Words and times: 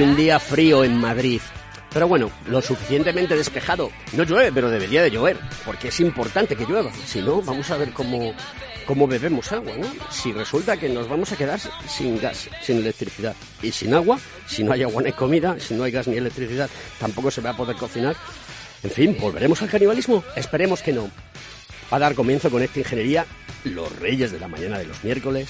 Un 0.00 0.14
día 0.14 0.38
frío 0.38 0.84
en 0.84 0.96
Madrid. 0.96 1.40
Pero 1.92 2.06
bueno, 2.06 2.30
lo 2.46 2.62
suficientemente 2.62 3.34
despejado. 3.34 3.90
No 4.12 4.22
llueve, 4.22 4.52
pero 4.52 4.70
debería 4.70 5.02
de 5.02 5.10
llover, 5.10 5.36
porque 5.64 5.88
es 5.88 5.98
importante 5.98 6.54
que 6.54 6.64
llueva. 6.64 6.92
Si 7.04 7.20
no, 7.20 7.42
vamos 7.42 7.68
a 7.72 7.78
ver 7.78 7.92
cómo, 7.92 8.32
cómo 8.86 9.08
bebemos 9.08 9.50
agua, 9.50 9.72
¿no? 9.76 9.88
Si 10.12 10.32
resulta 10.32 10.76
que 10.76 10.88
nos 10.88 11.08
vamos 11.08 11.32
a 11.32 11.36
quedar 11.36 11.58
sin 11.88 12.20
gas, 12.20 12.48
sin 12.62 12.78
electricidad 12.78 13.34
y 13.60 13.72
sin 13.72 13.92
agua, 13.92 14.20
si 14.46 14.62
no 14.62 14.72
hay 14.72 14.84
agua 14.84 15.02
ni 15.02 15.10
comida, 15.10 15.58
si 15.58 15.74
no 15.74 15.82
hay 15.82 15.90
gas 15.90 16.06
ni 16.06 16.16
electricidad, 16.16 16.70
tampoco 17.00 17.32
se 17.32 17.40
va 17.40 17.50
a 17.50 17.56
poder 17.56 17.74
cocinar. 17.74 18.14
En 18.84 18.90
fin, 18.90 19.16
¿volveremos 19.20 19.60
al 19.62 19.68
canibalismo? 19.68 20.22
Esperemos 20.36 20.80
que 20.80 20.92
no. 20.92 21.10
Va 21.92 21.96
a 21.96 22.00
dar 22.00 22.14
comienzo 22.14 22.50
con 22.50 22.62
esta 22.62 22.78
ingeniería 22.78 23.26
Los 23.64 23.98
Reyes 23.98 24.30
de 24.30 24.38
la 24.38 24.46
Mañana 24.46 24.78
de 24.78 24.86
los 24.86 25.02
miércoles, 25.02 25.48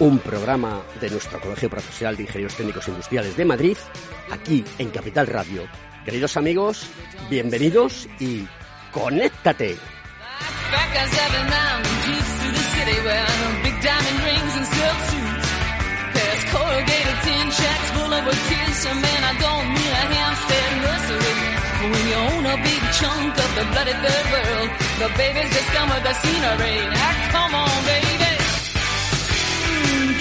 un 0.00 0.18
programa 0.18 0.82
de 1.00 1.10
nuestro 1.10 1.40
Colegio 1.40 1.70
Profesional 1.70 2.16
de 2.16 2.24
Ingenieros 2.24 2.56
Técnicos 2.56 2.88
Industriales 2.88 3.36
de 3.36 3.44
Madrid, 3.44 3.76
aquí 4.30 4.64
en 4.78 4.90
Capital 4.90 5.26
Radio. 5.26 5.62
Queridos 6.04 6.36
amigos, 6.36 6.86
bienvenidos 7.30 8.08
y 8.18 8.46
conéctate. 8.92 9.76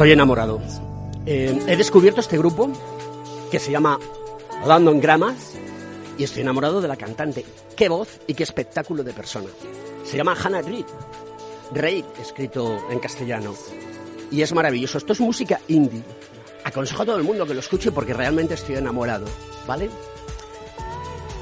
Estoy 0.00 0.12
enamorado. 0.12 0.62
Eh, 1.26 1.60
he 1.66 1.76
descubierto 1.76 2.22
este 2.22 2.38
grupo 2.38 2.72
que 3.50 3.58
se 3.58 3.70
llama 3.70 3.98
London 4.66 4.98
Grammar 4.98 5.34
y 6.16 6.24
estoy 6.24 6.40
enamorado 6.40 6.80
de 6.80 6.88
la 6.88 6.96
cantante. 6.96 7.44
Qué 7.76 7.90
voz 7.90 8.18
y 8.26 8.32
qué 8.32 8.42
espectáculo 8.42 9.04
de 9.04 9.12
persona. 9.12 9.48
Se 10.06 10.16
llama 10.16 10.34
Hannah 10.42 10.62
Reid. 10.62 10.86
Reid, 11.74 12.06
escrito 12.18 12.78
en 12.90 12.98
castellano. 12.98 13.54
Y 14.30 14.40
es 14.40 14.54
maravilloso. 14.54 14.96
Esto 14.96 15.12
es 15.12 15.20
música 15.20 15.60
indie. 15.68 16.02
Aconsejo 16.64 17.02
a 17.02 17.04
todo 17.04 17.18
el 17.18 17.24
mundo 17.24 17.44
que 17.44 17.52
lo 17.52 17.60
escuche 17.60 17.92
porque 17.92 18.14
realmente 18.14 18.54
estoy 18.54 18.76
enamorado. 18.76 19.26
¿Vale? 19.66 19.90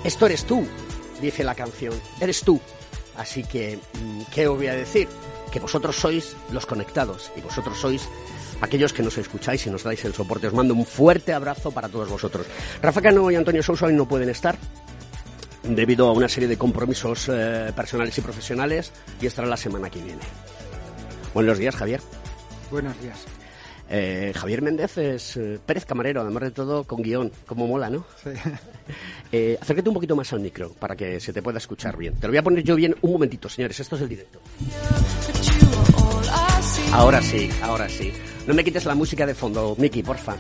Esto 0.03 0.27
eres 0.27 0.45
tú, 0.45 0.67
dice 1.23 1.45
la 1.45 1.55
canción. 1.55 1.95
Eres 2.21 2.41
tú. 2.41 2.61
Así 3.17 3.45
que, 3.45 3.79
mm, 4.03 4.23
¿qué 4.35 4.49
os 4.49 4.57
voy 4.57 4.67
a 4.67 4.75
decir? 4.75 5.07
Que 5.53 5.61
vosotros 5.61 5.95
sois 5.95 6.35
los 6.51 6.67
conectados 6.67 7.31
y 7.37 7.41
vosotros 7.41 7.79
sois 7.79 8.09
aquellos 8.61 8.93
que 8.93 9.03
nos 9.03 9.17
escucháis 9.19 9.67
y 9.67 9.71
nos 9.71 9.83
dais 9.83 10.05
el 10.05 10.15
soporte. 10.15 10.47
Os 10.47 10.55
mando 10.55 10.75
un 10.75 10.85
fuerte 10.85 11.33
abrazo 11.33 11.71
para 11.71 11.89
todos 11.89 12.09
vosotros. 12.09 12.47
Rafa 12.83 13.03
Cano 13.03 13.31
y 13.31 13.37
Antonio 13.37 13.63
Sousa 13.63 13.87
hoy 13.87 13.95
no 13.95 14.07
pueden 14.07 14.29
estar. 14.29 14.57
debido 15.63 16.09
a 16.09 16.13
una 16.13 16.29
serie 16.29 16.49
de 16.49 16.57
compromisos 16.57 17.29
eh, 17.31 17.73
personales 17.75 18.17
y 18.17 18.21
profesionales 18.21 18.93
y 19.21 19.27
estará 19.27 19.47
la 19.49 19.57
semana 19.57 19.91
que 19.91 20.01
viene. 20.01 20.23
Buenos 21.35 21.59
días, 21.59 21.77
Javier. 21.77 22.01
Buenos 22.71 22.99
días. 23.01 23.27
Eh, 23.91 24.33
Javier 24.35 24.61
Méndez 24.61 24.99
es 24.99 25.37
eh, 25.37 25.59
Pérez 25.65 25.87
Camarero, 25.87 26.21
además 26.21 26.43
de 26.43 26.51
todo 26.51 26.85
con 26.85 27.03
guion, 27.03 27.33
como 27.47 27.67
mola, 27.67 27.91
¿no? 27.91 28.05
Sí. 28.23 28.31
Eh, 29.31 29.59
acércate 29.61 29.91
un 29.91 29.95
poquito 29.95 30.17
más 30.17 30.33
al 30.33 30.41
micro 30.41 30.73
para 30.73 30.97
que 30.97 31.21
se 31.21 31.35
te 31.35 31.43
pueda 31.43 31.59
escuchar 31.59 31.99
bien. 31.99 32.15
Te 32.15 32.27
lo 32.27 32.31
voy 32.31 32.39
a 32.39 32.43
poner 32.43 32.65
yo 32.65 32.77
bien 32.77 32.97
un 33.03 33.13
momentito, 33.13 33.47
señores, 33.51 33.79
esto 33.79 33.97
es 33.97 34.01
el 34.01 34.09
directo. 34.09 34.41
Ahora 36.93 37.23
sí, 37.23 37.49
ahora 37.63 37.89
sí. 37.89 38.13
No 38.47 38.55
me 38.55 38.65
quites 38.65 38.85
la 38.87 38.95
música 38.95 39.27
de 39.27 39.35
fondo, 39.35 39.75
Miki, 39.79 40.03
porfa. 40.03 40.37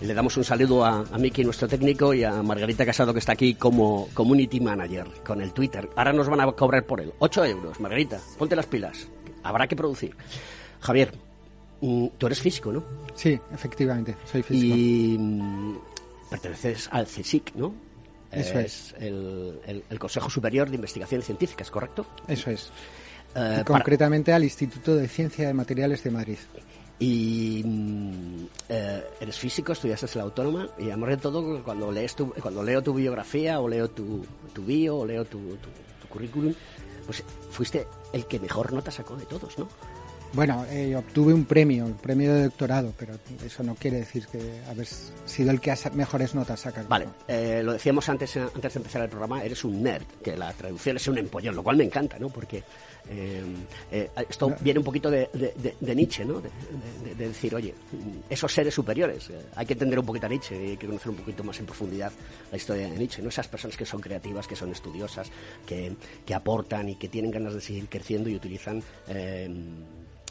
Le 0.00 0.14
damos 0.14 0.36
un 0.36 0.44
saludo 0.44 0.84
a, 0.84 1.00
a 1.00 1.18
Miki, 1.18 1.42
nuestro 1.44 1.66
técnico, 1.68 2.14
y 2.14 2.22
a 2.24 2.40
Margarita 2.42 2.86
Casado, 2.86 3.12
que 3.12 3.18
está 3.18 3.32
aquí 3.32 3.54
como 3.54 4.08
Community 4.14 4.60
Manager 4.60 5.06
con 5.26 5.40
el 5.40 5.52
Twitter. 5.52 5.88
Ahora 5.96 6.12
nos 6.12 6.28
van 6.28 6.40
a 6.40 6.52
cobrar 6.52 6.84
por 6.84 7.00
él. 7.00 7.12
8 7.18 7.44
euros, 7.46 7.80
Margarita, 7.80 8.20
ponte 8.38 8.54
las 8.56 8.66
pilas. 8.66 9.08
Habrá 9.42 9.66
que 9.66 9.74
producir. 9.76 10.14
Javier, 10.80 11.12
mm, 11.80 12.06
tú 12.16 12.26
eres 12.26 12.40
físico, 12.40 12.72
¿no? 12.72 12.84
Sí, 13.14 13.38
efectivamente, 13.52 14.16
soy 14.30 14.42
físico. 14.42 14.74
Y 14.76 15.16
mm, 15.18 15.76
perteneces 16.30 16.88
al 16.92 17.06
CSIC, 17.06 17.54
¿no? 17.56 17.74
Eso 18.30 18.58
es. 18.60 18.94
El, 19.00 19.58
el- 19.66 19.84
el 19.88 19.98
Consejo 19.98 20.28
Superior 20.30 20.68
de 20.68 20.76
Investigaciones 20.76 21.26
Científicas, 21.26 21.70
¿correcto? 21.70 22.06
Eso 22.28 22.50
es. 22.50 22.70
Eh, 23.34 23.58
Y 23.60 23.64
para- 23.64 23.64
concretamente 23.64 24.32
al 24.32 24.44
Instituto 24.44 24.96
de 24.96 25.06
Ciencia 25.08 25.46
de 25.46 25.54
Materiales 25.54 26.02
de 26.02 26.10
Madrid. 26.10 26.38
Y 27.00 27.62
mm, 27.64 28.46
eh, 28.70 29.04
eres 29.20 29.38
físico, 29.38 29.72
estudiaste 29.72 30.06
en 30.06 30.18
la 30.18 30.22
autónoma 30.24 30.68
y 30.78 30.84
además 30.88 31.10
de 31.10 31.16
todo 31.18 31.62
cuando 31.62 31.92
lees 31.92 32.16
tu, 32.16 32.30
cuando 32.34 32.62
leo 32.62 32.82
tu 32.82 32.92
biografía 32.94 33.60
o 33.60 33.68
leo 33.68 33.88
tu, 33.88 34.24
tu 34.52 34.64
bio 34.64 34.96
o 34.98 35.06
leo 35.06 35.24
tu, 35.24 35.38
tu- 35.38 35.68
tu 36.02 36.08
currículum, 36.08 36.52
pues 37.06 37.22
fuiste 37.52 37.86
el 38.12 38.26
que 38.26 38.40
mejor 38.40 38.72
nota 38.72 38.90
sacó 38.90 39.14
de 39.16 39.26
todos, 39.26 39.56
¿no? 39.58 39.68
Bueno, 40.32 40.66
eh, 40.68 40.94
obtuve 40.94 41.32
un 41.32 41.46
premio, 41.46 41.86
el 41.86 41.94
premio 41.94 42.34
de 42.34 42.44
doctorado, 42.44 42.92
pero 42.98 43.14
eso 43.46 43.62
no 43.62 43.74
quiere 43.76 43.98
decir 44.00 44.26
que 44.26 44.60
haber 44.68 44.86
sido 45.24 45.50
el 45.52 45.58
que 45.58 45.72
mejores 45.94 46.34
notas 46.34 46.60
sacado. 46.60 46.86
Vale, 46.86 47.06
eh, 47.28 47.62
lo 47.64 47.72
decíamos 47.72 48.06
antes, 48.10 48.36
antes 48.36 48.74
de 48.74 48.78
empezar 48.78 49.02
el 49.02 49.08
programa, 49.08 49.42
eres 49.42 49.64
un 49.64 49.82
nerd, 49.82 50.02
que 50.22 50.36
la 50.36 50.52
traducción 50.52 50.96
es 50.96 51.08
un 51.08 51.16
empollón, 51.16 51.56
lo 51.56 51.62
cual 51.62 51.78
me 51.78 51.84
encanta, 51.84 52.18
¿no? 52.18 52.28
Porque 52.28 52.62
eh, 53.10 53.42
eh, 53.90 54.10
esto 54.28 54.54
viene 54.60 54.78
un 54.78 54.84
poquito 54.84 55.10
de, 55.10 55.28
de- 55.32 55.94
Nietzsche, 55.94 56.24
¿no? 56.24 56.40
De, 56.40 56.48
de- 57.04 57.14
de 57.14 57.28
decir, 57.28 57.54
oye, 57.54 57.74
esos 58.28 58.52
seres 58.52 58.74
superiores, 58.74 59.30
eh, 59.30 59.40
hay 59.56 59.66
que 59.66 59.72
entender 59.72 59.98
un 59.98 60.06
poquito 60.06 60.26
a 60.26 60.28
Nietzsche 60.28 60.54
y 60.66 60.70
hay 60.70 60.76
que 60.76 60.86
conocer 60.86 61.10
un 61.10 61.16
poquito 61.16 61.42
más 61.44 61.58
en 61.60 61.66
profundidad 61.66 62.12
la 62.50 62.56
historia 62.56 62.88
de 62.88 62.96
Nietzsche, 62.98 63.22
¿no? 63.22 63.28
Esas 63.28 63.48
personas 63.48 63.76
que 63.76 63.84
son 63.86 64.00
creativas, 64.00 64.46
que 64.46 64.56
son 64.56 64.70
estudiosas, 64.72 65.30
que, 65.66 65.92
que 66.24 66.34
aportan 66.34 66.88
y 66.88 66.96
que 66.96 67.08
tienen 67.08 67.30
ganas 67.30 67.54
de 67.54 67.60
seguir 67.60 67.88
creciendo 67.88 68.28
y 68.28 68.36
utilizan... 68.36 68.82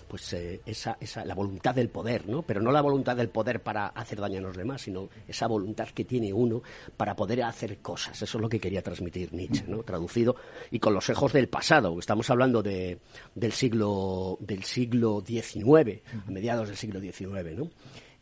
pues 0.08 0.34
eh, 0.34 0.62
esa, 0.66 0.98
esa, 1.00 1.26
la 1.26 1.36
voluntad 1.36 1.76
del 1.76 1.90
poder, 1.90 2.28
¿no? 2.28 2.42
Pero 2.44 2.62
no 2.62 2.72
la 2.72 2.82
voluntad 2.82 3.16
del 3.16 3.30
poder 3.30 3.62
para 3.62 3.88
hacer 3.88 4.20
daño 4.20 4.40
a 4.40 4.42
los 4.42 4.56
demás, 4.58 4.82
sino 4.82 5.10
esa 5.28 5.48
voluntad 5.48 5.88
que 5.90 6.06
tiene 6.06 6.32
uno 6.34 6.62
para 6.96 7.16
poder 7.16 7.44
hacer 7.44 7.80
cosas. 7.80 8.22
Eso 8.22 8.38
es 8.38 8.42
lo 8.42 8.50
que 8.50 8.60
quería 8.60 8.82
transmitir 8.82 9.34
Nietzsche, 9.34 9.66
¿no? 9.68 9.84
Traducido 9.84 10.36
y 10.72 10.80
con 10.80 10.94
los 10.94 11.10
ojos 11.10 11.34
del 11.34 11.50
pasado. 11.50 11.98
Estamos 12.00 12.30
hablando 12.30 12.64
de, 12.64 13.00
del 13.36 13.52
siglo 13.52 14.38
del 14.40 14.64
siglo 14.64 15.24
XIX, 15.26 16.02
a 16.26 16.32
mediados 16.32 16.68
del 16.70 16.78
siglo 16.78 17.00
XIX, 17.00 17.56
¿no? 17.56 17.70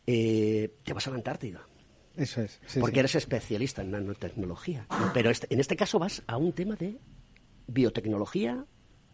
Eh, 0.06 0.74
te 0.84 0.92
vas 0.92 1.06
a 1.06 1.10
la 1.10 1.16
Antártida. 1.16 1.60
Eso 2.16 2.40
es. 2.40 2.60
sí, 2.66 2.80
porque 2.80 2.94
sí. 2.94 3.00
eres 3.00 3.14
especialista 3.16 3.82
en 3.82 3.90
nanotecnología. 3.90 4.86
Pero 5.12 5.30
este- 5.30 5.52
en 5.52 5.60
este 5.60 5.76
caso 5.76 5.98
vas 5.98 6.22
a 6.26 6.36
un 6.38 6.52
tema 6.52 6.74
de 6.76 6.98
biotecnología, 7.66 8.64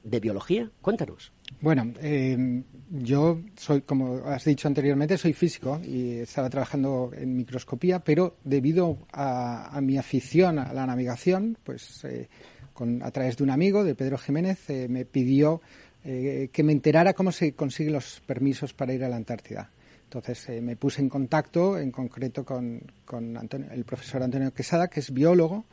de 0.04 0.20
biología. 0.20 0.70
Cuéntanos. 0.80 1.32
Bueno, 1.60 1.92
eh, 2.00 2.62
yo 2.90 3.40
soy, 3.56 3.82
como 3.82 4.16
has 4.26 4.44
dicho 4.44 4.66
anteriormente, 4.68 5.16
soy 5.16 5.32
físico 5.32 5.80
y 5.84 6.14
estaba 6.18 6.50
trabajando 6.50 7.10
en 7.14 7.36
microscopía, 7.36 8.00
pero 8.00 8.36
debido 8.42 8.98
a, 9.12 9.78
mi 9.82 9.96
afición 9.98 10.58
a 10.58 10.72
la 10.72 10.86
navegación, 10.86 11.56
pues 11.62 12.04
eh, 12.04 12.28
con, 12.72 13.02
a 13.02 13.10
través 13.10 13.36
de 13.36 13.44
un 13.44 13.50
amigo, 13.50 13.84
de 13.84 13.94
Pedro 13.94 14.18
Jiménez, 14.18 14.68
eh, 14.70 14.88
me 14.88 15.04
pidió 15.04 15.60
eh, 16.04 16.48
que 16.52 16.62
me 16.64 16.72
enterara 16.72 17.12
cómo 17.12 17.30
se 17.30 17.52
consiguen 17.54 17.92
los 17.92 18.20
permisos 18.26 18.72
para 18.72 18.92
ir 18.92 19.04
a 19.04 19.08
la 19.08 19.16
Antártida. 19.16 19.70
Entonces 20.04 20.60
me 20.62 20.76
puse 20.76 21.00
en 21.00 21.08
contacto, 21.08 21.78
en 21.78 21.90
concreto 21.90 22.44
con, 22.44 22.82
con 23.04 23.36
Antonio- 23.36 23.70
el 23.70 23.84
profesor 23.84 24.22
Antonio 24.22 24.52
Quesada, 24.52 24.88
que 24.88 25.00
es 25.00 25.10
biólogo, 25.10 25.64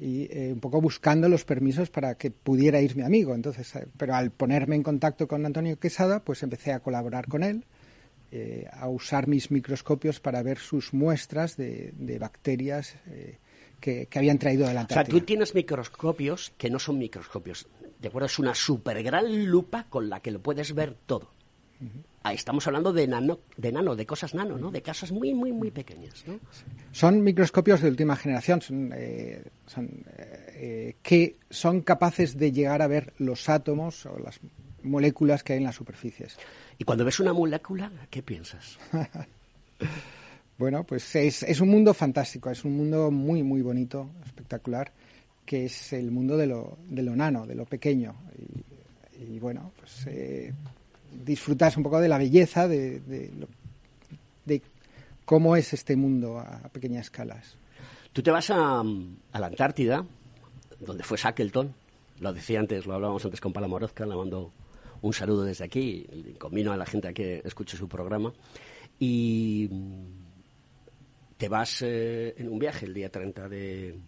y 0.00 0.28
eh, 0.30 0.50
un 0.52 0.60
poco 0.60 0.80
buscando 0.80 1.28
los 1.28 1.44
permisos 1.44 1.90
para 1.90 2.14
que 2.14 2.30
pudiera 2.30 2.80
ir 2.80 2.96
mi 2.96 3.02
amigo. 3.02 3.34
Entonces, 3.34 3.76
eh, 3.76 3.86
pero 3.98 4.14
al 4.14 4.30
ponerme 4.30 4.74
en 4.76 4.82
contacto 4.82 5.28
con 5.28 5.44
Antonio 5.44 5.78
Quesada, 5.78 6.24
pues 6.24 6.42
empecé 6.42 6.72
a 6.72 6.80
colaborar 6.80 7.26
con 7.28 7.44
él, 7.44 7.64
eh, 8.32 8.66
a 8.72 8.88
usar 8.88 9.28
mis 9.28 9.50
microscopios 9.50 10.18
para 10.18 10.42
ver 10.42 10.58
sus 10.58 10.94
muestras 10.94 11.56
de, 11.56 11.92
de 11.96 12.18
bacterias 12.18 12.96
eh, 13.08 13.38
que, 13.78 14.06
que 14.06 14.18
habían 14.18 14.38
traído 14.38 14.66
de 14.66 14.72
la 14.72 14.82
O 14.82 14.86
sea, 14.86 15.00
Antártida. 15.00 15.18
tú 15.18 15.24
tienes 15.26 15.54
microscopios 15.54 16.52
que 16.56 16.70
no 16.70 16.78
son 16.78 16.96
microscopios. 16.98 17.68
¿De 18.00 18.08
acuerdo? 18.08 18.26
Es 18.26 18.38
una 18.38 18.54
super 18.54 19.02
gran 19.02 19.46
lupa 19.46 19.86
con 19.90 20.08
la 20.08 20.20
que 20.20 20.30
lo 20.30 20.40
puedes 20.40 20.74
ver 20.74 20.96
todo. 21.06 21.32
Ahí 22.22 22.36
estamos 22.36 22.66
hablando 22.66 22.92
de 22.92 23.06
nano, 23.06 23.40
de 23.56 23.72
nano, 23.72 23.96
de 23.96 24.04
cosas 24.04 24.34
nano, 24.34 24.58
¿no? 24.58 24.70
De 24.70 24.82
cosas 24.82 25.10
muy, 25.10 25.32
muy, 25.32 25.52
muy 25.52 25.70
pequeñas, 25.70 26.22
¿no? 26.26 26.38
Son 26.92 27.22
microscopios 27.22 27.80
de 27.80 27.88
última 27.88 28.14
generación, 28.14 28.60
son, 28.60 28.92
eh, 28.94 29.42
son, 29.66 30.04
eh, 30.54 30.96
que 31.02 31.36
son 31.48 31.80
capaces 31.80 32.36
de 32.36 32.52
llegar 32.52 32.82
a 32.82 32.86
ver 32.86 33.14
los 33.18 33.48
átomos 33.48 34.04
o 34.04 34.18
las 34.18 34.38
moléculas 34.82 35.42
que 35.42 35.54
hay 35.54 35.58
en 35.58 35.64
las 35.64 35.76
superficies. 35.76 36.36
Y 36.76 36.84
cuando 36.84 37.04
ves 37.04 37.20
una 37.20 37.32
molécula, 37.32 37.90
¿qué 38.10 38.22
piensas? 38.22 38.78
Bueno, 40.60 40.84
pues 40.84 41.16
es, 41.16 41.42
es 41.44 41.58
un 41.62 41.70
mundo 41.70 41.94
fantástico, 41.94 42.50
es 42.50 42.66
un 42.66 42.76
mundo 42.76 43.10
muy, 43.10 43.42
muy 43.42 43.62
bonito, 43.62 44.10
espectacular, 44.26 44.92
que 45.46 45.64
es 45.64 45.94
el 45.94 46.10
mundo 46.10 46.36
de 46.36 46.46
lo, 46.46 46.76
de 46.86 47.02
lo 47.02 47.16
nano, 47.16 47.46
de 47.46 47.54
lo 47.54 47.64
pequeño. 47.64 48.14
Y, 49.18 49.24
y 49.36 49.38
bueno, 49.38 49.72
pues 49.78 50.06
eh, 50.06 50.52
disfrutas 51.24 51.76
un 51.76 51.82
poco 51.82 52.00
de 52.00 52.08
la 52.08 52.18
belleza, 52.18 52.68
de, 52.68 53.00
de, 53.00 53.30
lo- 53.38 53.48
de 54.44 54.62
cómo 55.24 55.56
es 55.56 55.72
este 55.72 55.96
mundo 55.96 56.38
a, 56.38 56.56
a 56.64 56.68
pequeñas 56.68 57.06
escalas. 57.06 57.56
Tú 58.12 58.22
te 58.22 58.30
vas 58.30 58.50
a, 58.50 58.80
a 58.80 59.38
la 59.40 59.46
Antártida, 59.46 60.04
donde 60.80 61.04
fue 61.04 61.16
Shackleton, 61.18 61.72
lo 62.20 62.32
decía 62.32 62.58
antes, 62.60 62.86
lo 62.86 62.94
hablábamos 62.94 63.24
antes 63.24 63.40
con 63.40 63.52
Pala 63.52 63.68
Morozca, 63.68 64.04
le 64.06 64.16
mando 64.16 64.52
un 65.02 65.12
saludo 65.12 65.44
desde 65.44 65.64
aquí, 65.64 66.06
y 66.12 66.32
convino 66.34 66.72
a 66.72 66.76
la 66.76 66.84
gente 66.86 67.08
a 67.08 67.12
que 67.12 67.40
escuche 67.44 67.76
su 67.76 67.88
programa, 67.88 68.32
y 68.98 69.68
mm, 69.70 70.04
te 71.38 71.48
vas 71.48 71.82
eh, 71.82 72.34
en 72.36 72.48
un 72.48 72.58
viaje 72.58 72.84
el 72.86 72.92
día 72.92 73.08
30 73.10 73.48
de, 73.48 73.98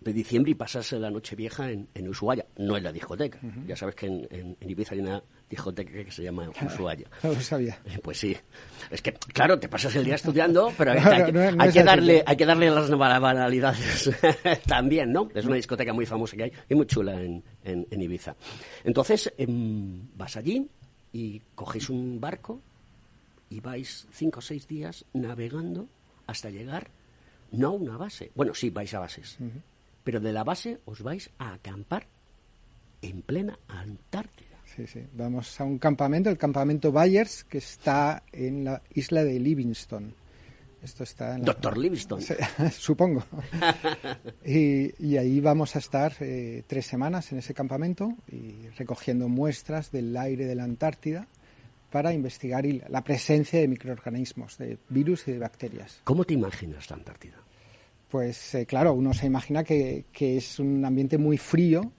de 0.00 0.12
diciembre 0.12 0.50
y 0.52 0.54
pasas 0.54 0.92
la 0.92 1.10
noche 1.10 1.36
vieja 1.36 1.70
en, 1.70 1.88
en 1.94 2.08
Ushuaia, 2.08 2.44
no 2.58 2.76
en 2.76 2.82
la 2.84 2.92
discoteca. 2.92 3.38
Ya 3.66 3.76
sabes 3.76 3.94
que 3.94 4.06
en, 4.06 4.26
en- 4.30 4.56
en 4.60 4.70
Ibiza 4.70 4.94
hay 4.94 5.00
una 5.00 5.22
discoteca 5.56 5.90
que 5.92 6.10
se 6.10 6.22
llama 6.22 6.48
Ushuaia. 6.64 7.06
No 7.22 7.32
lo 7.32 7.40
sabía. 7.40 7.78
Eh, 7.84 7.98
Pues 8.02 8.18
sí. 8.18 8.36
Es 8.90 9.00
que, 9.02 9.12
claro, 9.12 9.58
te 9.58 9.68
pasas 9.68 9.94
el 9.96 10.04
día 10.04 10.16
estudiando, 10.16 10.72
pero 10.78 10.92
hay, 10.92 11.00
No, 11.00 11.26
que- 11.26 11.32
no, 11.32 11.62
hay 11.62 11.72
darle, 11.84 12.22
hay 12.26 12.36
que 12.36 12.46
darle 12.46 12.70
las 12.70 12.90
ba- 12.90 13.18
banalidades 13.18 14.10
también, 14.66 15.12
¿no? 15.12 15.28
Es 15.34 15.44
una 15.44 15.56
discoteca 15.56 15.92
muy 15.92 16.06
famosa 16.06 16.36
que 16.36 16.44
hay 16.44 16.52
y 16.68 16.74
muy 16.74 16.86
chula 16.86 17.20
en, 17.20 17.42
en- 17.64 17.86
en 17.90 18.02
Ibiza. 18.02 18.34
Entonces, 18.84 19.32
em, 19.38 20.08
vas 20.16 20.36
allí 20.36 20.68
y 21.12 21.40
cogéis 21.54 21.88
un 21.90 22.20
barco 22.20 22.60
y 23.50 23.60
vais 23.60 24.06
cinco 24.12 24.38
o 24.38 24.42
seis 24.42 24.66
días 24.66 25.04
navegando 25.12 25.86
hasta 26.26 26.48
llegar, 26.50 26.88
no 27.52 27.68
a 27.68 27.70
una 27.72 27.96
base. 27.98 28.30
Bueno, 28.34 28.54
sí, 28.54 28.70
vais 28.70 28.92
a 28.94 28.98
bases. 29.00 29.36
Pero 30.04 30.20
de 30.20 30.32
la 30.32 30.42
base 30.44 30.80
os 30.86 31.02
vais 31.02 31.30
a 31.38 31.52
acampar 31.54 32.06
en 33.02 33.20
plena 33.22 33.58
Antártida. 33.68 34.51
Sí, 34.76 34.86
sí. 34.86 35.00
Vamos 35.14 35.60
a 35.60 35.64
un 35.64 35.78
campamento, 35.78 36.30
el 36.30 36.38
campamento 36.38 36.90
Byers, 36.92 37.44
que 37.44 37.58
está 37.58 38.22
en 38.32 38.64
la 38.64 38.82
isla 38.94 39.22
de 39.24 39.38
Livingston. 39.38 40.14
Esto 40.82 41.04
está 41.04 41.34
en 41.34 41.40
la- 41.40 41.46
Doctor 41.46 41.76
Livingston. 41.78 42.20
Supongo. 42.72 43.22
y, 44.44 44.92
y 45.04 45.16
ahí 45.16 45.40
vamos 45.40 45.76
a 45.76 45.78
estar 45.78 46.14
eh, 46.20 46.62
tres 46.66 46.86
semanas 46.86 47.30
en 47.32 47.38
ese 47.38 47.54
campamento 47.54 48.14
y 48.30 48.68
recogiendo 48.76 49.28
muestras 49.28 49.92
del 49.92 50.16
aire 50.16 50.46
de 50.46 50.54
la 50.54 50.64
Antártida 50.64 51.26
para 51.90 52.12
investigar 52.14 52.64
la 52.88 53.04
presencia 53.04 53.60
de 53.60 53.68
microorganismos, 53.68 54.56
de 54.58 54.78
virus 54.88 55.28
y 55.28 55.32
de 55.32 55.38
bacterias. 55.38 56.00
¿Cómo 56.04 56.24
te 56.24 56.34
imaginas 56.34 56.88
la 56.90 56.96
Antártida? 56.96 57.36
Pues 58.10 58.54
eh, 58.54 58.66
claro, 58.66 58.94
uno 58.94 59.12
se 59.14 59.26
imagina 59.26 59.62
que, 59.64 60.06
que 60.12 60.36
es 60.38 60.58
un 60.58 60.84
ambiente 60.84 61.16
muy 61.18 61.36
frío. 61.38 61.92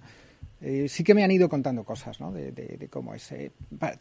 Eh, 0.66 0.88
sí 0.88 1.04
que 1.04 1.14
me 1.14 1.26
han 1.26 1.32
ido 1.32 1.50
contando 1.50 1.84
cosas, 1.84 2.22
¿no? 2.22 2.32
De, 2.32 2.88
cómo 2.90 3.14
es. 3.14 3.30
eh, 3.34 3.52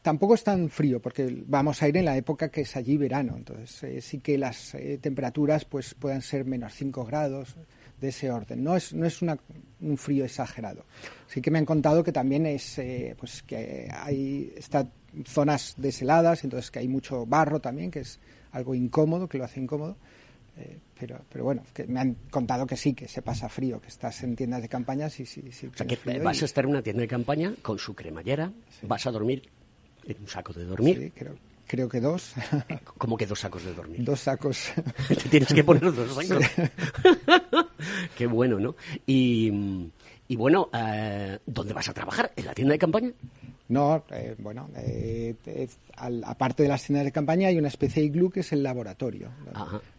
tampoco 0.00 0.34
es 0.34 0.44
tan 0.44 0.70
frío 0.70 1.02
porque 1.02 1.42
vamos 1.46 1.82
a 1.82 1.88
ir 1.88 1.96
en 1.96 2.04
la 2.04 2.16
época 2.16 2.50
que 2.50 2.60
es 2.60 2.76
allí 2.76 2.96
verano, 2.96 3.34
entonces 3.36 3.82
eh, 3.82 4.00
sí 4.00 4.20
que 4.20 4.38
las 4.38 4.76
eh, 4.76 4.98
temperaturas 5.02 5.64
pues 5.64 5.94
puedan 5.94 6.22
ser 6.22 6.44
menos 6.44 6.72
5 6.74 7.04
grados, 7.04 7.56
de 8.00 8.08
ese 8.08 8.30
orden. 8.30 8.62
No 8.62 8.76
es, 8.76 8.94
no 8.94 9.06
es 9.06 9.22
un 9.22 9.96
frío 9.96 10.24
exagerado. 10.24 10.84
Sí 11.26 11.40
que 11.40 11.50
me 11.50 11.58
han 11.58 11.64
contado 11.64 12.02
que 12.02 12.10
también 12.10 12.46
es, 12.46 12.80
pues 13.16 13.42
que 13.44 13.88
hay 13.92 14.52
está 14.56 14.88
zonas 15.24 15.74
desheladas, 15.76 16.42
entonces 16.42 16.70
que 16.70 16.80
hay 16.80 16.88
mucho 16.88 17.26
barro 17.26 17.60
también, 17.60 17.92
que 17.92 18.00
es 18.00 18.18
algo 18.50 18.74
incómodo, 18.74 19.28
que 19.28 19.38
lo 19.38 19.44
hace 19.44 19.60
incómodo. 19.60 19.96
Eh, 20.56 20.78
pero, 20.98 21.20
pero 21.30 21.44
bueno, 21.44 21.62
que 21.72 21.86
me 21.86 22.00
han 22.00 22.14
contado 22.30 22.66
que 22.66 22.76
sí, 22.76 22.92
que 22.94 23.08
se 23.08 23.22
pasa 23.22 23.48
frío, 23.48 23.80
que 23.80 23.88
estás 23.88 24.22
en 24.22 24.36
tiendas 24.36 24.62
de 24.62 24.68
campaña, 24.68 25.08
sí, 25.08 25.24
sí, 25.26 25.50
sí. 25.50 25.66
O 25.66 25.76
sea, 25.76 25.86
que 25.86 25.98
vas 26.18 26.42
a 26.42 26.44
estar 26.44 26.64
en 26.64 26.70
una 26.70 26.82
tienda 26.82 27.00
de 27.00 27.08
campaña 27.08 27.54
con 27.62 27.78
su 27.78 27.94
cremallera, 27.94 28.52
vas 28.82 29.06
a 29.06 29.10
dormir 29.10 29.48
en 30.06 30.16
un 30.20 30.28
saco 30.28 30.52
de 30.52 30.64
dormir. 30.64 30.98
Sí, 30.98 31.10
creo, 31.14 31.36
creo 31.66 31.88
que 31.88 32.00
dos. 32.00 32.34
¿Cómo 32.98 33.16
que 33.16 33.26
dos 33.26 33.40
sacos 33.40 33.64
de 33.64 33.74
dormir? 33.74 34.04
Dos 34.04 34.20
sacos. 34.20 34.72
Te 35.08 35.16
tienes 35.16 35.52
que 35.52 35.64
poner 35.64 35.92
dos 35.92 36.26
sacos. 36.26 36.44
Qué 38.16 38.26
bueno, 38.26 38.58
¿no? 38.58 38.76
Y, 39.06 39.90
y 40.28 40.36
bueno, 40.36 40.68
eh, 40.72 41.38
¿dónde 41.46 41.72
vas 41.72 41.88
a 41.88 41.94
trabajar? 41.94 42.32
¿En 42.36 42.46
la 42.46 42.54
tienda 42.54 42.72
de 42.72 42.78
campaña? 42.78 43.10
No, 43.72 44.04
eh, 44.10 44.34
bueno, 44.38 44.68
eh, 44.76 45.34
aparte 46.24 46.62
de 46.62 46.68
las 46.68 46.84
tiendas 46.84 47.06
de 47.06 47.10
campaña 47.10 47.48
hay 47.48 47.56
una 47.56 47.68
especie 47.68 48.02
de 48.02 48.08
iglú 48.08 48.28
que 48.28 48.40
es 48.40 48.52
el 48.52 48.62
laboratorio. 48.62 49.30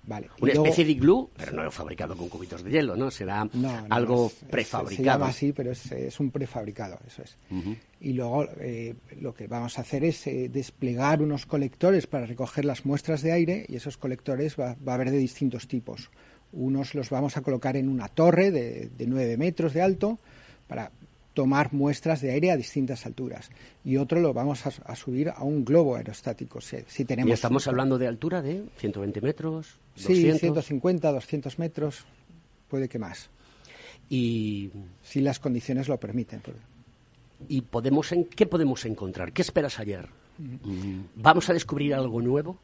Vale. 0.03 0.29
Una 0.39 0.51
especie 0.51 0.85
de 0.85 0.91
iglú, 0.91 1.31
pero 1.35 1.53
no 1.53 1.71
fabricado 1.71 2.15
con 2.15 2.29
cubitos 2.29 2.63
de 2.63 2.69
hielo, 2.69 2.95
¿no? 2.95 3.09
Será 3.09 3.49
algo 3.89 4.31
prefabricado. 4.47 4.95
Se 4.95 5.03
llama 5.03 5.27
así, 5.29 5.53
pero 5.53 5.71
es, 5.71 6.19
un 6.19 6.29
prefabricado, 6.29 6.99
eso 7.07 7.23
es. 7.23 7.35
Y 7.99 8.13
luego 8.13 8.45
eh, 8.59 8.93
lo 9.19 9.33
que 9.33 9.47
vamos 9.47 9.79
a 9.79 9.81
hacer 9.81 10.03
es 10.03 10.23
desplegar 10.51 11.23
unos 11.23 11.47
colectores 11.47 12.05
para 12.05 12.27
recoger 12.27 12.65
las 12.65 12.85
muestras 12.85 13.23
de 13.23 13.31
aire 13.31 13.65
y 13.67 13.77
esos 13.77 13.97
colectores 13.97 14.55
va, 14.55 14.75
a 14.85 14.93
haber 14.93 15.09
de 15.09 15.17
distintos 15.17 15.67
tipos. 15.67 16.11
Unos 16.51 16.93
los 16.93 17.09
vamos 17.09 17.37
a 17.37 17.41
colocar 17.41 17.75
en 17.75 17.89
una 17.89 18.07
torre 18.07 18.51
de, 18.51 18.91
de 18.95 19.07
9 19.07 19.35
metros 19.37 19.73
de 19.73 19.81
alto 19.81 20.19
para 20.67 20.91
tomar 21.33 21.73
muestras 21.73 22.21
de 22.21 22.31
aire 22.31 22.51
a 22.51 22.57
distintas 22.57 23.05
alturas. 23.05 23.49
Y 23.83 23.97
otro 23.97 24.19
lo 24.19 24.33
vamos 24.33 24.65
a, 24.65 24.95
subir 24.95 25.29
a 25.29 25.43
un 25.43 25.65
globo 25.65 25.95
aerostático 25.95 26.61
si, 26.61 27.05
tenemos 27.05 27.29
y 27.29 27.33
estamos 27.33 27.67
hablando 27.67 27.97
de 27.97 28.07
altura 28.07 28.41
de 28.41 28.63
120 28.77 29.21
metros 29.21 29.77
200. 29.95 30.17
sí 30.17 30.39
150 30.39 31.11
200 31.11 31.59
metros 31.59 32.05
puede 32.69 32.87
que 32.87 32.99
más. 32.99 33.29
Y 34.09 34.71
si 35.01 35.21
las 35.21 35.39
condiciones 35.39 35.87
lo 35.87 35.99
permiten 35.99 36.41
y 37.47 37.61
podemos 37.61 38.11
en 38.11 38.25
qué 38.25 38.45
podemos 38.45 38.85
encontrar 38.85 39.31
qué 39.31 39.41
esperas 39.41 39.79
ayer 39.79 40.07
mm. 40.37 40.99
vamos 41.15 41.49
a 41.49 41.53
descubrir 41.53 41.93
algo 41.93 42.21
nuevo 42.21 42.57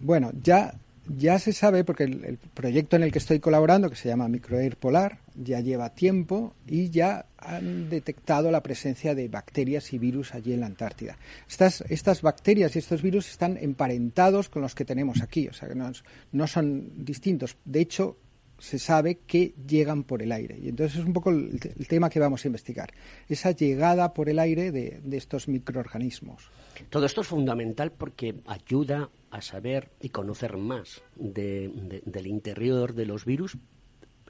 bueno 0.00 0.32
ya 0.42 0.74
ya 1.08 1.38
se 1.38 1.52
sabe, 1.52 1.84
porque 1.84 2.04
el, 2.04 2.38
proyecto 2.54 2.96
en 2.96 3.02
el 3.02 3.12
que 3.12 3.18
estoy 3.18 3.40
colaborando, 3.40 3.90
que 3.90 3.96
se 3.96 4.08
llama 4.08 4.28
Microair 4.28 4.76
Polar, 4.76 5.18
ya 5.34 5.60
lleva 5.60 5.94
tiempo 5.94 6.54
y 6.66 6.90
ya 6.90 7.26
han 7.38 7.88
detectado 7.88 8.50
la 8.50 8.62
presencia 8.62 9.14
de 9.14 9.28
bacterias 9.28 9.92
y 9.92 9.98
virus 9.98 10.34
allí 10.34 10.52
en 10.52 10.60
la 10.60 10.66
Antártida. 10.66 11.16
Estas, 11.48 11.82
estas 11.88 12.22
bacterias 12.22 12.74
y 12.74 12.80
estos 12.80 13.02
virus 13.02 13.30
están 13.30 13.56
emparentados 13.60 14.48
con 14.48 14.62
los 14.62 14.74
que 14.74 14.84
tenemos 14.84 15.22
aquí, 15.22 15.48
o 15.48 15.52
sea 15.52 15.68
que 15.68 15.74
no, 15.74 16.46
son 16.46 17.04
distintos. 17.04 17.56
De 17.64 17.80
hecho, 17.80 18.16
se 18.58 18.78
sabe 18.78 19.18
que 19.26 19.54
llegan 19.66 20.02
por 20.02 20.22
el 20.22 20.32
aire. 20.32 20.58
Y 20.58 20.68
entonces 20.68 20.98
es 20.98 21.04
un 21.04 21.12
poco 21.12 21.30
el, 21.30 21.60
tema 21.88 22.10
que 22.10 22.20
vamos 22.20 22.44
a 22.44 22.48
investigar, 22.48 22.92
esa 23.28 23.50
llegada 23.50 24.14
por 24.14 24.28
el 24.28 24.38
aire 24.38 24.72
de 24.72 25.16
estos 25.16 25.46
microorganismos. 25.46 26.50
Todo 26.84 27.06
esto 27.06 27.20
es 27.22 27.26
fundamental 27.26 27.92
porque 27.92 28.36
ayuda 28.46 29.10
a 29.30 29.40
saber 29.40 29.90
y 30.00 30.10
conocer 30.10 30.56
más 30.56 31.02
del 31.16 32.26
interior 32.26 32.94
de 32.94 33.06
los 33.06 33.24
virus, 33.24 33.56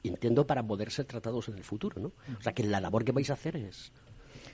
entiendo, 0.03 0.47
para 0.47 0.67
poder 0.67 0.91
ser 0.91 1.05
tratados 1.05 1.49
en 1.49 1.57
el 1.57 1.65
futuro, 1.65 2.01
¿no? 2.01 2.13
O 2.39 2.43
sea, 2.43 2.53
que 2.53 2.63
la 2.63 2.81
labor 2.81 3.05
que 3.05 3.13
vais 3.13 3.31
a 3.31 3.35
hacer 3.35 3.57
es... 3.57 3.93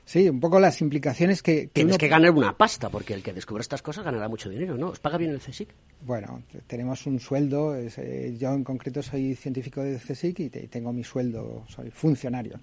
Sí, 0.04 0.28
un 0.28 0.40
poco 0.40 0.58
las 0.58 0.80
implicaciones 0.80 1.42
que... 1.42 1.68
Tienes 1.72 1.96
que 1.96 2.08
ganar 2.08 2.32
una 2.32 2.56
pasta, 2.56 2.88
porque 2.90 3.14
el 3.14 3.22
que 3.22 3.32
descubre 3.32 3.60
estas 3.60 3.82
cosas 3.82 4.04
ganará 4.04 4.28
mucho 4.28 4.50
dinero, 4.50 4.76
¿no? 4.76 4.88
¿Os 4.88 4.98
paga 4.98 5.16
bien 5.16 5.30
el 5.30 5.38
CSIC? 5.38 5.68
Bueno, 6.04 6.42
tenemos 6.66 7.06
un 7.06 7.20
sueldo, 7.20 7.76
eh, 7.76 8.36
yo 8.36 8.52
en 8.52 8.64
concreto 8.64 9.00
soy 9.00 9.36
científico 9.36 9.80
de 9.80 9.98
CSIC 9.98 10.40
y 10.40 10.48
tengo 10.48 10.92
mi 10.92 11.04
sueldo, 11.04 11.64
soy 11.68 11.90
funcionario. 11.90 12.58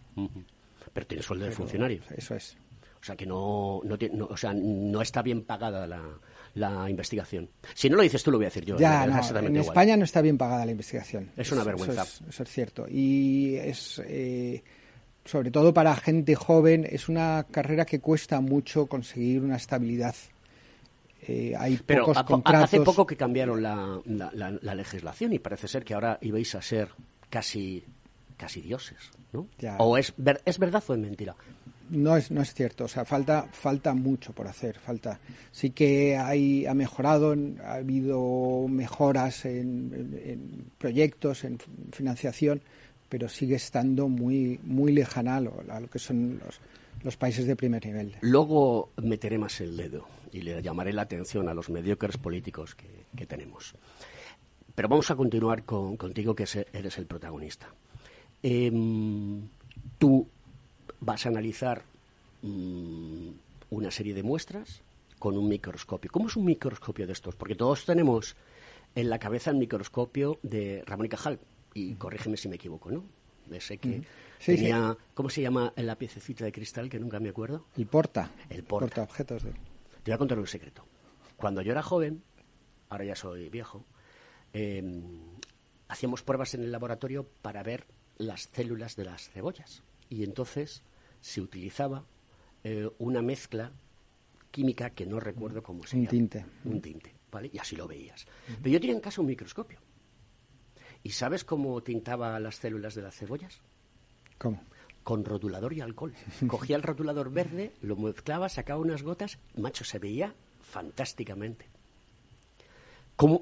Pero 0.93 1.07
tienes 1.07 1.25
sueldo 1.25 1.45
de 1.45 1.51
funcionario. 1.51 2.01
Eso 2.15 2.35
es. 2.35 2.57
O 3.01 3.03
sea, 3.03 3.15
que 3.15 3.25
no, 3.25 3.81
no, 3.83 4.25
o 4.25 4.37
sea, 4.37 4.53
no 4.53 5.01
está 5.01 5.21
bien 5.21 5.43
pagada 5.43 5.87
la, 5.87 6.01
la 6.55 6.89
investigación. 6.89 7.49
Si 7.73 7.89
no 7.89 7.97
lo 7.97 8.03
dices 8.03 8.23
tú, 8.23 8.31
lo 8.31 8.37
voy 8.37 8.45
a 8.45 8.49
decir 8.49 8.65
yo. 8.65 8.77
Ya, 8.77 9.05
en 9.05 9.57
España 9.57 9.95
no 9.97 10.03
está 10.03 10.21
bien 10.21 10.37
pagada 10.37 10.65
la 10.65 10.71
investigación. 10.71 11.31
Es 11.37 11.51
una 11.51 11.63
vergüenza. 11.63 12.03
Eso 12.27 12.43
es, 12.43 12.49
cierto. 12.49 12.85
Y 12.89 13.55
es, 13.55 14.01
eh, 14.05 14.63
sobre 15.25 15.51
todo 15.51 15.73
para 15.73 15.95
gente 15.95 16.35
joven, 16.35 16.87
es 16.89 17.09
una 17.09 17.45
carrera 17.49 17.85
que 17.85 17.99
cuesta 17.99 18.41
mucho 18.41 18.87
conseguir 18.87 19.41
una 19.41 19.57
estabilidad. 19.57 20.15
Eh, 21.27 21.53
hay 21.57 21.79
Pero 21.85 22.05
pocos 22.05 22.41
hace 22.45 22.81
poco 22.81 23.05
que 23.05 23.15
cambiaron 23.15 23.61
la, 23.61 23.99
la, 24.05 24.75
legislación 24.75 25.33
y 25.33 25.39
parece 25.39 25.67
ser 25.67 25.83
que 25.83 25.93
ahora 25.93 26.17
ibais 26.21 26.55
a 26.55 26.61
ser 26.61 26.89
casi 27.29 27.83
casi 28.37 28.61
dioses, 28.61 29.11
¿no? 29.33 29.47
¿O 29.79 29.97
es, 29.97 30.13
es 30.45 30.57
verdad 30.57 30.81
o 30.87 30.93
es 30.93 30.99
mentira? 30.99 31.35
No 31.89 32.15
es, 32.17 32.31
no 32.31 32.41
es 32.41 32.53
cierto, 32.53 32.85
o 32.85 32.87
sea, 32.87 33.05
falta, 33.05 33.47
falta 33.51 33.93
mucho 33.93 34.33
por 34.33 34.47
hacer, 34.47 34.79
falta. 34.79 35.19
Sí 35.51 35.71
que 35.71 36.17
hay, 36.17 36.65
ha 36.65 36.73
mejorado, 36.73 37.35
ha 37.63 37.75
habido 37.75 38.67
mejoras 38.67 39.45
en, 39.45 40.71
proyectos, 40.77 41.43
en 41.43 41.57
financiación, 41.91 42.61
pero 43.09 43.27
sigue 43.27 43.55
estando 43.55 44.07
muy, 44.07 44.59
muy 44.63 44.91
lejana 44.91 45.37
a 45.37 45.41
lo, 45.41 45.89
que 45.91 45.99
son 45.99 46.39
los, 46.45 46.59
los 47.03 47.17
países 47.17 47.47
de 47.47 47.55
primer 47.55 47.85
nivel. 47.85 48.15
Luego 48.21 48.91
meteré 48.97 49.37
más 49.37 49.59
el 49.61 49.75
dedo 49.75 50.07
y 50.31 50.41
le 50.41 50.61
llamaré 50.61 50.93
la 50.93 51.03
atención 51.03 51.49
a 51.49 51.53
los 51.53 51.69
mediocres 51.69 52.17
políticos 52.17 52.75
que, 52.75 53.25
tenemos. 53.25 53.75
Pero 54.75 54.87
vamos 54.87 55.11
a 55.11 55.15
continuar 55.15 55.63
con, 55.63 55.97
contigo, 55.97 56.35
que 56.35 56.45
eres 56.71 56.97
el 56.97 57.05
protagonista. 57.05 57.67
Tú 59.97 60.27
vas 60.99 61.25
a 61.25 61.29
analizar 61.29 61.83
mm, 62.41 63.29
una 63.69 63.91
serie 63.91 64.13
de 64.13 64.23
muestras 64.23 64.81
con 65.17 65.37
un 65.37 65.47
microscopio. 65.47 66.09
¿Cómo 66.11 66.27
es 66.27 66.35
un 66.35 66.45
microscopio 66.45 67.05
de 67.05 67.13
estos? 67.13 67.35
Porque 67.35 67.55
todos 67.55 67.85
tenemos 67.85 68.35
en 68.95 69.09
la 69.09 69.19
cabeza 69.19 69.51
el 69.51 69.57
microscopio 69.57 70.39
de 70.43 70.83
Ramón 70.85 71.05
y 71.05 71.09
Cajal, 71.09 71.39
y 71.73 71.95
corrígeme 71.95 72.37
si 72.37 72.47
me 72.47 72.55
equivoco, 72.55 72.89
¿no? 72.91 73.03
Ese 73.51 73.77
que 73.77 74.03
tenía, 74.45 74.95
¿cómo 75.13 75.29
se 75.29 75.41
llama 75.41 75.73
la 75.75 75.95
piececita 75.95 76.45
de 76.45 76.51
cristal 76.51 76.87
que 76.87 76.99
nunca 76.99 77.19
me 77.19 77.29
acuerdo? 77.29 77.65
El 77.75 77.87
porta. 77.87 78.31
El 78.49 78.63
porta. 78.63 79.03
objetos. 79.03 79.43
De... 79.43 79.51
Te 79.51 80.11
voy 80.11 80.13
a 80.13 80.17
contar 80.17 80.37
un 80.37 80.47
secreto. 80.47 80.85
Cuando 81.35 81.61
yo 81.61 81.71
era 81.71 81.81
joven, 81.81 82.21
ahora 82.89 83.05
ya 83.05 83.15
soy 83.15 83.49
viejo, 83.49 83.85
em, 84.53 85.01
hacíamos 85.87 86.21
pruebas 86.21 86.53
en 86.53 86.61
el 86.61 86.71
laboratorio 86.71 87.27
para 87.41 87.63
ver 87.63 87.87
las 88.17 88.49
células 88.53 88.95
de 88.95 89.05
las 89.05 89.29
cebollas 89.29 89.81
y 90.09 90.23
entonces 90.23 90.83
se 91.21 91.41
utilizaba 91.41 92.03
eh, 92.63 92.89
una 92.99 93.21
mezcla 93.21 93.71
química 94.51 94.89
que 94.91 95.05
no 95.05 95.19
recuerdo 95.19 95.61
cómo 95.63 95.85
se 95.85 95.95
un 95.95 96.03
llama. 96.03 96.11
tinte. 96.11 96.45
Un 96.65 96.81
tinte, 96.81 97.13
¿vale? 97.31 97.49
Y 97.53 97.57
así 97.57 97.75
lo 97.75 97.87
veías. 97.87 98.25
Pero 98.61 98.69
yo 98.69 98.79
tenía 98.79 98.95
en 98.95 99.01
casa 99.01 99.21
un 99.21 99.27
microscopio. 99.27 99.79
¿Y 101.03 101.11
sabes 101.11 101.43
cómo 101.43 101.81
tintaba 101.81 102.39
las 102.39 102.55
células 102.55 102.95
de 102.95 103.01
las 103.01 103.15
cebollas? 103.15 103.61
¿Cómo? 104.37 104.61
Con 105.03 105.23
rotulador 105.23 105.73
y 105.73 105.81
alcohol. 105.81 106.13
Cogía 106.47 106.75
el 106.75 106.83
rotulador 106.83 107.31
verde, 107.31 107.71
lo 107.81 107.95
mezclaba, 107.95 108.49
sacaba 108.49 108.79
unas 108.79 109.03
gotas, 109.03 109.37
macho, 109.55 109.83
se 109.83 109.99
veía 109.99 110.33
fantásticamente. 110.61 111.67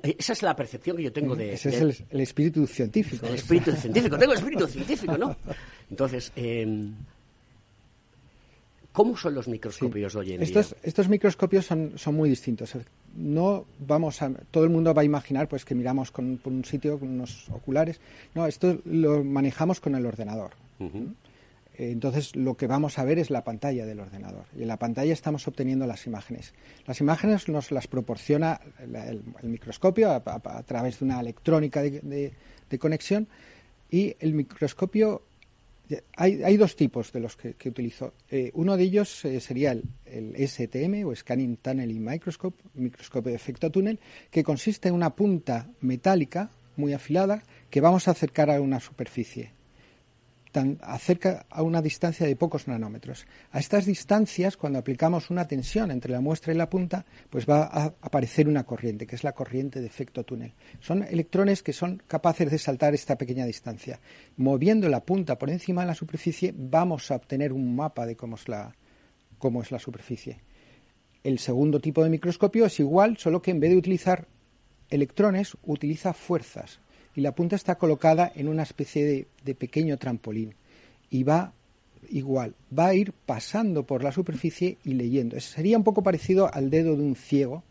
Eh, 0.03 0.15
esa 0.17 0.33
es 0.33 0.41
la 0.41 0.55
percepción 0.55 0.97
que 0.97 1.03
yo 1.03 1.13
tengo 1.13 1.35
de... 1.35 1.53
Ese 1.53 1.69
es 1.69 2.03
el, 2.09 2.21
espíritu 2.21 2.65
científico. 2.65 3.27
El 3.27 3.35
espíritu 3.35 3.71
científico, 3.73 4.17
tengo 4.17 4.33
espíritu 4.33 4.67
científico, 4.67 5.17
¿no? 5.17 5.35
Entonces, 5.89 6.31
em, 6.35 6.95
¿cómo 8.97 9.15
son 9.15 9.35
los 9.35 9.47
microscopios 9.47 10.15
hoy 10.15 10.33
en 10.33 10.41
estos, 10.41 10.71
día? 10.71 10.79
Estos 10.81 11.07
microscopios 11.07 11.67
son, 11.67 11.93
son 11.97 12.15
muy 12.15 12.29
distintos. 12.29 12.75
No 13.15 13.65
vamos 13.77 14.23
a... 14.23 14.31
Todo 14.49 14.63
el 14.63 14.71
mundo 14.71 14.91
va 14.91 15.03
a 15.03 15.05
imaginar 15.05 15.47
pues 15.47 15.63
que 15.65 15.75
miramos 15.75 16.09
con, 16.09 16.37
por 16.37 16.51
un 16.51 16.65
sitio 16.65 16.99
con 16.99 17.09
unos 17.09 17.47
oculares. 17.49 18.01
No, 18.33 18.47
esto 18.47 18.79
lo 18.85 19.23
manejamos 19.23 19.79
con 19.79 19.93
el 19.93 20.03
ordenador. 20.03 20.53
Entonces, 21.75 22.35
lo 22.35 22.57
que 22.57 22.65
vamos 22.65 22.97
a 22.97 23.03
ver 23.03 23.19
es 23.19 23.29
la 23.29 23.43
pantalla 23.43 23.85
del 23.85 23.99
ordenador. 23.99 24.45
Y 24.57 24.63
en 24.63 24.67
la 24.67 24.77
pantalla 24.77 25.13
estamos 25.13 25.47
obteniendo 25.47 25.85
las 25.85 26.07
imágenes. 26.07 26.55
Las 26.87 26.99
imágenes 26.99 27.47
nos 27.49 27.71
las 27.71 27.85
proporciona 27.87 28.59
el, 28.81 29.21
microscopio 29.43 30.09
a, 30.11 30.63
través 30.63 30.99
de 30.99 31.05
una 31.05 31.19
electrónica 31.19 31.83
de, 31.83 32.33
conexión. 32.79 33.27
Y 33.91 34.15
el 34.19 34.33
microscopio. 34.33 35.21
Hay, 36.15 36.57
dos 36.57 36.75
tipos 36.75 37.11
de 37.11 37.19
los 37.19 37.35
que, 37.35 37.69
utilizo. 37.69 38.13
Eh, 38.29 38.51
uno 38.53 38.75
de 38.75 38.83
ellos 38.83 39.23
eh, 39.25 39.39
sería 39.39 39.71
el, 39.71 39.83
el, 40.05 40.47
STM 40.47 41.05
o 41.05 41.15
Scanning 41.15 41.57
Tunneling 41.57 42.03
Microscope, 42.03 42.61
microscopio 42.73 43.29
de 43.29 43.35
efecto 43.35 43.71
túnel, 43.71 43.99
que 44.29 44.43
consiste 44.43 44.89
en 44.89 44.95
una 44.95 45.15
punta 45.15 45.69
metálica 45.81 46.51
muy 46.75 46.93
afilada 46.93 47.43
que 47.69 47.81
vamos 47.81 48.07
a 48.07 48.11
acercar 48.11 48.49
a 48.51 48.61
una 48.61 48.79
superficie 48.79 49.56
acerca 50.81 51.45
a 51.49 51.61
una 51.61 51.81
distancia 51.81 52.25
de 52.25 52.35
pocos 52.35 52.67
nanómetros. 52.67 53.25
A 53.51 53.59
estas 53.59 53.85
distancias, 53.85 54.57
cuando 54.57 54.79
aplicamos 54.79 55.29
una 55.29 55.47
tensión 55.47 55.91
entre 55.91 56.11
la 56.11 56.21
muestra 56.21 56.53
y 56.53 56.57
la 56.57 56.69
punta, 56.69 57.05
pues 57.29 57.45
va 57.45 57.63
a 57.63 57.85
aparecer 58.01 58.47
una 58.47 58.63
corriente, 58.63 59.07
que 59.07 59.15
es 59.15 59.23
la 59.23 59.33
corriente 59.33 59.79
de 59.79 59.87
efecto 59.87 60.23
túnel. 60.23 60.53
Son 60.79 61.03
electrones 61.03 61.63
que 61.63 61.73
son 61.73 62.01
capaces 62.07 62.49
de 62.49 62.57
saltar 62.57 62.93
esta 62.93 63.17
pequeña 63.17 63.45
distancia. 63.45 63.99
Moviendo 64.37 64.89
la 64.89 65.03
punta 65.03 65.37
por 65.37 65.49
encima 65.49 65.81
de 65.81 65.87
la 65.87 65.95
superficie, 65.95 66.53
vamos 66.55 67.11
a 67.11 67.15
obtener 67.15 67.53
un 67.53 67.75
mapa 67.75 68.05
de 68.05 68.15
cómo 68.15 68.35
es 68.35 68.47
la, 68.47 68.75
cómo 69.37 69.61
es 69.61 69.71
la 69.71 69.79
superficie. 69.79 70.39
El 71.23 71.39
segundo 71.39 71.79
tipo 71.79 72.03
de 72.03 72.09
microscopio 72.09 72.65
es 72.65 72.79
igual, 72.79 73.17
solo 73.17 73.41
que 73.41 73.51
en 73.51 73.59
vez 73.59 73.71
de 73.71 73.77
utilizar 73.77 74.27
electrones, 74.89 75.57
utiliza 75.63 76.13
fuerzas 76.13 76.79
y 77.17 77.21
la 77.21 77.33
punta 77.33 77.55
está 77.55 77.79
colocada 77.79 78.31
en 78.35 78.47
una 78.47 78.61
especie 78.61 79.27
de, 79.43 79.55
pequeño 79.55 79.97
trampolín 79.97 80.53
y 81.09 81.23
va 81.23 81.51
igual, 82.09 82.53
va 82.77 82.89
a 82.89 82.93
ir 82.93 83.11
pasando 83.11 83.87
por 83.87 84.03
la 84.03 84.11
superficie 84.11 84.77
y 84.83 84.93
leyendo. 84.93 85.37
sería 85.39 85.79
un 85.79 85.83
poco 85.83 86.03
parecido 86.03 86.47
al 86.53 86.69
dedo 86.69 86.95
de 86.95 87.01
un 87.01 87.15
ciego 87.15 87.63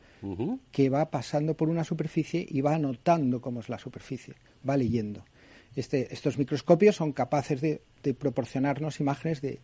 que 0.72 0.90
va 0.90 1.12
pasando 1.12 1.54
por 1.54 1.68
una 1.68 1.84
superficie 1.84 2.44
y 2.48 2.60
va 2.60 2.74
anotando 2.74 3.40
cómo 3.40 3.60
es 3.60 3.68
la 3.68 3.78
superficie, 3.78 4.34
va 4.68 4.76
leyendo. 4.76 5.24
Este, 5.76 6.12
estos 6.12 6.38
microscopios 6.38 6.96
son 6.96 7.12
capaces 7.12 7.60
de, 7.60 7.80
proporcionarnos 8.18 8.98
imágenes 8.98 9.40
de, 9.42 9.60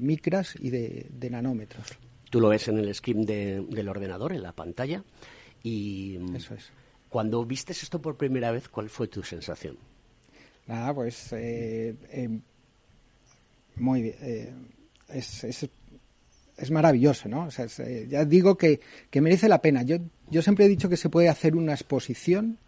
micras 0.00 0.54
y 0.60 0.68
de, 0.68 1.30
nanómetros. 1.30 1.86
Tú 2.28 2.42
lo 2.42 2.50
ves 2.50 2.68
en 2.68 2.76
el 2.76 2.94
skin 2.94 3.24
del 3.24 3.88
ordenador, 3.88 4.34
en 4.34 4.42
la 4.42 4.52
pantalla, 4.52 5.02
y 5.62 6.18
Eso 6.34 6.54
es. 6.54 6.70
Cuando 7.08 7.44
viste 7.44 7.72
esto 7.72 8.00
por 8.00 8.16
primera 8.16 8.50
vez, 8.50 8.68
¿cuál 8.68 8.88
fue 8.88 9.08
tu 9.08 9.22
sensación? 9.22 9.78
Nada, 10.66 10.94
pues 10.94 11.32
eh, 11.32 11.94
eh, 12.10 12.28
muy 13.76 14.02
bien. 14.02 14.16
Eh, 14.20 14.52
es, 15.08 15.44
es, 15.44 16.70
maravilloso, 16.70 17.28
¿no? 17.28 17.46
O 17.46 17.50
sea, 17.50 17.66
ya 17.66 18.24
digo 18.24 18.58
que, 18.58 18.80
que, 19.10 19.20
merece 19.20 19.48
la 19.48 19.62
pena. 19.62 19.82
Yo, 19.82 19.96
yo 20.28 20.42
siempre 20.42 20.66
he 20.66 20.68
dicho 20.68 20.88
que 20.88 20.98
se 20.98 21.08
puede 21.08 21.30
hacer 21.30 21.56
una 21.56 21.72
exposición 21.72 22.58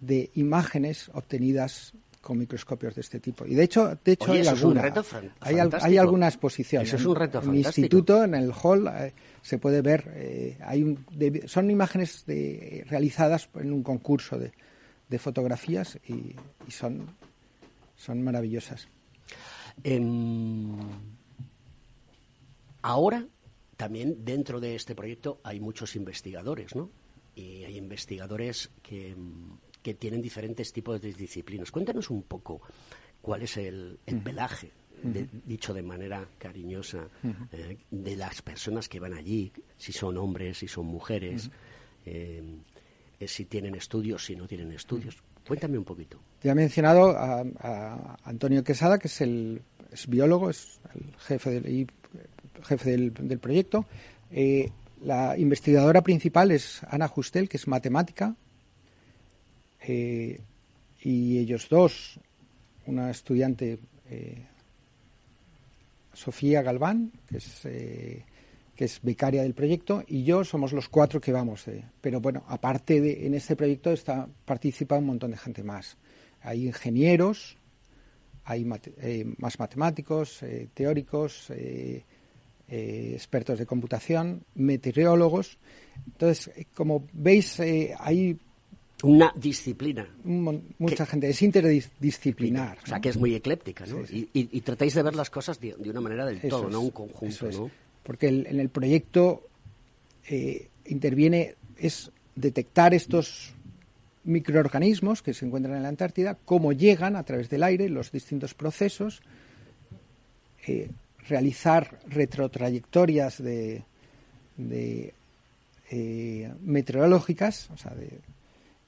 de 0.00 0.30
imágenes 0.34 1.10
obtenidas 1.14 1.94
con 2.26 2.38
microscopios 2.38 2.92
de 2.96 3.02
este 3.02 3.20
tipo. 3.20 3.46
Y 3.46 3.54
de 3.54 3.62
hecho, 3.62 3.96
de 4.04 4.12
hecho 4.12 4.32
hay, 4.32 4.44
alguna, 4.44 4.92
hay, 5.38 5.58
hay, 5.80 5.96
alguna 5.96 6.26
exposición. 6.26 6.82
Eso 6.82 6.96
es 6.96 7.04
un 7.06 7.14
reto 7.14 7.40
en, 7.40 7.50
mi 7.52 7.58
instituto, 7.60 8.24
en 8.24 8.34
el 8.34 8.50
hall, 8.50 8.88
eh, 8.88 9.14
se 9.42 9.58
puede 9.58 9.80
ver. 9.80 10.10
Eh, 10.12 10.58
hay 10.60 10.82
un, 10.82 11.06
son 11.46 11.70
imágenes 11.70 12.24
de, 12.26 12.84
realizadas 12.88 13.48
en 13.54 13.72
un 13.72 13.84
concurso 13.84 14.40
de, 14.40 14.50
de 15.08 15.18
fotografías 15.20 16.00
y, 16.08 16.34
son, 16.68 17.14
son 17.94 18.24
maravillosas. 18.24 18.88
Ahora, 22.82 23.24
también 23.76 24.24
dentro 24.24 24.58
de 24.58 24.74
este 24.74 24.96
proyecto 24.96 25.38
hay 25.44 25.60
muchos 25.60 25.94
investigadores, 25.94 26.74
¿no? 26.74 26.90
Y 27.36 27.62
hay 27.62 27.76
investigadores 27.76 28.72
que 28.82 29.14
que 29.86 29.94
tienen 29.94 30.20
diferentes 30.20 30.72
tipos 30.72 31.00
de 31.00 31.12
disciplinas. 31.12 31.70
Cuéntanos 31.70 32.10
un 32.10 32.24
poco 32.24 32.60
cuál 33.22 33.42
es 33.42 33.56
el, 33.56 34.00
pelaje, 34.24 34.72
dicho 35.44 35.72
de 35.72 35.84
manera 35.84 36.26
cariñosa, 36.38 37.06
eh, 37.52 37.78
de 37.88 38.16
las 38.16 38.42
personas 38.42 38.88
que 38.88 38.98
van 38.98 39.14
allí, 39.14 39.52
si 39.78 39.92
son 39.92 40.16
hombres, 40.16 40.58
si 40.58 40.66
son 40.66 40.86
mujeres, 40.86 41.52
eh, 42.04 42.42
eh, 43.20 43.28
si 43.28 43.44
tienen 43.44 43.76
estudios, 43.76 44.24
si 44.24 44.34
no 44.34 44.48
tienen 44.48 44.72
estudios. 44.72 45.18
Cuéntame 45.46 45.78
un 45.78 45.84
poquito. 45.84 46.18
Ya 46.42 46.50
he 46.50 46.56
mencionado 46.56 47.16
a, 47.16 48.16
Antonio 48.24 48.64
Quesada, 48.64 48.98
que 48.98 49.06
es 49.06 49.20
el 49.20 49.62
biólogo, 50.08 50.50
es 50.50 50.80
el 50.96 51.14
jefe 51.20 51.60
del, 51.60 51.86
jefe 52.64 52.90
del, 52.90 53.38
proyecto. 53.38 53.86
la 55.00 55.38
investigadora 55.38 56.02
principal 56.02 56.50
es 56.50 56.82
Ana 56.90 57.06
Justel, 57.06 57.48
que 57.48 57.56
es 57.56 57.68
matemática, 57.68 58.34
eh, 59.88 60.40
y 61.02 61.38
ellos 61.38 61.68
dos, 61.68 62.18
una 62.86 63.10
estudiante, 63.10 63.78
eh, 64.10 64.42
Sofía 66.12 66.62
Galván, 66.62 67.12
que 67.28 67.36
es, 67.36 67.64
eh, 67.66 68.24
que 68.74 68.84
es 68.84 69.00
becaria 69.02 69.42
del 69.42 69.54
proyecto, 69.54 70.02
y 70.06 70.24
yo 70.24 70.44
somos 70.44 70.72
los 70.72 70.88
cuatro 70.88 71.20
que 71.20 71.32
vamos. 71.32 71.66
pero 72.00 72.20
bueno, 72.20 72.44
aparte 72.48 73.00
de 73.00 73.26
en 73.26 73.34
este 73.34 73.54
proyecto 73.54 73.92
está 73.92 74.28
participa 74.44 74.98
un 74.98 75.06
montón 75.06 75.30
de 75.30 75.36
gente 75.36 75.62
más. 75.62 75.96
Hay 76.42 76.66
ingenieros, 76.66 77.56
hay 78.44 78.64
más 78.64 79.58
matemáticos, 79.58 80.44
teóricos, 80.74 81.52
expertos 82.68 83.58
de 83.58 83.66
computación, 83.66 84.44
meteorólogos. 84.54 85.58
Entonces, 86.06 86.66
como 86.74 87.04
veis, 87.12 87.60
hay 87.98 88.38
una 89.02 89.32
disciplina. 89.36 90.08
mucha 90.24 91.06
gente, 91.06 91.28
es 91.28 91.42
interdisciplinar. 91.42 92.78
O 92.82 92.86
sea, 92.86 93.00
que 93.00 93.10
es 93.10 93.16
muy 93.16 93.34
ecléptica, 93.34 93.84
¿no? 93.86 93.98
Y, 94.10 94.60
tratáis 94.62 94.94
de 94.94 95.02
ver 95.02 95.14
las 95.14 95.30
cosas 95.30 95.60
de, 95.60 95.74
una 95.78 96.00
manera 96.00 96.24
del 96.24 96.40
todo, 96.40 96.68
no 96.70 96.80
un 96.80 96.90
conjunto, 96.90 97.50
¿no? 97.50 97.70
Porque 98.02 98.28
en 98.28 98.60
el 98.60 98.68
proyecto 98.68 99.42
eh, 100.28 100.68
interviene, 100.86 101.54
es 101.76 102.10
detectar 102.34 102.94
estos 102.94 103.52
microorganismos 104.24 105.22
que 105.22 105.34
se 105.34 105.46
encuentran 105.46 105.76
en 105.76 105.82
la 105.82 105.88
Antártida, 105.88 106.36
cómo 106.44 106.72
llegan 106.72 107.16
a 107.16 107.22
través 107.22 107.48
del 107.48 107.62
aire, 107.62 107.88
los 107.88 108.10
distintos 108.12 108.54
procesos, 108.54 109.22
eh, 110.66 110.90
realizar 111.28 111.98
retrotrayectorias 112.08 113.42
de, 113.42 113.84
de 114.56 115.14
eh, 115.90 116.52
meteorológicas, 116.62 117.70
o 117.70 117.76
sea, 117.76 117.94
de 117.94 118.10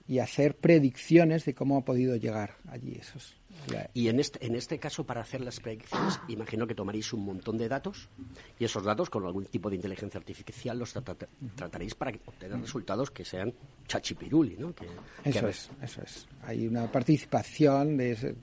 y 0.09 0.21
hacer 0.21 0.57
predicciones 0.57 1.45
de 1.45 1.55
cómo 1.55 1.77
ha 1.77 1.85
podido 1.85 2.17
llegar 2.17 2.57
allí 2.67 2.97
esos. 2.99 3.37
Y 3.93 4.09
en 4.09 4.21
este, 4.21 4.47
en 4.47 4.55
este 4.55 4.79
caso, 4.79 5.05
para 5.05 5.21
hacer 5.21 5.43
las 5.43 5.61
predicciones, 5.61 6.19
imagino 6.29 6.67
que 6.67 6.75
tomaréis 6.75 7.13
un 7.13 7.25
montón 7.25 7.59
de 7.59 7.69
datos 7.69 8.09
y 8.59 8.65
esos 8.65 8.83
datos, 8.85 9.11
con 9.11 9.27
algún 9.27 9.45
tipo 9.47 9.69
de 9.69 9.77
inteligencia 9.77 10.19
artificial, 10.19 10.79
los 10.79 10.95
trataréis 11.55 11.95
para 11.95 12.13
obtener 12.25 12.59
resultados 12.61 13.11
que 13.11 13.25
sean 13.25 13.53
chachipiruli, 13.87 14.57
¿no? 14.57 14.75
eso 15.25 15.49
es, 15.49 15.71
eso 15.83 16.03
es. 16.03 16.27
Hay 16.45 16.67
una 16.67 16.91
participación 16.91 17.97
de, 17.97 18.37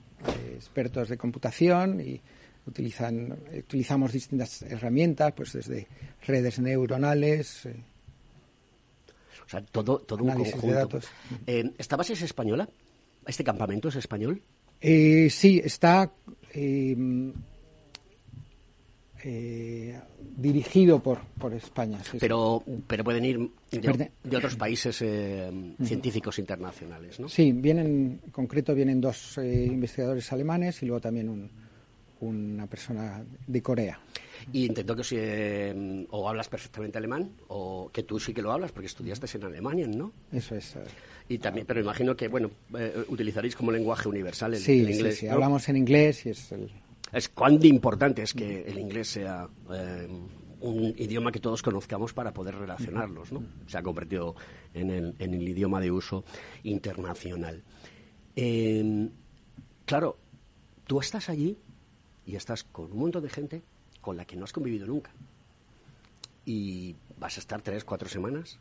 expertos 0.54 1.08
de 1.08 1.16
computación 1.16 2.00
y 2.00 2.20
utilizan, 2.66 3.36
utilizamos 3.58 4.12
distintas 4.12 4.62
herramientas, 4.62 5.32
pues 5.34 5.52
desde 5.54 5.88
redes 6.26 6.60
neuronales. 6.60 7.66
Eh, 7.66 7.76
o 9.46 9.48
sea, 9.48 9.62
todo, 9.62 9.98
todo 10.00 10.24
un 10.24 10.32
conjunto. 10.32 10.98
Eh, 11.46 11.70
¿Esta 11.78 11.96
base 11.96 12.14
es 12.14 12.22
española? 12.22 12.68
¿Este 13.26 13.44
campamento 13.44 13.88
es 13.88 13.96
español? 13.96 14.42
Eh, 14.80 15.28
sí, 15.30 15.60
está 15.64 16.12
em, 16.52 17.32
eh, 19.22 20.00
dirigido 20.36 21.00
por, 21.00 21.20
por 21.38 21.54
España. 21.54 21.98
pero, 22.18 22.62
pero 22.86 23.04
pueden 23.04 23.24
ir 23.24 23.50
de, 23.70 24.36
otros 24.36 24.56
países 24.56 24.96
científicos 24.96 26.38
internacionales, 26.38 27.20
¿no? 27.20 27.28
Sí, 27.28 27.52
vienen, 27.52 28.20
en 28.24 28.30
concreto 28.32 28.74
vienen 28.74 29.00
dos 29.00 29.38
investigadores 29.38 30.32
alemanes 30.32 30.82
y 30.82 30.86
luego 30.86 31.00
también 31.00 31.28
un, 31.28 31.50
una 32.20 32.66
persona 32.66 33.24
de 33.46 33.62
Corea. 33.62 34.00
Y 34.52 34.66
intento 34.66 34.94
que 34.96 35.04
si, 35.04 35.16
eh, 35.18 36.06
o 36.10 36.28
hablas 36.28 36.48
perfectamente 36.48 36.98
alemán 36.98 37.32
o 37.48 37.90
que 37.92 38.02
tú 38.02 38.18
sí 38.18 38.32
que 38.32 38.42
lo 38.42 38.52
hablas 38.52 38.72
porque 38.72 38.86
estudiaste 38.86 39.26
en 39.36 39.44
Alemania, 39.44 39.86
¿no? 39.86 40.12
Eso 40.32 40.54
es. 40.54 40.76
Eh. 40.76 40.84
Y 41.28 41.38
también, 41.38 41.66
pero 41.66 41.80
imagino 41.80 42.16
que, 42.16 42.28
bueno, 42.28 42.50
eh, 42.78 43.04
utilizaréis 43.08 43.56
como 43.56 43.72
lenguaje 43.72 44.08
universal 44.08 44.54
el, 44.54 44.60
sí, 44.60 44.78
inglés. 44.78 45.14
Sí, 45.14 45.20
sí, 45.20 45.28
hablamos 45.28 45.68
en 45.68 45.76
inglés 45.76 46.26
y 46.26 46.30
es 46.30 46.52
el... 46.52 46.70
Es 47.12 47.28
cuán 47.28 47.64
importante 47.64 48.22
es 48.22 48.34
que 48.34 48.62
el 48.62 48.78
inglés 48.78 49.08
sea 49.08 49.48
un 50.60 50.94
idioma 50.98 51.30
que 51.30 51.38
todos 51.38 51.62
conozcamos 51.62 52.12
para 52.12 52.32
poder 52.32 52.56
relacionarlos, 52.56 53.30
¿no? 53.30 53.44
Se 53.68 53.78
ha 53.78 53.82
convertido 53.82 54.34
en 54.74 54.90
el, 54.90 55.14
en 55.20 55.34
el 55.34 55.48
idioma 55.48 55.80
de 55.80 55.90
uso 55.90 56.24
internacional. 56.64 57.62
claro, 59.84 60.18
tú 60.86 61.00
estás 61.00 61.28
allí 61.28 61.56
y 62.26 62.34
estás 62.34 62.64
con 62.64 62.90
un 62.92 62.98
montón 62.98 63.22
de 63.22 63.30
gente 63.30 63.62
con 64.06 64.16
la 64.16 64.24
que 64.24 64.36
no 64.36 64.44
has 64.44 64.52
convivido 64.52 64.86
nunca. 64.86 65.10
Y 66.44 66.94
vas 67.18 67.38
a 67.38 67.40
estar 67.40 67.60
tres, 67.60 67.82
cuatro 67.82 68.08
semanas, 68.08 68.56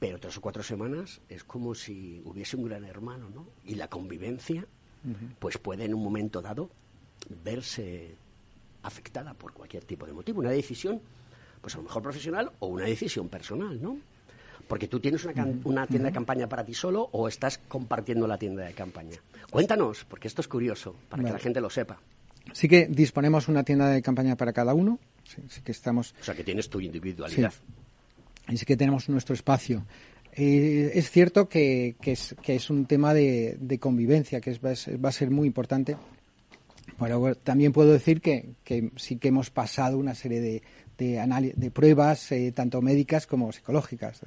pero 0.00 0.18
tres 0.18 0.36
o 0.36 0.40
cuatro 0.40 0.64
semanas 0.64 1.20
es 1.28 1.44
como 1.44 1.76
si 1.76 2.20
hubiese 2.24 2.56
un 2.56 2.64
gran 2.64 2.84
hermano, 2.84 3.30
¿no? 3.32 3.46
Y 3.64 3.76
la 3.76 3.86
convivencia, 3.86 4.66
pues 5.38 5.58
puede 5.58 5.84
en 5.84 5.94
un 5.94 6.02
momento 6.02 6.42
dado 6.42 6.70
verse 7.44 8.16
afectada 8.82 9.32
por 9.32 9.52
cualquier 9.52 9.84
tipo 9.84 10.06
de 10.06 10.12
motivo. 10.12 10.40
Una 10.40 10.50
decisión, 10.50 11.00
pues 11.60 11.76
a 11.76 11.78
lo 11.78 11.84
mejor 11.84 12.02
profesional 12.02 12.50
o 12.58 12.66
una 12.66 12.86
decisión 12.86 13.28
personal, 13.28 13.80
¿no? 13.80 13.96
Porque 14.66 14.88
tú 14.88 14.98
tienes 14.98 15.24
una, 15.24 15.46
una 15.62 15.86
tienda 15.86 16.08
de 16.08 16.14
campaña 16.14 16.48
para 16.48 16.64
ti 16.64 16.74
solo 16.74 17.08
o 17.12 17.28
estás 17.28 17.58
compartiendo 17.58 18.26
la 18.26 18.38
tienda 18.38 18.64
de 18.64 18.74
campaña. 18.74 19.18
Cuéntanos, 19.50 20.04
porque 20.04 20.26
esto 20.26 20.40
es 20.40 20.48
curioso, 20.48 20.96
para 21.08 21.22
que 21.22 21.30
la 21.30 21.38
gente 21.38 21.60
lo 21.60 21.70
sepa. 21.70 22.00
Sí 22.52 22.68
que 22.68 22.86
disponemos 22.86 23.48
una 23.48 23.64
tienda 23.64 23.88
de 23.88 24.02
campaña 24.02 24.36
para 24.36 24.52
cada 24.52 24.74
uno. 24.74 24.98
Sí, 25.24 25.60
que 25.62 25.72
estamos. 25.72 26.14
O 26.20 26.24
sea, 26.24 26.34
que 26.34 26.44
tienes 26.44 26.68
tu 26.68 26.80
individualidad. 26.80 27.52
Y 28.48 28.56
sí 28.56 28.64
que 28.64 28.76
tenemos 28.76 29.08
nuestro 29.08 29.34
espacio. 29.34 29.84
Eh, 30.32 30.92
es 30.94 31.10
cierto 31.10 31.48
que, 31.48 31.96
es, 32.02 32.34
que, 32.42 32.54
es, 32.54 32.70
un 32.70 32.86
tema 32.86 33.12
de, 33.12 33.78
convivencia, 33.80 34.40
que 34.40 34.50
es, 34.50 34.60
va 34.60 35.08
a 35.08 35.12
ser 35.12 35.30
muy 35.30 35.46
importante. 35.46 35.96
Pero 36.98 37.34
también 37.36 37.72
puedo 37.72 37.92
decir 37.92 38.20
que, 38.20 38.54
que 38.64 38.90
sí 38.96 39.16
que 39.16 39.28
hemos 39.28 39.50
pasado 39.50 39.98
una 39.98 40.14
serie 40.14 40.40
de, 40.40 40.62
de, 40.96 41.52
de 41.54 41.70
pruebas, 41.70 42.32
eh, 42.32 42.52
tanto 42.52 42.82
médicas 42.82 43.26
como 43.26 43.52
psicológicas. 43.52 44.20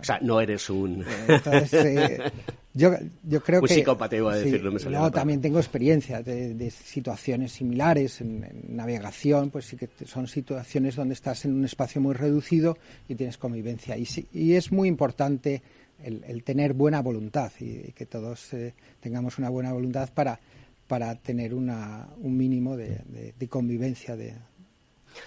O 0.00 0.04
sea, 0.04 0.18
no, 0.22 0.40
eres 0.40 0.70
un... 0.70 1.04
Eh, 1.06 2.30
yo, 2.74 2.92
yo 3.22 3.42
creo 3.42 3.60
un 3.60 3.66
que... 3.66 3.74
psicópata, 3.74 4.16
iba 4.16 4.32
a 4.32 4.36
decirlo. 4.36 4.70
no, 4.90 5.10
también 5.10 5.40
tengo 5.40 5.58
experiencia 5.58 6.22
de, 6.22 6.70
situaciones 6.70 7.52
similares 7.52 8.20
en, 8.20 8.46
navegación, 8.68 9.50
pues 9.50 9.66
sí 9.66 9.76
que 9.76 9.88
son 10.06 10.26
situaciones 10.26 10.96
donde 10.96 11.14
estás 11.14 11.44
en 11.44 11.54
un 11.54 11.64
espacio 11.64 12.00
muy 12.00 12.14
reducido 12.14 12.78
y 13.08 13.14
tienes 13.14 13.36
convivencia. 13.36 13.96
Y, 13.96 14.06
y 14.32 14.54
es 14.54 14.72
muy 14.72 14.88
importante 14.88 15.62
el, 16.02 16.42
tener 16.44 16.72
buena 16.72 17.02
voluntad 17.02 17.52
y, 17.60 17.92
que 17.92 18.06
todos 18.06 18.54
eh, 18.54 18.74
tengamos 19.00 19.38
una 19.38 19.50
buena 19.50 19.72
voluntad 19.72 20.08
para, 20.14 20.40
para 20.86 21.14
tener 21.16 21.54
una, 21.54 22.08
un 22.18 22.36
mínimo 22.36 22.76
de, 22.76 23.34
de 23.38 23.48
convivencia, 23.48 24.16
de, 24.16 24.34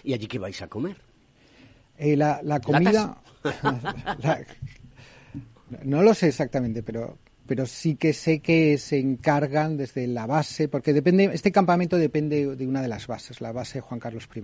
¿Y 0.04 0.14
allí 0.14 0.28
qué 0.28 0.40
vais 0.40 0.62
a 0.62 0.68
comer? 0.68 0.98
Eh, 1.98 2.16
la, 2.16 2.60
comida... 2.60 3.22
no 5.84 6.02
lo 6.02 6.14
sé 6.14 6.28
exactamente, 6.28 6.84
pero, 6.84 7.18
pero 7.46 7.66
sí 7.66 7.96
que 7.96 8.14
sé 8.14 8.40
que 8.40 8.78
se 8.78 9.00
encargan 9.00 9.78
desde 9.78 10.08
la 10.08 10.26
base, 10.26 10.68
porque 10.68 10.94
depende, 10.94 11.30
este 11.34 11.52
campamento 11.52 11.98
depende 11.98 12.56
de 12.56 12.68
una 12.68 12.82
de 12.82 12.88
las 12.88 13.08
bases, 13.08 13.42
la 13.42 13.52
base 13.52 13.80
de 13.80 13.82
Juan 13.82 14.00
Carlos 14.00 14.28
I. 14.34 14.42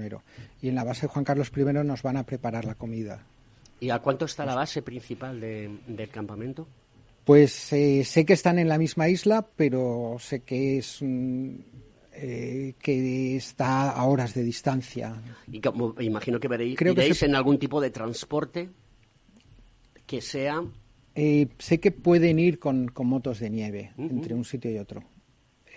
Y 0.61 0.69
en 0.69 0.75
la 0.75 0.83
base 0.83 1.03
de 1.03 1.07
Juan 1.07 1.25
Carlos 1.25 1.51
I 1.55 1.63
nos 1.63 2.01
van 2.01 2.17
a 2.17 2.25
preparar 2.25 2.65
la 2.65 2.75
comida. 2.75 3.25
¿Y 3.79 3.89
a 3.91 3.99
cuánto 3.99 4.25
está 4.25 4.45
la 4.45 4.55
base 4.55 4.81
principal 4.81 5.39
del 5.39 6.09
campamento? 6.11 6.67
Pues 7.23 7.71
eh, 7.73 8.03
sé 8.03 8.25
que 8.25 8.33
están 8.33 8.59
en 8.59 8.67
la 8.67 8.77
misma 8.77 9.07
isla, 9.07 9.47
pero 9.55 10.17
sé 10.19 10.41
que 10.41 10.79
es 10.79 11.01
eh, 12.21 12.73
que 12.81 13.37
está 13.37 13.91
a 13.91 14.03
horas 14.03 14.33
de 14.33 14.43
distancia. 14.43 15.21
Y 15.49 15.61
como, 15.61 15.95
imagino 16.01 16.37
que 16.37 16.49
veréis, 16.49 16.79
iréis 16.81 17.23
en 17.23 17.33
algún 17.33 17.57
tipo 17.57 17.79
de 17.79 17.91
transporte 17.91 18.69
que 20.05 20.19
sea... 20.19 20.61
Eh, 21.15 21.47
sé 21.57 21.79
que 21.79 21.91
pueden 21.91 22.37
ir 22.37 22.59
con, 22.59 22.91
motos 23.03 23.39
de 23.39 23.49
nieve 23.49 23.93
entre 23.97 24.33
un 24.33 24.43
sitio 24.43 24.69
y 24.69 24.79
otro, 24.79 25.01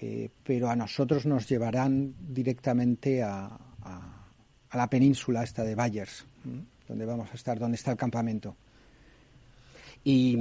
eh, 0.00 0.30
pero 0.42 0.68
a 0.68 0.74
nosotros 0.74 1.26
nos 1.26 1.48
llevarán 1.48 2.12
directamente 2.18 3.22
a, 3.22 3.46
a, 3.80 4.28
la 4.74 4.90
península 4.90 5.44
esta 5.44 5.62
de 5.62 5.76
Bayers, 5.76 6.26
donde 6.88 7.06
vamos 7.06 7.30
a 7.30 7.34
estar, 7.34 7.56
donde 7.58 7.76
está 7.76 7.92
el 7.92 7.96
campamento. 7.96 8.56
Y 10.02 10.36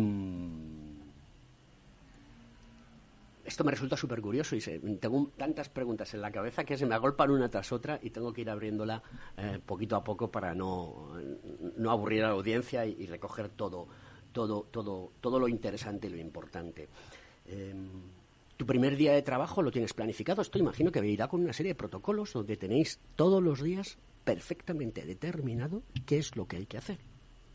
esto 3.51 3.65
me 3.65 3.71
resulta 3.71 3.97
súper 3.97 4.21
curioso 4.21 4.55
y 4.55 4.61
tengo 4.61 5.29
tantas 5.35 5.67
preguntas 5.67 6.13
en 6.13 6.21
la 6.21 6.31
cabeza 6.31 6.63
que 6.63 6.77
se 6.77 6.85
me 6.85 6.95
agolpan 6.95 7.31
una 7.31 7.49
tras 7.49 7.71
otra 7.73 7.99
y 8.01 8.09
tengo 8.09 8.31
que 8.31 8.41
ir 8.41 8.49
abriéndola 8.49 9.03
eh, 9.37 9.59
poquito 9.65 9.97
a 9.97 10.03
poco 10.03 10.31
para 10.31 10.55
no, 10.55 11.11
no 11.75 11.91
aburrir 11.91 12.23
a 12.23 12.27
la 12.27 12.33
audiencia 12.33 12.85
y, 12.85 13.05
recoger 13.07 13.49
todo, 13.49 13.87
todo, 14.31 14.63
todo, 14.71 15.11
todo 15.19 15.37
lo 15.37 15.49
interesante 15.49 16.07
y 16.07 16.11
lo 16.11 16.17
importante. 16.17 16.87
Em, 17.45 17.89
tu 18.55 18.65
primer 18.65 18.95
día 18.95 19.11
de 19.11 19.21
trabajo 19.21 19.61
lo 19.61 19.69
tienes 19.69 19.93
planificado. 19.93 20.41
Esto 20.41 20.57
imagino 20.57 20.89
que 20.89 21.05
irá 21.05 21.27
con 21.27 21.41
una 21.41 21.51
serie 21.51 21.71
de 21.71 21.75
protocolos 21.75 22.31
donde 22.31 22.55
tenéis 22.55 23.01
todos 23.17 23.43
los 23.43 23.61
días 23.61 23.97
perfectamente 24.23 25.05
determinado 25.05 25.83
qué 26.05 26.19
es 26.19 26.37
lo 26.37 26.47
que 26.47 26.55
hay 26.55 26.65
que 26.67 26.77
hacer. 26.77 27.10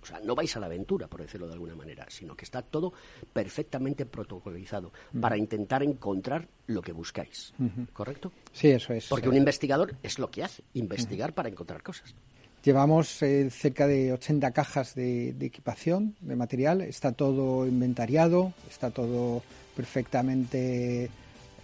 O 0.06 0.08
sea, 0.08 0.20
no 0.20 0.36
vais 0.36 0.54
a 0.56 0.60
la 0.60 0.66
aventura, 0.66 1.08
por 1.08 1.20
decirlo 1.20 1.48
de 1.48 1.54
alguna 1.54 1.74
manera, 1.74 2.06
sino 2.08 2.36
que 2.36 2.44
está 2.44 2.62
todo 2.62 2.92
perfectamente 3.32 4.06
protocolizado 4.06 4.92
para 5.20 5.36
intentar 5.36 5.82
encontrar 5.82 6.46
lo 6.68 6.80
que 6.80 6.92
buscáis. 6.92 7.52
¿Correcto? 7.92 8.30
Sí, 8.52 8.68
eso 8.68 8.92
es. 8.92 9.08
Porque 9.08 9.28
un 9.28 9.36
investigador 9.36 9.96
es 10.04 10.20
lo 10.20 10.30
que 10.30 10.44
hace, 10.44 10.62
investigar 10.74 11.32
para 11.32 11.48
encontrar 11.48 11.82
cosas. 11.82 12.14
Llevamos 12.62 13.20
eh, 13.22 13.50
cerca 13.50 13.88
de 13.88 14.12
80 14.12 14.52
cajas 14.52 14.94
de, 14.94 15.30
equipación, 15.40 16.14
de 16.20 16.36
material. 16.36 16.82
Está 16.82 17.10
todo 17.10 17.66
inventariado, 17.66 18.52
está 18.70 18.92
todo 18.92 19.42
perfectamente 19.74 21.10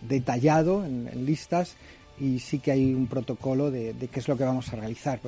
detallado 0.01 0.85
en, 0.85 1.25
listas 1.25 1.77
y 2.19 2.41
sí 2.41 2.59
que 2.59 2.73
hay 2.73 2.93
un 2.93 3.07
protocolo 3.07 3.71
de, 3.71 3.95
de, 3.95 4.09
qué 4.09 4.19
es 4.19 4.27
lo 4.27 4.37
que 4.37 4.43
vamos 4.43 4.73
a 4.73 4.77
realizar. 4.77 5.21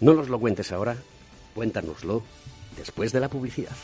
No 0.00 0.12
nos 0.12 0.28
lo 0.28 0.38
cuentes 0.38 0.70
ahora, 0.72 0.96
Cuéntanoslo 1.54 2.22
después 2.76 3.12
de 3.12 3.20
la 3.20 3.28
publicidad. 3.28 3.76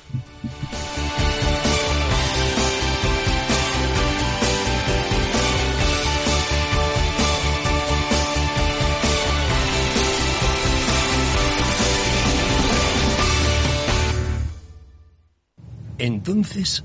Entonces, 15.99 16.85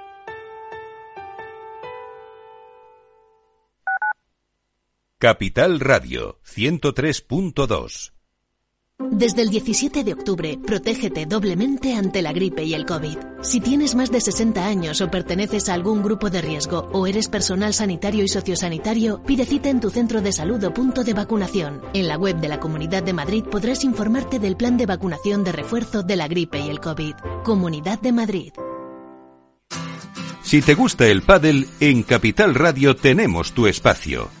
Capital 5.21 5.79
Radio 5.79 6.39
103.2 6.47 8.11
desde 9.11 9.43
el 9.43 9.49
17 9.49 10.03
de 10.03 10.13
octubre, 10.13 10.57
protégete 10.65 11.27
doblemente 11.27 11.93
ante 11.93 12.23
la 12.23 12.33
gripe 12.33 12.63
y 12.63 12.73
el 12.73 12.87
COVID. 12.87 13.17
Si 13.43 13.59
tienes 13.59 13.93
más 13.93 14.11
de 14.11 14.19
60 14.19 14.65
años 14.65 14.99
o 14.99 15.11
perteneces 15.11 15.69
a 15.69 15.75
algún 15.75 16.01
grupo 16.01 16.31
de 16.31 16.41
riesgo 16.41 16.89
o 16.91 17.05
eres 17.05 17.27
personal 17.27 17.75
sanitario 17.75 18.23
y 18.23 18.27
sociosanitario, 18.27 19.21
pide 19.21 19.45
cita 19.45 19.69
en 19.69 19.79
tu 19.79 19.91
centro 19.91 20.21
de 20.21 20.31
salud 20.31 20.63
o 20.63 20.73
punto 20.73 21.03
de 21.03 21.13
vacunación. 21.13 21.81
En 21.93 22.07
la 22.07 22.17
web 22.17 22.37
de 22.37 22.47
la 22.47 22.59
Comunidad 22.59 23.03
de 23.03 23.13
Madrid 23.13 23.43
podrás 23.43 23.83
informarte 23.83 24.39
del 24.39 24.57
plan 24.57 24.75
de 24.75 24.87
vacunación 24.87 25.43
de 25.43 25.51
refuerzo 25.51 26.01
de 26.01 26.15
la 26.15 26.27
gripe 26.27 26.59
y 26.59 26.69
el 26.69 26.79
COVID. 26.79 27.13
Comunidad 27.43 27.99
de 28.01 28.11
Madrid. 28.11 28.53
Si 30.41 30.63
te 30.63 30.73
gusta 30.73 31.05
el 31.05 31.21
pádel, 31.21 31.67
en 31.79 32.01
Capital 32.01 32.55
Radio 32.55 32.95
tenemos 32.95 33.51
tu 33.51 33.67
espacio. 33.67 34.40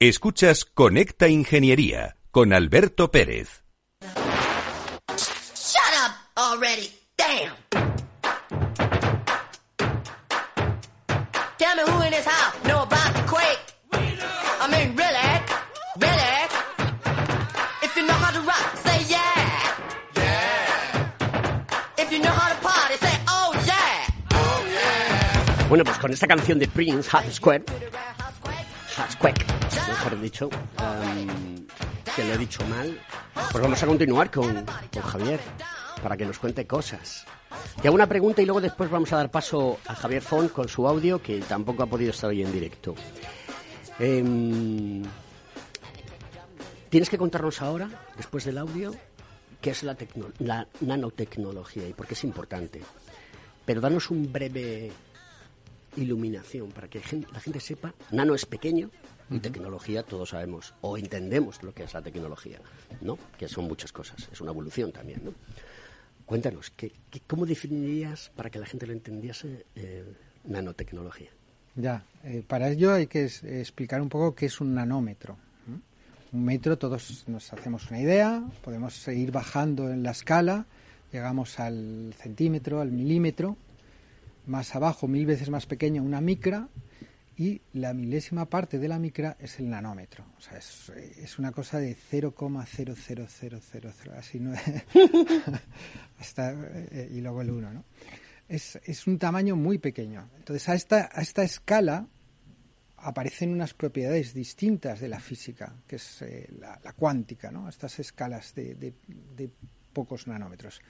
Escuchas 0.00 0.64
Conecta 0.64 1.26
Ingeniería 1.26 2.14
con 2.30 2.52
Alberto 2.52 3.10
Pérez. 3.10 3.64
Shut 5.10 5.92
up 6.04 6.12
already. 6.36 6.88
Damn. 7.16 7.52
Tell 11.58 11.74
me 11.74 11.82
who 11.82 12.02
in 12.02 12.12
this 12.12 12.24
house 12.24 12.54
know 12.64 12.82
about 12.84 13.12
the 13.12 13.22
quake. 13.26 13.58
I 13.90 14.68
mean, 14.70 14.94
really, 14.94 15.42
really. 15.98 16.46
If 17.82 17.96
you 17.96 18.06
know 18.06 18.14
how 18.14 18.30
to 18.30 18.40
rock, 18.46 18.76
say 18.76 19.02
yeah. 19.08 19.74
Yeah. 20.14 21.10
If 21.98 22.12
you 22.12 22.20
know 22.20 22.30
how 22.30 22.54
to 22.54 22.60
party, 22.62 22.94
say 22.98 23.18
oh 23.26 23.52
yeah. 23.66 24.06
Bueno, 25.68 25.82
pues 25.82 25.98
con 25.98 26.12
esta 26.12 26.28
canción 26.28 26.60
de 26.60 26.68
Prince, 26.68 27.08
Half 27.10 27.32
Square, 27.32 27.64
mejor 30.08 30.22
dicho, 30.22 30.48
em, 30.78 31.66
que 32.16 32.24
lo 32.24 32.32
he 32.32 32.38
dicho 32.38 32.66
mal, 32.66 32.98
pues 33.50 33.62
vamos 33.62 33.82
a 33.82 33.86
continuar 33.86 34.30
con, 34.30 34.64
con 34.64 35.02
Javier 35.02 35.40
para 36.02 36.16
que 36.16 36.24
nos 36.24 36.38
cuente 36.38 36.66
cosas. 36.66 37.26
Te 37.82 37.88
hago 37.88 37.94
una 37.94 38.06
pregunta 38.06 38.40
y 38.40 38.46
luego 38.46 38.60
después 38.60 38.90
vamos 38.90 39.12
a 39.12 39.16
dar 39.16 39.30
paso 39.30 39.78
a 39.86 39.94
Javier 39.94 40.22
Font 40.22 40.50
con 40.52 40.68
su 40.68 40.88
audio, 40.88 41.20
que 41.20 41.40
tampoco 41.40 41.82
ha 41.82 41.86
podido 41.86 42.10
estar 42.10 42.30
hoy 42.30 42.42
en 42.42 42.52
directo. 42.52 42.94
Em, 43.98 45.02
Tienes 46.88 47.10
que 47.10 47.18
contarnos 47.18 47.60
ahora, 47.60 47.90
después 48.16 48.46
del 48.46 48.56
audio, 48.56 48.94
qué 49.60 49.70
es 49.70 49.82
la, 49.82 49.94
la 50.38 50.66
nanotecnología 50.80 51.86
y 51.86 51.92
por 51.92 52.06
qué 52.06 52.14
es 52.14 52.24
importante. 52.24 52.80
Pero 53.66 53.82
danos 53.82 54.10
un 54.10 54.32
breve 54.32 54.90
iluminación 55.96 56.70
para 56.70 56.88
que 56.88 57.00
la 57.32 57.40
gente 57.40 57.60
sepa, 57.60 57.94
nano 58.10 58.34
es 58.34 58.46
pequeño 58.46 58.90
y 59.30 59.40
tecnología 59.40 60.02
todos 60.02 60.30
sabemos 60.30 60.74
o 60.80 60.96
entendemos 60.96 61.62
lo 61.62 61.72
que 61.74 61.82
es 61.84 61.92
la 61.94 62.02
tecnología, 62.02 62.58
¿no? 63.00 63.18
Que 63.38 63.48
son 63.48 63.64
muchas 63.66 63.92
cosas, 63.92 64.28
es 64.32 64.40
una 64.40 64.50
evolución 64.52 64.92
también, 64.92 65.22
¿no? 65.24 65.34
Cuéntanos, 66.26 66.70
¿qué, 66.76 66.92
qué- 67.10 67.20
cómo 67.26 67.46
definirías 67.46 68.30
para 68.36 68.50
que 68.50 68.58
la 68.58 68.66
gente 68.66 68.86
lo 68.86 68.92
entendiese 68.92 69.64
eh, 69.76 70.04
nanotecnología? 70.44 71.30
Ya, 71.74 72.04
eh, 72.24 72.42
para 72.46 72.70
ello 72.70 72.92
hay 72.92 73.06
que 73.06 73.24
es- 73.24 73.42
explicar 73.44 74.00
un 74.02 74.08
poco 74.08 74.34
qué 74.34 74.46
es 74.46 74.60
un 74.60 74.74
nanómetro. 74.74 75.36
Un 76.30 76.44
metro, 76.44 76.76
todos 76.76 77.24
nos 77.26 77.50
hacemos 77.54 77.88
una 77.90 78.00
idea, 78.02 78.42
podemos 78.62 79.08
ir 79.08 79.30
bajando 79.32 79.88
en 79.90 80.02
la 80.02 80.10
escala, 80.10 80.66
llegamos 81.10 81.58
al 81.58 82.12
centímetro, 82.18 82.82
al 82.82 82.92
milímetro, 82.92 83.56
más 84.48 84.74
abajo, 84.74 85.06
mil 85.08 85.26
veces 85.26 85.50
más 85.50 85.66
pequeño, 85.66 86.02
una 86.02 86.20
micra, 86.20 86.68
y 87.36 87.60
la 87.74 87.94
milésima 87.94 88.46
parte 88.46 88.78
de 88.80 88.88
la 88.88 88.98
micra 88.98 89.36
es 89.38 89.60
el 89.60 89.70
nanómetro. 89.70 90.24
O 90.36 90.40
sea, 90.40 90.58
es, 90.58 90.88
es 90.90 91.38
una 91.38 91.52
cosa 91.52 91.78
de 91.78 91.94
0,00000, 91.94 94.10
así 94.16 94.40
no 94.40 94.52
hasta 96.18 96.52
eh, 96.52 97.08
y 97.12 97.20
luego 97.20 97.42
el 97.42 97.50
1, 97.50 97.72
¿no? 97.72 97.84
Es, 98.48 98.78
es 98.84 99.06
un 99.06 99.18
tamaño 99.18 99.54
muy 99.56 99.78
pequeño. 99.78 100.28
Entonces, 100.38 100.68
a 100.68 100.74
esta, 100.74 101.08
a 101.12 101.20
esta 101.22 101.42
escala 101.44 102.06
aparecen 102.96 103.50
unas 103.52 103.74
propiedades 103.74 104.34
distintas 104.34 104.98
de 105.00 105.08
la 105.08 105.20
física, 105.20 105.74
que 105.86 105.96
es 105.96 106.22
eh, 106.22 106.48
la, 106.58 106.78
cuántica, 106.94 107.50
¿no? 107.52 107.68
Estas 107.68 107.98
escalas 108.00 108.54
de, 108.54 108.74
de- 108.74 108.94
de 109.36 109.50
pocos 109.92 110.26
nanómetros. 110.26 110.80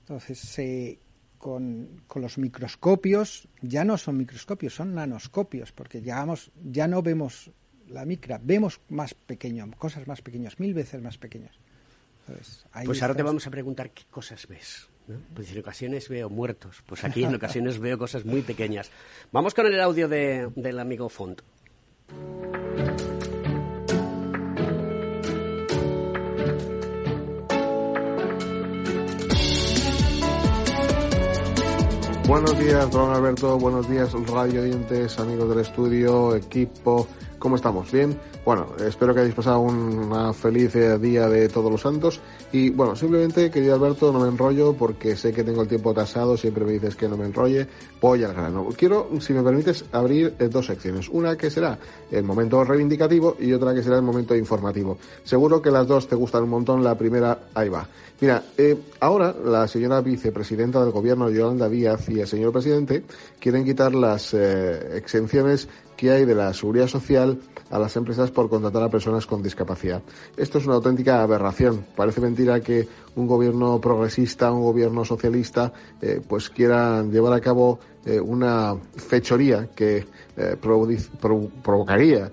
Entonces, 0.00 0.58
eh, 0.58 0.98
con, 1.38 2.02
con 2.06 2.22
los 2.22 2.38
microscopios, 2.38 3.48
ya 3.62 3.84
no 3.84 3.96
son 3.98 4.16
microscopios, 4.18 4.74
son 4.74 4.94
nanoscopios, 4.94 5.72
porque 5.72 6.00
llegamos, 6.00 6.50
ya 6.64 6.86
no 6.88 7.02
vemos 7.02 7.50
la 7.88 8.04
micra, 8.04 8.40
vemos 8.42 8.80
más 8.88 9.14
pequeño, 9.14 9.70
cosas 9.78 10.06
más 10.08 10.22
pequeñas, 10.22 10.58
mil 10.58 10.74
veces 10.74 11.00
más 11.02 11.18
pequeñas. 11.18 11.54
Entonces, 12.26 12.66
ahí 12.72 12.86
Pues 12.86 13.00
ahora 13.02 13.14
te 13.14 13.22
vamos 13.22 13.46
a 13.46 13.50
preguntar 13.50 13.90
qué 13.90 14.02
cosas 14.10 14.46
ves. 14.48 14.88
¿no? 15.06 15.16
Pues 15.34 15.52
en 15.52 15.58
ocasiones 15.60 16.08
veo 16.08 16.28
muertos, 16.28 16.82
pues 16.86 17.04
aquí 17.04 17.22
en 17.22 17.34
ocasiones 17.34 17.78
veo 17.78 17.96
cosas 17.96 18.24
muy 18.24 18.42
pequeñas. 18.42 18.90
Vamos 19.30 19.54
con 19.54 19.66
el 19.66 19.80
audio 19.80 20.08
de- 20.08 20.50
del 20.56 20.80
amigo 20.80 21.08
Font. 21.08 21.42
Buenos 32.26 32.58
días, 32.58 32.90
don 32.90 33.14
Alberto. 33.14 33.56
Buenos 33.56 33.88
días, 33.88 34.12
radio 34.26 34.62
oyentes, 34.62 35.16
amigos 35.20 35.48
del 35.48 35.60
estudio, 35.60 36.34
equipo. 36.34 37.06
¿Cómo 37.38 37.56
estamos? 37.56 37.92
¿Bien? 37.92 38.18
Bueno, 38.44 38.68
espero 38.78 39.12
que 39.12 39.20
hayáis 39.20 39.34
pasado 39.34 39.60
una 39.60 40.32
feliz 40.32 40.74
eh, 40.74 40.98
día 40.98 41.28
de 41.28 41.48
Todos 41.48 41.70
los 41.70 41.82
Santos. 41.82 42.20
Y 42.50 42.70
bueno, 42.70 42.96
simplemente, 42.96 43.50
querido 43.50 43.74
Alberto, 43.74 44.10
no 44.10 44.20
me 44.20 44.28
enrollo 44.28 44.72
porque 44.72 45.16
sé 45.16 45.32
que 45.32 45.44
tengo 45.44 45.62
el 45.62 45.68
tiempo 45.68 45.92
tasado. 45.92 46.36
Siempre 46.36 46.64
me 46.64 46.72
dices 46.72 46.96
que 46.96 47.08
no 47.08 47.16
me 47.16 47.26
enrolle. 47.26 47.66
Voy 48.00 48.24
al 48.24 48.32
grano. 48.32 48.68
Quiero, 48.76 49.10
si 49.20 49.34
me 49.34 49.42
permites, 49.42 49.84
abrir 49.92 50.34
eh, 50.38 50.48
dos 50.48 50.66
secciones. 50.66 51.08
Una 51.10 51.36
que 51.36 51.50
será 51.50 51.78
el 52.10 52.24
momento 52.24 52.64
reivindicativo 52.64 53.36
y 53.38 53.52
otra 53.52 53.74
que 53.74 53.82
será 53.82 53.96
el 53.96 54.02
momento 54.02 54.34
informativo. 54.34 54.96
Seguro 55.22 55.60
que 55.60 55.70
las 55.70 55.86
dos 55.86 56.08
te 56.08 56.16
gustan 56.16 56.44
un 56.44 56.50
montón. 56.50 56.82
La 56.82 56.96
primera, 56.96 57.38
ahí 57.54 57.68
va. 57.68 57.86
Mira, 58.18 58.42
eh, 58.56 58.76
ahora 59.00 59.34
la 59.44 59.68
señora 59.68 60.00
vicepresidenta 60.00 60.82
del 60.82 60.90
gobierno, 60.90 61.28
Yolanda 61.28 61.68
Díaz, 61.68 62.08
y 62.08 62.20
el 62.20 62.26
señor 62.26 62.52
presidente 62.52 63.04
quieren 63.38 63.62
quitar 63.62 63.94
las 63.94 64.32
eh, 64.32 64.96
exenciones 64.96 65.68
que 65.96 66.10
hay 66.10 66.24
de 66.24 66.34
la 66.34 66.52
seguridad 66.52 66.86
social 66.86 67.38
a 67.70 67.78
las 67.78 67.96
empresas 67.96 68.30
por 68.30 68.48
contratar 68.48 68.82
a 68.82 68.88
personas 68.88 69.26
con 69.26 69.42
discapacidad. 69.42 70.02
Esto 70.36 70.58
es 70.58 70.66
una 70.66 70.76
auténtica 70.76 71.22
aberración. 71.22 71.84
Parece 71.96 72.20
mentira 72.20 72.60
que 72.60 72.86
un 73.16 73.26
gobierno 73.26 73.80
progresista, 73.80 74.52
un 74.52 74.62
gobierno 74.62 75.04
socialista, 75.04 75.72
eh, 76.00 76.20
pues 76.26 76.50
quiera 76.50 77.02
llevar 77.02 77.32
a 77.32 77.40
cabo 77.40 77.80
eh, 78.04 78.20
una 78.20 78.76
fechoría 78.96 79.68
que 79.74 80.06
eh, 80.36 80.56
provocaría 81.62 82.30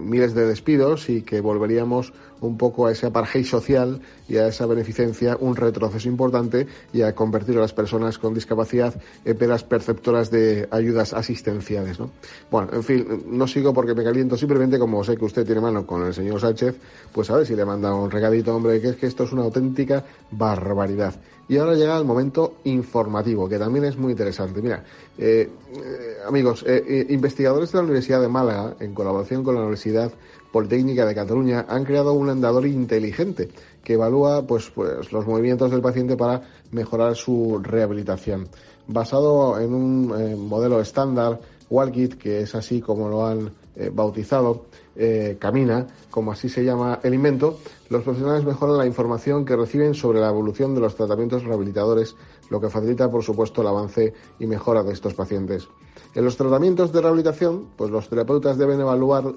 miles 0.00 0.32
de 0.32 0.46
despidos 0.46 1.10
y 1.10 1.20
que 1.20 1.42
volveríamos 1.42 2.14
un 2.40 2.56
poco 2.56 2.86
a 2.86 2.92
ese 2.92 3.06
apartheid 3.06 3.44
social 3.44 4.00
y 4.28 4.36
a 4.36 4.48
esa 4.48 4.66
beneficencia, 4.66 5.36
un 5.40 5.56
retroceso 5.56 6.08
importante 6.08 6.66
y 6.92 7.02
a 7.02 7.14
convertir 7.14 7.56
a 7.58 7.60
las 7.60 7.72
personas 7.72 8.18
con 8.18 8.34
discapacidad 8.34 8.94
en 9.24 9.36
peras 9.36 9.64
perceptoras 9.64 10.30
de 10.30 10.68
ayudas 10.70 11.12
asistenciales. 11.12 11.98
¿no? 11.98 12.10
Bueno, 12.50 12.70
en 12.72 12.82
fin, 12.82 13.24
no 13.26 13.46
sigo 13.46 13.72
porque 13.72 13.94
me 13.94 14.04
caliento, 14.04 14.36
simplemente 14.36 14.78
como 14.78 15.02
sé 15.04 15.16
que 15.16 15.24
usted 15.24 15.44
tiene 15.46 15.60
mano 15.60 15.86
con 15.86 16.06
el 16.06 16.14
señor 16.14 16.40
Sánchez, 16.40 16.76
pues 17.12 17.30
a 17.30 17.36
ver 17.36 17.46
si 17.46 17.54
le 17.54 17.64
manda 17.64 17.94
un 17.94 18.10
regadito, 18.10 18.54
hombre, 18.54 18.80
que 18.80 18.90
es 18.90 18.96
que 18.96 19.06
esto 19.06 19.24
es 19.24 19.32
una 19.32 19.42
auténtica 19.42 20.04
barbaridad. 20.30 21.14
Y 21.48 21.56
ahora 21.56 21.74
llega 21.74 21.96
el 21.96 22.04
momento 22.04 22.58
informativo, 22.64 23.48
que 23.48 23.58
también 23.58 23.86
es 23.86 23.96
muy 23.96 24.12
interesante. 24.12 24.60
Mira, 24.60 24.84
eh, 25.16 25.48
eh, 25.72 26.16
amigos, 26.26 26.62
eh, 26.66 27.06
investigadores 27.08 27.72
de 27.72 27.78
la 27.78 27.84
Universidad 27.84 28.20
de 28.20 28.28
Málaga, 28.28 28.76
en 28.80 28.92
colaboración 28.92 29.42
con 29.42 29.54
la 29.54 29.62
Universidad 29.62 30.12
Politécnica 30.52 31.04
de 31.04 31.14
Cataluña, 31.14 31.66
han 31.68 31.84
creado 31.84 32.12
un 32.12 32.30
andador 32.30 32.66
inteligente 32.66 33.48
que 33.82 33.94
evalúa 33.94 34.46
pues, 34.46 34.70
pues, 34.70 35.12
los 35.12 35.26
movimientos 35.26 35.70
del 35.70 35.80
paciente 35.80 36.16
para 36.16 36.42
mejorar 36.70 37.16
su 37.16 37.60
rehabilitación. 37.62 38.48
Basado 38.86 39.60
en 39.60 39.74
un 39.74 40.14
eh, 40.18 40.36
modelo 40.36 40.80
estándar, 40.80 41.40
Walkit, 41.70 42.14
que 42.14 42.40
es 42.40 42.54
así 42.54 42.80
como 42.80 43.08
lo 43.08 43.26
han 43.26 43.52
eh, 43.76 43.90
bautizado, 43.92 44.66
eh, 44.96 45.36
Camina, 45.38 45.86
como 46.10 46.32
así 46.32 46.48
se 46.48 46.64
llama 46.64 46.98
el 47.02 47.14
invento, 47.14 47.58
los 47.88 48.02
profesionales 48.02 48.44
mejoran 48.44 48.78
la 48.78 48.86
información 48.86 49.44
que 49.44 49.54
reciben 49.54 49.94
sobre 49.94 50.18
la 50.18 50.30
evolución 50.30 50.74
de 50.74 50.80
los 50.80 50.96
tratamientos 50.96 51.44
rehabilitadores, 51.44 52.16
lo 52.50 52.60
que 52.60 52.68
facilita, 52.68 53.10
por 53.10 53.22
supuesto, 53.22 53.62
el 53.62 53.68
avance 53.68 54.12
y 54.40 54.46
mejora 54.46 54.82
de 54.82 54.92
estos 54.92 55.14
pacientes. 55.14 55.68
En 56.14 56.24
los 56.24 56.36
tratamientos 56.36 56.92
de 56.92 57.00
rehabilitación, 57.00 57.68
pues 57.76 57.90
los 57.90 58.08
terapeutas 58.08 58.58
deben 58.58 58.80
evaluar 58.80 59.34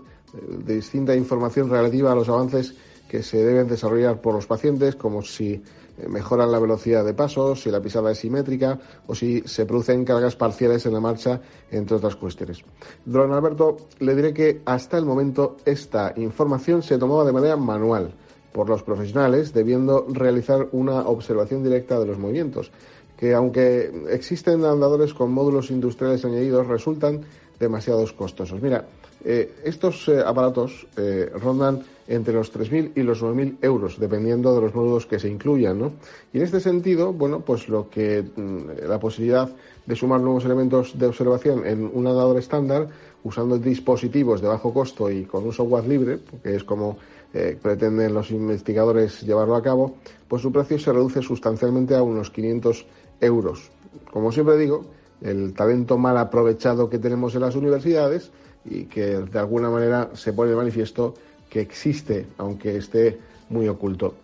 distinta 0.65 1.15
información 1.15 1.69
relativa 1.69 2.11
a 2.11 2.15
los 2.15 2.29
avances 2.29 2.75
que 3.07 3.23
se 3.23 3.43
deben 3.43 3.67
desarrollar 3.67 4.21
por 4.21 4.33
los 4.33 4.47
pacientes, 4.47 4.95
como 4.95 5.21
si 5.21 5.53
eh, 5.53 5.61
mejoran 6.07 6.51
la 6.51 6.59
velocidad 6.59 7.03
de 7.03 7.13
paso, 7.13 7.57
si 7.57 7.69
la 7.69 7.81
pisada 7.81 8.11
es 8.11 8.19
simétrica 8.19 8.79
o 9.07 9.13
si 9.13 9.41
se 9.41 9.65
producen 9.65 10.05
cargas 10.05 10.37
parciales 10.37 10.85
en 10.85 10.93
la 10.93 11.01
marcha, 11.01 11.41
entre 11.69 11.97
otras 11.97 12.15
cuestiones. 12.15 12.63
Don 13.03 13.33
Alberto, 13.33 13.75
le 13.99 14.15
diré 14.15 14.33
que 14.33 14.61
hasta 14.65 14.97
el 14.97 15.05
momento 15.05 15.57
esta 15.65 16.13
información 16.15 16.83
se 16.83 16.97
tomaba 16.97 17.25
de 17.25 17.33
manera 17.33 17.57
manual 17.57 18.13
por 18.53 18.69
los 18.69 18.83
profesionales, 18.83 19.53
debiendo 19.53 20.07
realizar 20.09 20.69
una 20.71 21.01
observación 21.01 21.63
directa 21.63 21.99
de 21.99 22.05
los 22.05 22.17
movimientos, 22.17 22.71
que 23.17 23.33
aunque 23.33 23.91
existen 24.09 24.63
andadores 24.65 25.13
con 25.13 25.31
módulos 25.31 25.69
industriales 25.69 26.23
añadidos, 26.25 26.67
resultan 26.67 27.21
demasiados 27.59 28.13
costosos. 28.13 28.61
Mira, 28.61 28.87
eh, 29.23 29.53
estos 29.63 30.07
eh, 30.07 30.21
aparatos 30.25 30.87
eh, 30.97 31.31
rondan 31.39 31.83
entre 32.07 32.33
los 32.33 32.51
3.000 32.53 32.93
y 32.95 33.03
los 33.03 33.21
9.000 33.21 33.57
euros, 33.61 33.99
dependiendo 33.99 34.53
de 34.55 34.61
los 34.61 34.73
módulos 34.73 35.05
que 35.05 35.19
se 35.19 35.29
incluyan, 35.29 35.79
¿no? 35.79 35.93
Y 36.33 36.37
en 36.37 36.43
este 36.43 36.59
sentido, 36.59 37.13
bueno, 37.13 37.41
pues 37.41 37.69
lo 37.69 37.89
que 37.89 38.23
mm, 38.23 38.87
la 38.87 38.99
posibilidad 38.99 39.49
de 39.85 39.95
sumar 39.95 40.21
nuevos 40.21 40.43
elementos 40.45 40.97
de 40.97 41.05
observación 41.05 41.65
en 41.65 41.83
un 41.83 42.07
andador 42.07 42.37
estándar, 42.37 42.87
usando 43.23 43.57
dispositivos 43.57 44.41
de 44.41 44.47
bajo 44.47 44.73
costo 44.73 45.11
y 45.11 45.25
con 45.25 45.45
un 45.45 45.53
software 45.53 45.87
libre, 45.87 46.19
que 46.43 46.55
es 46.55 46.63
como 46.63 46.97
pretenden 47.31 48.13
los 48.13 48.29
investigadores 48.31 49.21
llevarlo 49.21 49.55
a 49.55 49.61
cabo, 49.61 49.95
pues 50.27 50.41
su 50.41 50.51
precio 50.51 50.77
se 50.77 50.91
reduce 50.91 51.21
sustancialmente 51.21 51.95
a 51.95 52.03
unos 52.03 52.29
500 52.29 52.85
euros. 53.21 53.71
Como 54.11 54.33
siempre 54.33 54.57
digo, 54.57 54.83
el 55.21 55.53
talento 55.53 55.97
mal 55.97 56.17
aprovechado 56.17 56.89
que 56.89 56.99
tenemos 56.99 57.35
en 57.35 57.41
las 57.41 57.55
universidades 57.55 58.31
y 58.65 58.85
que 58.85 59.17
de 59.17 59.39
alguna 59.39 59.69
manera 59.69 60.09
se 60.13 60.33
pone 60.33 60.51
de 60.51 60.57
manifiesto 60.57 61.13
que 61.49 61.61
existe, 61.61 62.27
aunque 62.37 62.77
esté 62.77 63.19
muy 63.49 63.67
oculto. 63.67 64.15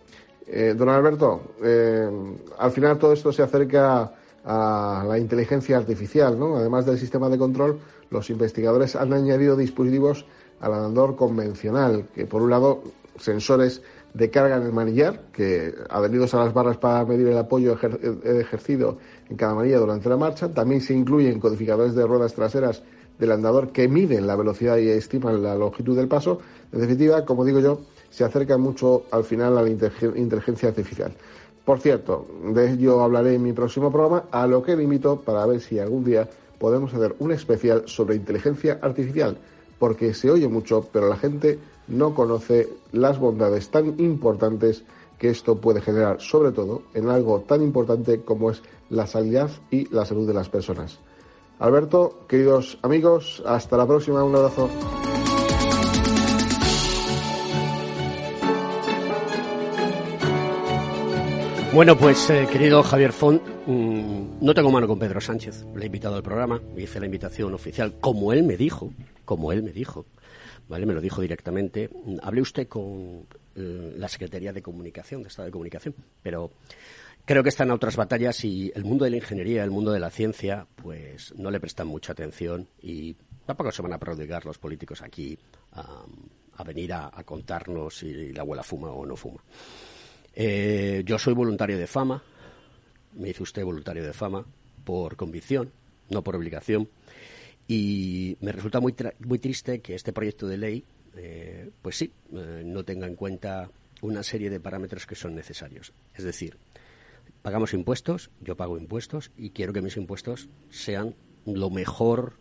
Eh, 0.46 0.74
don 0.76 0.88
Alberto, 0.88 1.54
eh, 1.62 2.08
al 2.58 2.70
final 2.70 2.98
todo 2.98 3.12
esto 3.12 3.32
se 3.32 3.42
acerca 3.42 4.12
a 4.44 5.04
la 5.06 5.18
inteligencia 5.18 5.76
artificial, 5.76 6.38
¿no? 6.38 6.56
Además 6.56 6.86
del 6.86 6.98
sistema 6.98 7.28
de 7.28 7.36
control, 7.36 7.78
los 8.10 8.30
investigadores 8.30 8.96
han 8.96 9.12
añadido 9.12 9.56
dispositivos 9.56 10.24
al 10.60 10.72
andador 10.72 11.16
convencional, 11.16 12.06
que 12.14 12.24
por 12.24 12.40
un 12.40 12.50
lado 12.50 12.82
sensores 13.18 13.82
de 14.14 14.30
carga 14.30 14.56
en 14.56 14.62
el 14.62 14.72
manillar, 14.72 15.20
que 15.32 15.74
adheridos 15.90 16.32
a 16.32 16.38
las 16.38 16.54
barras 16.54 16.78
para 16.78 17.04
medir 17.04 17.28
el 17.28 17.36
apoyo 17.36 17.76
ejercido 18.24 18.98
en 19.28 19.36
cada 19.36 19.54
manilla 19.54 19.78
durante 19.78 20.08
la 20.08 20.16
marcha, 20.16 20.48
también 20.48 20.80
se 20.80 20.94
incluyen 20.94 21.40
codificadores 21.40 21.94
de 21.94 22.06
ruedas 22.06 22.32
traseras 22.32 22.82
del 23.18 23.32
andador 23.32 23.72
que 23.72 23.88
miden 23.88 24.26
la 24.26 24.36
velocidad 24.36 24.76
y 24.78 24.88
estiman 24.88 25.42
la 25.42 25.54
longitud 25.54 25.96
del 25.96 26.08
paso. 26.08 26.40
En 26.72 26.80
definitiva, 26.80 27.24
como 27.24 27.44
digo 27.44 27.60
yo, 27.60 27.80
se 28.10 28.24
acerca 28.24 28.56
mucho 28.56 29.04
al 29.10 29.24
final 29.24 29.58
a 29.58 29.62
la 29.62 29.68
inteligencia 29.68 30.68
artificial. 30.68 31.12
Por 31.64 31.80
cierto, 31.80 32.26
de 32.54 32.72
ello 32.72 33.02
hablaré 33.02 33.34
en 33.34 33.42
mi 33.42 33.52
próximo 33.52 33.92
programa, 33.92 34.24
a 34.30 34.46
lo 34.46 34.62
que 34.62 34.76
limito 34.76 35.20
para 35.20 35.44
ver 35.44 35.60
si 35.60 35.78
algún 35.78 36.04
día 36.04 36.28
podemos 36.58 36.94
hacer 36.94 37.14
un 37.18 37.32
especial 37.32 37.82
sobre 37.86 38.16
inteligencia 38.16 38.78
artificial, 38.80 39.36
porque 39.78 40.14
se 40.14 40.30
oye 40.30 40.48
mucho, 40.48 40.88
pero 40.90 41.08
la 41.08 41.16
gente 41.16 41.58
no 41.86 42.14
conoce 42.14 42.68
las 42.92 43.18
bondades 43.18 43.70
tan 43.70 44.00
importantes 44.00 44.82
que 45.18 45.28
esto 45.28 45.56
puede 45.56 45.80
generar, 45.80 46.20
sobre 46.20 46.52
todo 46.52 46.82
en 46.94 47.08
algo 47.08 47.40
tan 47.40 47.62
importante 47.62 48.20
como 48.22 48.50
es 48.50 48.62
la 48.88 49.06
sanidad 49.06 49.50
y 49.70 49.92
la 49.92 50.04
salud 50.04 50.26
de 50.26 50.34
las 50.34 50.48
personas. 50.48 50.98
Alberto, 51.58 52.24
queridos 52.28 52.78
amigos, 52.82 53.42
hasta 53.44 53.76
la 53.76 53.86
próxima, 53.86 54.22
un 54.22 54.36
abrazo. 54.36 54.70
Bueno, 61.74 61.96
pues 61.96 62.30
eh, 62.30 62.46
querido 62.50 62.82
Javier 62.82 63.12
Font, 63.12 63.42
mm, 63.66 64.38
no 64.40 64.54
tengo 64.54 64.70
mano 64.70 64.86
con 64.86 64.98
Pedro 64.98 65.20
Sánchez. 65.20 65.66
Le 65.74 65.82
he 65.82 65.86
invitado 65.86 66.14
al 66.16 66.22
programa, 66.22 66.60
me 66.74 66.82
hice 66.82 67.00
la 67.00 67.06
invitación 67.06 67.52
oficial, 67.54 67.94
como 68.00 68.32
él 68.32 68.44
me 68.44 68.56
dijo, 68.56 68.92
como 69.24 69.52
él 69.52 69.62
me 69.62 69.72
dijo, 69.72 70.06
¿vale? 70.68 70.86
Me 70.86 70.94
lo 70.94 71.00
dijo 71.00 71.20
directamente. 71.20 71.90
Hablé 72.22 72.40
usted 72.40 72.68
con 72.68 73.26
eh, 73.56 73.94
la 73.96 74.08
Secretaría 74.08 74.52
de 74.52 74.62
Comunicación, 74.62 75.22
de 75.22 75.28
Estado 75.28 75.46
de 75.46 75.52
Comunicación, 75.52 75.94
pero 76.22 76.52
creo 77.28 77.42
que 77.42 77.50
están 77.50 77.70
otras 77.70 77.96
batallas 77.96 78.42
y 78.46 78.72
el 78.74 78.86
mundo 78.86 79.04
de 79.04 79.10
la 79.10 79.18
ingeniería, 79.18 79.62
el 79.62 79.70
mundo 79.70 79.92
de 79.92 80.00
la 80.00 80.08
ciencia, 80.08 80.66
pues 80.76 81.34
no 81.34 81.50
le 81.50 81.60
prestan 81.60 81.86
mucha 81.86 82.12
atención 82.12 82.66
y 82.80 83.16
tampoco 83.44 83.70
se 83.70 83.82
van 83.82 83.92
a 83.92 83.98
prodigar 83.98 84.46
los 84.46 84.56
políticos 84.56 85.02
aquí 85.02 85.38
a, 85.72 86.06
venir 86.64 86.94
a, 86.94 87.10
contarnos 87.26 87.98
si 87.98 88.32
la 88.32 88.40
abuela 88.40 88.62
fuma 88.62 88.92
o 88.92 89.04
no 89.04 89.14
fuma. 89.14 89.44
Eh, 90.32 91.02
yo 91.04 91.18
soy 91.18 91.34
voluntario 91.34 91.76
de 91.76 91.86
fama, 91.86 92.22
me 93.12 93.28
hizo 93.28 93.42
usted 93.42 93.62
voluntario 93.62 94.04
de 94.04 94.14
fama 94.14 94.46
por 94.82 95.16
convicción, 95.16 95.70
no 96.08 96.24
por 96.24 96.34
obligación, 96.34 96.88
y 97.66 98.38
me 98.40 98.52
resulta 98.52 98.80
muy, 98.80 98.94
muy 99.18 99.38
triste 99.38 99.80
que 99.80 99.94
este 99.94 100.14
proyecto 100.14 100.48
de 100.48 100.56
ley, 100.56 100.84
eh, 101.14 101.68
pues 101.82 101.98
sí, 101.98 102.10
eh, 102.32 102.62
no 102.64 102.84
tenga 102.86 103.06
en 103.06 103.16
cuenta 103.16 103.70
una 104.00 104.22
serie 104.22 104.48
de 104.48 104.60
parámetros 104.60 105.06
que 105.06 105.14
son 105.14 105.34
necesarios. 105.34 105.92
Es 106.14 106.24
decir, 106.24 106.56
pagamos 107.42 107.74
impuestos, 107.74 108.30
yo 108.40 108.56
pago 108.56 108.78
impuestos 108.78 109.30
y 109.36 109.50
quiero 109.50 109.72
que 109.72 109.82
mis 109.82 109.96
impuestos 109.96 110.48
sean 110.70 111.14
lo 111.44 111.70
mejor 111.70 112.34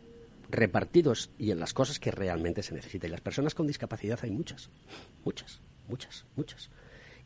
repartidos 0.50 1.30
y 1.38 1.52
en 1.52 1.60
las 1.60 1.74
cosas 1.74 2.00
que 2.00 2.12
realmente 2.12 2.64
se 2.64 2.74
necesitan. 2.74 3.10
Y 3.10 3.12
las 3.12 3.22
personas 3.22 3.54
con 3.54 3.68
discapacidad 3.68 4.20
hay 4.22 4.32
muchas, 4.32 4.70
muchas, 5.24 5.62
muchas, 5.88 6.26
muchas. 6.36 6.70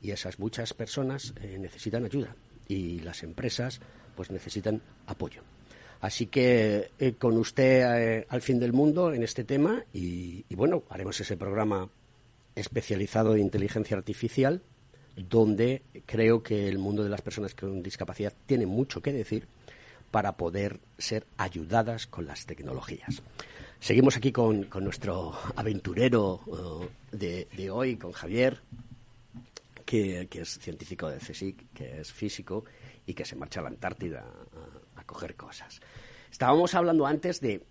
Y 0.01 0.11
esas 0.11 0.39
muchas 0.39 0.73
personas 0.73 1.33
eh, 1.41 1.57
necesitan 1.59 2.05
ayuda 2.05 2.35
y 2.67 2.99
las 2.99 3.23
empresas 3.23 3.79
pues 4.15 4.31
necesitan 4.31 4.81
apoyo. 5.05 5.41
Así 5.99 6.25
que 6.25 6.91
eh, 6.97 7.13
con 7.13 7.37
usted 7.37 7.83
eh, 7.83 8.25
al 8.29 8.41
fin 8.41 8.59
del 8.59 8.73
mundo 8.73 9.13
en 9.13 9.21
este 9.21 9.43
tema 9.43 9.83
y, 9.93 10.45
y 10.49 10.55
bueno, 10.55 10.83
haremos 10.89 11.19
ese 11.19 11.37
programa 11.37 11.89
especializado 12.55 13.35
en 13.35 13.41
inteligencia 13.41 13.95
artificial 13.95 14.61
donde 15.15 15.81
creo 16.05 16.41
que 16.41 16.67
el 16.67 16.77
mundo 16.77 17.03
de 17.03 17.09
las 17.09 17.21
personas 17.21 17.53
con 17.53 17.83
discapacidad 17.83 18.33
tiene 18.45 18.65
mucho 18.65 19.01
que 19.01 19.13
decir 19.13 19.47
para 20.11 20.33
poder 20.33 20.79
ser 20.97 21.25
ayudadas 21.37 22.07
con 22.07 22.25
las 22.25 22.45
tecnologías. 22.45 23.21
Seguimos 23.79 24.15
aquí 24.17 24.31
con, 24.31 24.69
nuestro 24.81 25.33
aventurero 25.55 26.89
eh, 27.19 27.47
de, 27.51 27.71
hoy, 27.71 27.95
con 27.95 28.11
Javier, 28.11 28.59
que, 29.85 30.27
es 30.31 30.59
científico 30.59 31.09
de 31.09 31.17
CSIC, 31.17 31.73
que 31.73 32.01
es 32.01 32.11
físico 32.11 32.63
y 33.07 33.13
que 33.13 33.25
se 33.25 33.35
marcha 33.35 33.59
a 33.59 33.63
la 33.63 33.69
Antártida 33.69 34.23
a, 34.95 35.03
coger 35.03 35.35
cosas. 35.35 35.81
Estábamos 36.31 36.75
hablando 36.75 37.05
antes 37.07 37.41
de, 37.41 37.63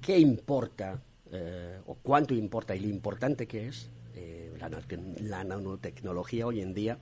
qué 0.00 0.18
importa 0.18 1.02
eh, 1.32 1.80
o 1.86 1.94
cuánto 1.96 2.32
importa 2.32 2.76
y 2.76 2.80
lo 2.80 2.88
importante 2.88 3.46
que 3.46 3.68
es 3.68 3.90
la, 4.58 5.44
nanotecnología 5.44 6.46
hoy 6.46 6.60
en 6.60 6.74
día 6.74 6.98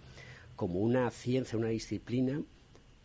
como 0.56 0.80
una 0.80 1.10
ciencia, 1.10 1.58
una 1.58 1.68
disciplina 1.68 2.40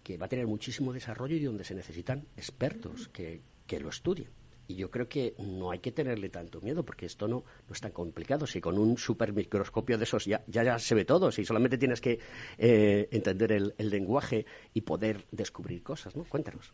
que 0.04 0.18
va 0.18 0.26
a 0.26 0.30
tener 0.30 0.48
muchísimo 0.48 0.94
desarrollo 0.94 1.36
y 1.36 1.44
donde 1.44 1.64
se 1.64 1.76
necesitan 1.76 2.26
expertos 2.38 3.08
que, 3.10 3.42
lo 3.80 3.90
estudien. 3.90 4.30
Y 4.68 4.76
yo 4.76 4.90
creo 4.90 5.08
que 5.08 5.36
no 5.40 5.72
hay 5.72 5.80
que 5.80 5.92
tenerle 5.92 6.30
tanto 6.30 6.62
miedo, 6.62 6.84
porque 6.84 7.08
esto 7.08 7.28
no, 7.28 7.44
no 7.68 7.74
es 7.74 7.82
tan 7.82 7.92
complicado. 7.92 8.46
Si 8.46 8.62
con 8.62 8.78
un 8.78 8.98
supermicroscopio 8.98 9.98
de 9.98 10.04
esos 10.04 10.26
ya, 10.26 10.44
ya, 10.48 10.78
se 10.78 10.96
ve 10.96 11.06
todo, 11.06 11.32
si 11.32 11.44
solamente 11.44 11.78
tienes 11.78 12.02
que 12.02 12.20
eh, 12.58 13.08
entender 13.12 13.52
el, 13.52 13.74
lenguaje 13.78 14.46
y 14.74 14.82
poder 14.82 15.26
descubrir 15.32 15.82
cosas, 15.82 16.16
¿no? 16.16 16.24
Cuéntanos. 16.24 16.74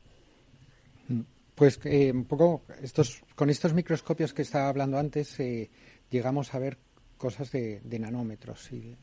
Pues 1.56 1.80
eh, 1.86 2.12
un 2.12 2.26
poco 2.26 2.64
estos, 2.82 3.24
con 3.34 3.50
estos 3.50 3.74
microscopios 3.74 4.34
que 4.34 4.42
estaba 4.42 4.68
hablando 4.68 4.98
antes, 4.98 5.40
eh, 5.40 5.70
llegamos 6.10 6.54
a 6.54 6.60
ver 6.60 6.78
cosas 7.18 7.52
de, 7.52 7.82
nanómetros. 8.00 8.72
Y, 8.72 8.96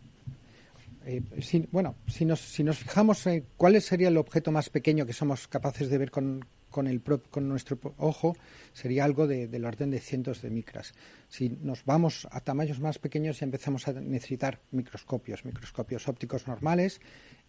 eh, 1.05 1.23
bueno, 1.71 1.97
si 2.07 2.25
nos, 2.25 2.41
si 2.41 2.63
nos 2.63 2.79
fijamos 2.79 3.27
en 3.27 3.45
cuál 3.57 3.81
sería 3.81 4.09
el 4.09 4.17
objeto 4.17 4.53
más 4.53 4.71
pequeño 4.71 5.07
que 5.07 5.13
somos 5.13 5.49
capaces 5.49 5.89
de 5.91 5.99
ver 5.99 6.11
con, 6.11 6.45
con, 6.71 6.87
el 6.87 7.03
con 7.03 7.49
nuestro 7.49 7.79
ojo, 7.99 8.37
sería 8.73 9.05
algo 9.05 9.27
de, 9.27 9.49
del 9.49 9.65
orden 9.65 9.91
de 9.91 10.01
cientos 10.01 10.43
de 10.43 10.51
micras. 10.51 10.95
Si 11.29 11.49
nos 11.49 11.85
vamos 11.85 12.27
a 12.31 12.41
tamaños 12.41 12.81
más 12.81 12.99
pequeños, 12.99 13.41
ya 13.41 13.45
empezamos 13.45 13.87
a 13.89 13.93
necesitar 13.93 14.61
microscopios, 14.73 15.45
microscopios 15.45 16.09
ópticos 16.09 16.49
normales. 16.49 17.01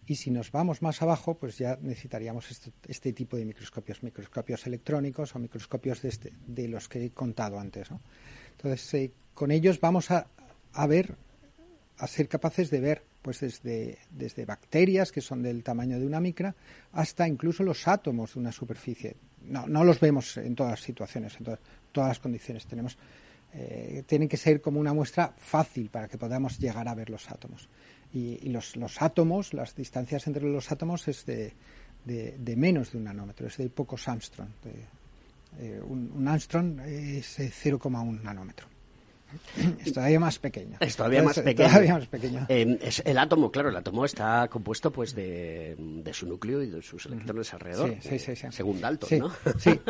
Y 0.06 0.16
si 0.16 0.30
nos 0.30 0.52
vamos 0.52 0.82
más 0.82 1.00
abajo, 1.00 1.34
pues 1.34 1.56
ya 1.56 1.78
necesitaríamos 1.80 2.50
este, 2.50 2.72
este 2.86 3.12
tipo 3.12 3.36
de 3.38 3.46
microscopios, 3.46 4.02
microscopios 4.02 4.66
electrónicos 4.66 5.34
o 5.34 5.38
microscopios 5.38 6.02
de, 6.02 6.08
este, 6.10 6.32
de 6.46 6.68
los 6.68 6.88
que 6.88 7.02
he 7.02 7.10
contado 7.10 7.58
antes. 7.58 7.88
Entonces, 8.52 8.94
eh, 8.94 9.12
con 9.32 9.50
ellos 9.50 9.80
vamos 9.80 10.10
a, 10.10 10.26
a 10.74 10.86
ver, 10.86 11.14
a 11.98 12.06
ser 12.06 12.28
capaces 12.28 12.70
de 12.70 12.80
ver, 12.80 13.02
pues 13.22 13.40
desde, 13.40 13.98
desde 14.10 14.44
bacterias 14.44 15.10
que 15.10 15.20
son 15.20 15.42
del 15.42 15.62
tamaño 15.62 15.98
de 15.98 16.06
una 16.06 16.20
micra 16.20 16.54
hasta 16.92 17.26
incluso 17.26 17.62
los 17.62 17.88
átomos 17.88 18.34
de 18.34 18.40
una 18.40 18.52
superficie. 18.52 19.16
No, 19.42 19.66
no 19.66 19.84
los 19.84 20.00
vemos 20.00 20.36
en 20.36 20.54
todas 20.54 20.72
las 20.72 20.80
situaciones, 20.80 21.36
en 21.38 21.44
todas, 21.92 22.08
las 22.08 22.18
condiciones. 22.18 22.66
Tenemos, 22.66 22.98
eh, 23.54 24.02
tienen 24.06 24.28
que 24.28 24.36
ser 24.36 24.60
como 24.60 24.80
una 24.80 24.92
muestra 24.92 25.34
fácil 25.38 25.88
para 25.88 26.08
que 26.08 26.18
podamos 26.18 26.58
llegar 26.58 26.88
a 26.88 26.94
ver 26.94 27.10
los 27.10 27.30
átomos. 27.30 27.68
y, 28.12 28.48
los, 28.48 28.76
los, 28.76 29.02
átomos, 29.02 29.54
las 29.54 29.74
distancias 29.74 30.26
entre 30.26 30.44
los 30.44 30.70
átomos 30.70 31.08
es 31.08 31.26
de, 31.26 31.52
de, 32.04 32.56
menos 32.56 32.92
de 32.92 32.98
un 32.98 33.04
nanómetro, 33.04 33.46
es 33.46 33.56
de 33.56 33.68
pocos 33.68 34.06
Armstrong. 34.08 34.50
Eh, 35.58 35.80
un, 35.80 36.12
un, 36.14 36.28
Armstrong 36.28 36.80
es 36.80 37.38
0,1 37.38 38.22
nanómetro. 38.22 38.73
Es 39.84 39.92
todavía 39.92 40.20
más 40.20 40.38
pequeño. 40.38 40.76
Es 40.80 40.96
todavía 40.96 41.22
más 41.22 41.38
pequeño. 41.38 41.68
Todavía 41.68 41.94
más 41.94 42.06
pequeño. 42.06 42.46
Eh, 42.48 42.78
es 42.82 43.02
el 43.04 43.18
átomo, 43.18 43.50
claro, 43.50 43.68
el 43.68 43.76
átomo 43.76 44.04
está 44.04 44.48
compuesto 44.48 44.90
pues 44.90 45.14
de, 45.14 45.76
de 45.78 46.14
su 46.14 46.26
núcleo 46.26 46.62
y 46.62 46.70
de 46.70 46.82
sus 46.82 47.06
electrones 47.06 47.52
alrededor. 47.54 47.96
Sí, 48.00 48.18
sí, 48.18 48.36
sí, 48.36 48.46
Según 48.50 48.80
Dalton, 48.80 49.18
¿no? 49.18 49.32
Sí. 49.58 49.78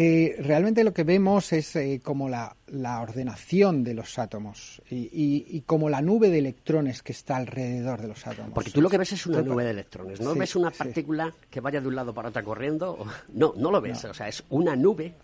Eh, 0.00 0.36
realmente 0.38 0.84
lo 0.84 0.92
que 0.92 1.02
vemos 1.02 1.52
es 1.52 1.74
eh, 1.74 2.00
como 2.00 2.28
la, 2.28 2.54
ordenación 3.00 3.82
de 3.82 3.94
los 3.94 4.16
átomos 4.18 4.80
y, 4.88 5.60
como 5.62 5.90
la 5.90 6.00
nube 6.00 6.30
de 6.30 6.38
electrones 6.38 7.02
que 7.02 7.10
está 7.10 7.36
alrededor 7.36 8.00
de 8.00 8.06
los 8.06 8.24
átomos. 8.24 8.52
Porque 8.54 8.70
tú 8.70 8.80
lo 8.80 8.90
que 8.90 8.98
ves 8.98 9.12
es 9.12 9.26
una 9.26 9.42
nube 9.42 9.64
de 9.64 9.70
electrones, 9.70 10.20
no 10.20 10.36
ves 10.36 10.54
una 10.54 10.70
partícula 10.70 11.34
que 11.50 11.60
vaya 11.60 11.80
de 11.80 11.88
un 11.88 11.96
lado 11.96 12.14
para 12.14 12.28
otro 12.28 12.44
corriendo. 12.44 12.96
No, 13.28 13.54
no 13.56 13.70
lo 13.70 13.80
ves, 13.80 14.04
o 14.04 14.14
sea, 14.14 14.28
es 14.28 14.42
una 14.50 14.76
nube, 14.76 15.14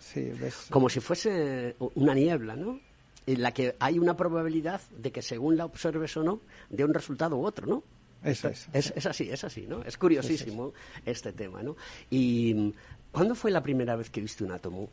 como 0.69 0.89
si 0.89 0.99
fuese 0.99 1.75
una 1.95 2.13
niebla, 2.13 2.55
¿no? 2.55 2.79
En 3.27 3.41
la 3.41 3.51
que 3.51 3.75
hay 3.79 3.97
una 3.97 4.15
probabilidad 4.15 4.81
de 4.97 5.11
que 5.11 5.21
según 5.21 5.57
la 5.57 5.65
observes 5.65 6.15
o 6.17 6.23
no, 6.23 6.41
dé 6.69 6.85
un 6.85 6.93
resultado 6.93 7.37
u 7.37 7.45
otro, 7.45 7.67
¿no? 7.67 7.83
Eso 8.23 8.49
es. 8.49 8.67
Es, 8.73 9.05
así, 9.05 9.29
es 9.29 9.43
así, 9.43 9.65
¿no? 9.67 9.83
Es 9.83 9.97
curiosísimo 9.97 10.73
este 11.05 11.31
tema, 11.31 11.61
¿no? 11.61 11.75
Y 12.09 12.73
¿Cuándo 13.15 13.33
fue 13.33 13.49
la 13.49 13.63
primera 13.63 13.95
vez 13.95 14.09
que 14.09 14.19
viste 14.19 14.43
un 14.43 14.51
átomo? 14.51 14.89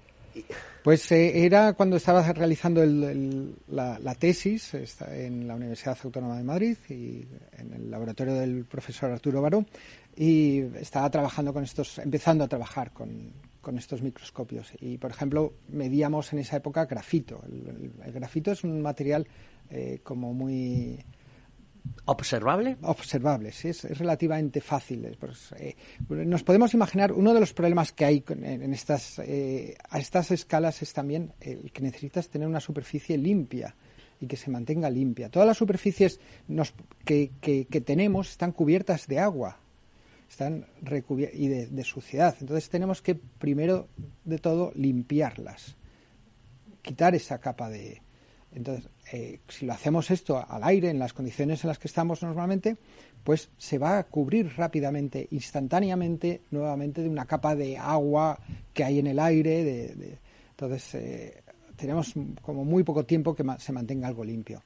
Pues 0.85 1.11
eh, 1.11 1.45
era 1.45 1.73
cuando 1.73 1.97
estaba 1.97 2.23
realizando 2.33 2.81
la, 2.87 4.15
tesis 4.15 4.75
en 4.75 5.49
la 5.49 5.57
Universidad 5.57 5.99
Autónoma 6.05 6.39
de 6.39 6.45
Madrid 6.45 6.77
y 6.89 7.27
en 7.59 7.73
el 7.75 7.91
laboratorio 7.91 8.35
del 8.35 8.65
profesor 8.65 9.11
Arturo 9.11 9.43
Baró 9.43 9.67
y 10.17 10.61
estaba 10.77 11.11
trabajando 11.11 11.53
con 11.53 11.65
estos, 11.65 11.99
empezando 11.99 12.45
a 12.45 12.49
trabajar 12.49 12.93
con, 12.93 13.33
estos 13.79 14.03
microscopios 14.03 14.73
y 14.81 14.99
por 14.99 15.11
ejemplo 15.11 15.55
medíamos 15.69 16.33
en 16.33 16.41
esa 16.41 16.57
época 16.57 16.87
grafito. 16.87 17.43
El, 17.47 18.13
grafito 18.13 18.53
es 18.53 18.65
un 18.65 18.83
material 18.83 19.27
eh, 19.71 20.01
como 20.03 20.35
muy 20.35 20.99
¿Observable? 22.05 22.77
Observable, 22.83 23.53
sí, 23.53 23.69
es, 23.69 23.83
relativamente 23.99 24.61
fácil. 24.61 25.17
Pues, 25.19 25.53
eh, 25.59 25.77
nos 26.09 26.43
podemos 26.43 26.75
imaginar, 26.75 27.13
uno 27.13 27.35
de 27.35 27.41
los 27.41 27.53
problemas 27.53 27.93
que 27.93 28.05
hay 28.05 28.25
en 28.29 28.73
estas, 28.73 29.19
eh, 29.21 29.77
a 29.89 29.99
estas 29.99 30.31
escalas 30.31 30.83
es 30.83 30.93
también 30.93 31.33
el 31.41 31.73
que 31.73 31.83
necesitas 31.83 32.29
tener 32.29 32.47
una 32.47 32.61
superficie 32.61 33.19
limpia 33.19 33.75
y 34.21 34.27
que 34.27 34.37
se 34.37 34.51
mantenga 34.51 34.89
limpia. 34.91 35.29
Todas 35.29 35.47
las 35.47 35.57
superficies 35.57 36.21
que, 37.05 37.83
tenemos 37.85 38.31
están 38.31 38.53
cubiertas 38.53 39.07
de 39.07 39.19
agua 39.19 39.59
están 40.33 40.67
y 41.33 41.49
de 41.49 41.85
suciedad. 41.85 42.35
Entonces 42.41 42.69
tenemos 42.69 43.03
que, 43.03 43.15
primero 43.15 43.89
de 44.25 44.39
todo, 44.39 44.73
limpiarlas, 44.75 45.77
quitar 46.83 47.15
esa 47.15 47.39
capa 47.39 47.69
de, 47.69 48.03
entonces, 48.55 48.89
eh, 49.13 49.41
si 49.49 49.67
lo 49.67 49.73
hacemos 49.73 50.11
esto 50.11 50.45
al 50.47 50.63
aire, 50.65 50.91
en 50.91 50.99
las 50.99 51.13
condiciones 51.13 51.65
en 51.65 51.69
las 51.69 51.79
que 51.79 51.89
estamos 51.89 52.23
normalmente, 52.23 52.77
pues 53.25 53.51
se 53.57 53.79
va 53.79 53.99
a 53.99 54.05
cubrir 54.05 54.53
rápidamente, 54.57 55.27
instantáneamente, 55.31 56.43
nuevamente 56.51 57.03
de 57.03 57.09
una 57.09 57.25
capa 57.25 57.55
de 57.55 57.79
agua 57.79 58.39
que 58.75 58.85
hay 58.85 58.99
en 58.99 59.07
el 59.07 59.19
aire. 59.19 59.65
De, 59.65 60.19
entonces, 60.51 60.95
eh, 60.95 61.43
tenemos 61.77 62.13
como 62.43 62.65
muy 62.65 62.85
poco 62.85 63.05
tiempo 63.05 63.35
que 63.35 63.45
se 63.59 63.73
mantenga 63.73 64.09
algo 64.09 64.25
limpio. 64.25 64.63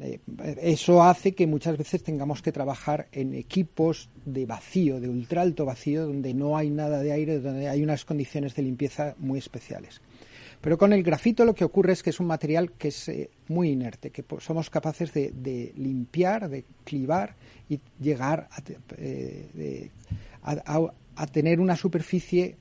Eh, 0.00 0.20
eso 0.62 1.02
hace 1.02 1.32
que 1.32 1.46
muchas 1.46 1.76
veces 1.76 2.02
tengamos 2.02 2.40
que 2.40 2.52
trabajar 2.52 3.08
en 3.12 3.34
equipos 3.34 4.08
de 4.24 4.46
vacío, 4.46 5.00
de 5.00 5.08
ultra 5.08 5.42
alto 5.42 5.66
vacío, 5.66 6.06
donde 6.06 6.32
no 6.32 6.56
hay 6.56 6.70
nada 6.70 7.00
de 7.00 7.12
aire, 7.12 7.40
donde 7.40 7.68
hay 7.68 7.82
unas 7.82 8.04
condiciones 8.04 8.54
de 8.54 8.62
limpieza 8.62 9.14
muy 9.18 9.38
especiales. 9.38 10.00
Pero 10.62 10.78
con 10.78 10.92
el 10.92 11.02
grafito 11.02 11.44
lo 11.44 11.54
que 11.54 11.64
ocurre 11.64 11.92
es 11.92 12.02
que 12.02 12.10
es 12.10 12.20
un 12.20 12.28
material 12.28 12.72
que 12.72 12.88
es 12.88 13.08
eh, 13.08 13.30
muy 13.48 13.70
inerte, 13.70 14.10
que 14.10 14.24
somos 14.38 14.70
capaces 14.70 15.12
de, 15.12 15.72
limpiar, 15.76 16.48
de 16.48 16.64
clivar 16.84 17.34
y 17.68 17.80
llegar 18.00 18.48
eh, 18.96 19.90
a, 20.42 21.26
tener 21.26 21.60
una 21.60 21.76
superficie 21.76 22.56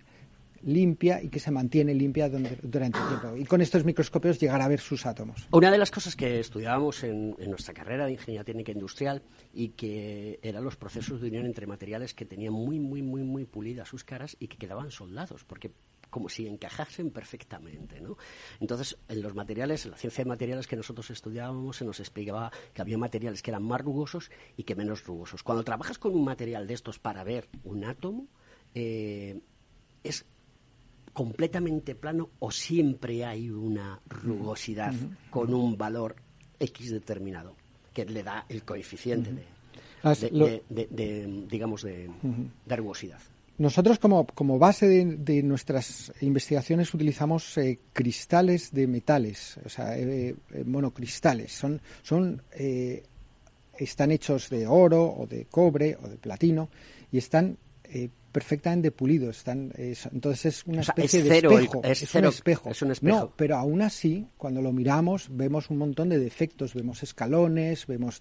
limpia 0.64 1.22
y 1.22 1.30
que 1.30 1.40
se 1.40 1.52
mantiene 1.52 1.94
limpia 1.94 2.30
durante 2.30 3.00
el 3.00 3.08
tiempo. 3.08 3.36
Y 3.36 3.46
con 3.46 3.62
estos 3.62 3.84
microscopios 3.84 4.40
llegar 4.40 4.62
a 4.62 4.68
ver 4.68 4.80
sus 4.80 5.06
átomos. 5.06 5.48
Una 5.52 5.72
de 5.72 5.78
las 5.78 5.92
cosas 5.92 6.16
que 6.16 6.40
estudiábamos 6.40 7.04
en, 7.04 7.36
nuestra 7.48 7.74
carrera 7.74 8.06
de 8.06 8.14
Ingeniería 8.14 8.44
Técnica 8.44 8.72
Industrial 8.72 9.22
y 9.54 9.70
que 9.70 10.40
eran 10.42 10.64
los 10.64 10.76
procesos 10.76 11.22
de 11.22 11.28
unión 11.28 11.46
entre 11.46 11.68
materiales 11.68 12.14
que 12.14 12.26
tenían 12.26 12.54
muy, 12.54 12.80
muy, 12.80 13.02
muy, 13.02 13.24
muy 13.24 13.46
pulidas 13.46 13.90
sus 13.90 14.04
caras 14.04 14.36
y 14.40 14.48
que 14.48 14.58
quedaban 14.58 14.92
soldados, 14.92 15.44
porque 15.44 15.72
como 16.10 16.30
si 16.30 16.46
encajasen 16.46 17.10
perfectamente. 17.10 18.02
¿no? 18.02 18.18
Entonces, 18.60 18.98
en 19.08 19.22
los 19.22 19.34
materiales, 19.34 19.86
en 19.86 19.92
la 19.92 19.98
ciencia 19.98 20.24
de 20.24 20.30
materiales 20.30 20.68
que 20.68 20.76
nosotros 20.76 21.10
estudiábamos, 21.10 21.78
se 21.78 21.86
nos 21.86 22.00
explicaba 22.00 22.52
que 22.74 22.82
había 22.82 22.98
materiales 22.98 23.42
que 23.42 23.50
eran 23.50 23.64
más 23.64 23.82
rugosos 23.82 24.30
y 24.58 24.64
que 24.64 24.76
menos 24.76 25.04
rugosos. 25.06 25.42
Cuando 25.42 25.64
trabajas 25.64 25.98
con 25.98 26.14
un 26.14 26.26
material 26.26 26.68
de 26.68 26.74
estos 26.74 27.00
para 27.00 27.24
ver 27.24 27.48
un 27.64 27.86
átomo, 27.86 28.28
eh, 28.76 29.42
completamente 31.14 31.96
plano 31.96 32.30
o 32.40 32.52
siempre 32.52 33.26
hay 33.26 33.50
una 33.50 34.00
rugosidad 34.08 34.94
con 35.30 35.54
un 35.54 35.78
valor 35.78 36.16
X 36.60 36.92
determinado 36.92 37.56
que 37.94 38.06
le 38.06 38.24
da 38.24 38.46
el 38.48 38.64
coeficiente 38.64 39.32
de, 39.32 39.44
digamos, 41.50 41.84
de, 41.84 42.10
rugosidad. 42.68 43.20
Nosotros 43.58 44.00
como, 44.00 44.26
como 44.26 44.58
base 44.58 44.88
de, 44.88 45.44
nuestras 45.44 46.12
investigaciones 46.22 46.94
utilizamos 46.94 47.58
eh, 47.58 47.80
cristales 47.94 48.72
de 48.72 48.88
metales, 48.88 49.60
o 49.64 49.70
sea, 49.70 49.98
eh, 49.98 50.36
eh, 50.52 50.64
monocristales. 50.66 51.52
Son, 51.52 51.80
son, 52.02 52.42
están 53.78 54.12
hechos 54.12 54.50
de 54.50 54.66
oro 54.66 55.04
o 55.04 55.28
de 55.28 55.46
cobre 55.46 55.98
o 56.02 56.08
de 56.08 56.18
platino 56.18 56.70
y 57.12 57.18
están 57.18 57.58
perfectamente 58.32 58.92
pulidos. 58.92 59.38
Están, 59.38 59.72
entonces 59.76 60.46
es 60.46 60.66
una 60.66 60.82
especie 60.82 61.24
de 61.24 61.38
espejo. 61.38 61.82
Es, 61.84 62.16
un 62.16 62.26
espejo. 62.26 62.70
Es 62.70 62.82
un 62.82 62.92
espejo. 62.92 63.18
No, 63.18 63.34
pero 63.36 63.58
aún 63.58 63.82
así, 63.82 64.28
cuando 64.38 64.62
lo 64.62 64.72
miramos, 64.72 65.28
vemos 65.32 65.70
un 65.70 65.78
montón 65.78 66.10
de 66.10 66.20
defectos. 66.20 66.74
Vemos 66.74 67.04
escalones, 67.04 67.86
vemos 67.88 68.20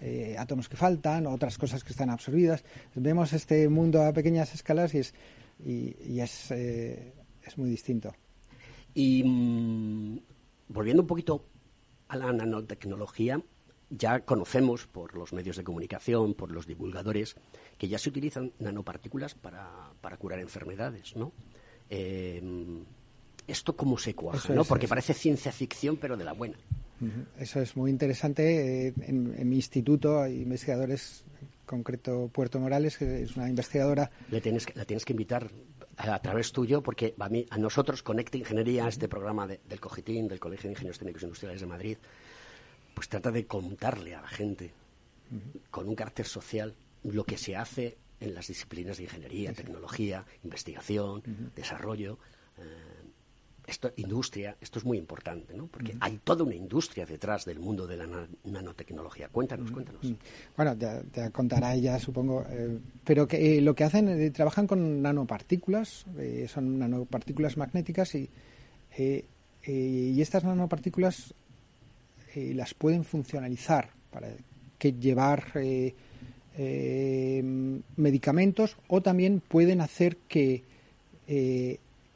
eh, 0.00 0.36
átomos 0.38 0.68
que 0.68 0.76
faltan, 0.76 1.26
otras 1.26 1.58
cosas 1.58 1.82
que 1.82 1.90
están 1.90 2.10
absorbidas. 2.10 2.64
Vemos 2.94 3.32
este 3.32 3.68
mundo 3.68 4.02
a 4.02 4.12
pequeñas 4.12 4.54
escalas 4.54 4.94
y 4.94 4.98
es, 4.98 5.14
y, 5.64 6.20
es, 6.20 6.50
eh, 6.50 7.12
es, 7.42 7.58
muy 7.58 7.70
distinto. 7.70 8.14
Y 8.94 9.22
mm, 9.24 10.18
volviendo 10.68 11.02
un 11.02 11.08
poquito 11.08 11.46
a 12.08 12.16
la 12.16 12.32
nanotecnología, 12.32 13.42
ya 13.90 14.20
conocemos 14.20 14.86
por 14.86 15.14
los 15.16 15.32
medios 15.32 15.56
de 15.56 15.64
comunicación, 15.64 16.34
por 16.34 16.50
los 16.50 16.66
divulgadores, 16.66 17.36
que 17.78 17.88
ya 17.88 17.98
se 17.98 18.10
utilizan 18.10 18.52
nanopartículas 18.58 19.34
para, 19.34 19.92
para 20.00 20.16
curar 20.16 20.40
enfermedades, 20.40 21.16
¿no? 21.16 21.32
Eh, 21.90 22.42
¿Esto 23.46 23.74
cómo 23.74 23.96
se 23.96 24.14
cuaja, 24.14 24.52
no? 24.52 24.64
Porque 24.64 24.86
parece 24.86 25.14
ciencia 25.14 25.50
ficción, 25.52 25.96
pero 25.96 26.16
de 26.18 26.24
la 26.24 26.34
buena. 26.34 26.58
Eso 27.38 27.60
es 27.60 27.76
muy 27.76 27.90
interesante. 27.90 28.88
Eh, 28.88 28.94
en, 29.02 29.48
mi 29.48 29.56
instituto 29.56 30.20
hay 30.20 30.42
investigadores, 30.42 31.24
en 31.40 31.48
concreto 31.64 32.28
Puerto 32.30 32.60
Morales, 32.60 32.98
que 32.98 33.22
es 33.22 33.36
una 33.36 33.48
investigadora. 33.48 34.10
Le 34.30 34.42
tienes, 34.42 34.66
la 34.76 34.84
tienes 34.84 35.06
que 35.06 35.14
invitar 35.14 35.48
a, 35.96 36.18
través 36.20 36.52
tuyo, 36.52 36.82
porque 36.82 37.14
a, 37.18 37.28
mí, 37.28 37.46
a 37.48 37.56
nosotros 37.56 38.02
Conecta 38.02 38.36
Ingeniería, 38.36 38.86
este 38.86 39.08
programa 39.08 39.46
del 39.46 39.80
COGITIN, 39.80 40.28
del 40.28 40.40
Colegio 40.40 40.68
de 40.68 40.72
Ingenieros 40.72 40.98
Técnicos 40.98 41.22
Industriales 41.22 41.60
de 41.60 41.66
Madrid, 41.66 41.98
pues 42.98 43.08
trata 43.08 43.30
de 43.30 43.46
contarle 43.46 44.16
a 44.16 44.20
la 44.20 44.26
gente, 44.26 44.72
con 45.70 45.86
un 45.88 45.94
carácter 45.94 46.26
social, 46.26 46.74
lo 47.04 47.22
que 47.22 47.38
se 47.38 47.54
hace 47.54 47.96
en 48.18 48.34
las 48.34 48.48
disciplinas 48.48 48.96
de 48.96 49.04
ingeniería, 49.04 49.52
tecnología, 49.52 50.24
investigación, 50.42 51.22
desarrollo. 51.54 52.18
Eh, 52.56 52.62
esto, 53.68 53.92
industria, 53.98 54.56
esto 54.60 54.80
es 54.80 54.84
muy 54.84 54.98
importante, 54.98 55.54
¿no? 55.54 55.68
Porque 55.68 55.94
hay 56.00 56.18
toda 56.24 56.42
una 56.42 56.56
industria 56.56 57.06
detrás 57.06 57.44
del 57.44 57.60
mundo 57.60 57.86
de 57.86 57.98
la 57.98 58.26
nanotecnología. 58.42 59.28
Cuéntanos, 59.28 59.70
cuéntanos. 59.70 60.00
Bueno, 60.56 60.76
te, 60.76 61.30
contará 61.30 61.76
ella, 61.76 62.00
supongo, 62.00 62.46
eh, 62.50 62.80
pero 63.04 63.28
que 63.28 63.58
eh, 63.58 63.60
lo 63.60 63.76
que 63.76 63.84
hacen, 63.84 64.32
trabajan 64.32 64.66
con 64.66 65.02
nanopartículas, 65.02 66.04
son 66.48 66.80
nanopartículas 66.80 67.56
magnéticas 67.56 68.16
y, 68.16 68.28
y 68.98 70.20
estas 70.20 70.42
nanopartículas 70.42 71.32
las 72.34 72.74
pueden 72.74 73.04
funcionalizar 73.04 73.90
para 74.10 74.28
que 74.78 74.92
llevar 74.92 75.52
medicamentos 77.96 78.76
o 78.88 79.00
también 79.00 79.40
pueden 79.40 79.80
hacer 79.80 80.16
que 80.28 80.64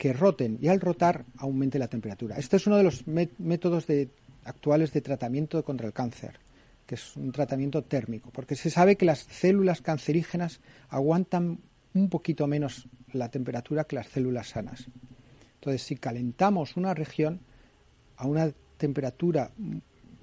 que 0.03 0.13
roten 0.13 0.59
y 0.61 0.67
al 0.67 0.81
rotar 0.81 1.25
aumente 1.37 1.79
la 1.79 1.87
temperatura. 1.87 2.35
Este 2.37 2.57
es 2.57 2.67
uno 2.67 2.77
de 2.77 2.83
los 2.83 3.07
métodos 3.07 3.87
de, 3.87 4.09
actuales 4.45 4.93
de 4.93 5.01
tratamiento 5.01 5.63
contra 5.65 5.87
el 5.87 5.93
cáncer. 5.93 6.41
que 6.87 6.97
es 6.97 7.17
un 7.17 7.31
tratamiento 7.31 7.85
térmico, 7.85 8.31
porque 8.33 8.57
se 8.57 8.69
sabe 8.69 8.97
que 8.97 9.05
las 9.05 9.21
células 9.21 9.81
cancerígenas 9.81 10.59
aguantan 10.89 11.61
un 11.95 12.09
poquito 12.09 12.49
menos 12.49 12.89
la 13.13 13.31
temperatura 13.31 13.85
que 13.85 13.95
las 13.95 14.09
células 14.09 14.49
sanas. 14.49 14.89
Entonces, 15.55 15.83
si 15.83 15.95
calentamos 15.95 16.77
una 16.77 16.93
región 16.95 17.39
a 18.17 18.27
una 18.27 18.51
temperatura 18.79 19.53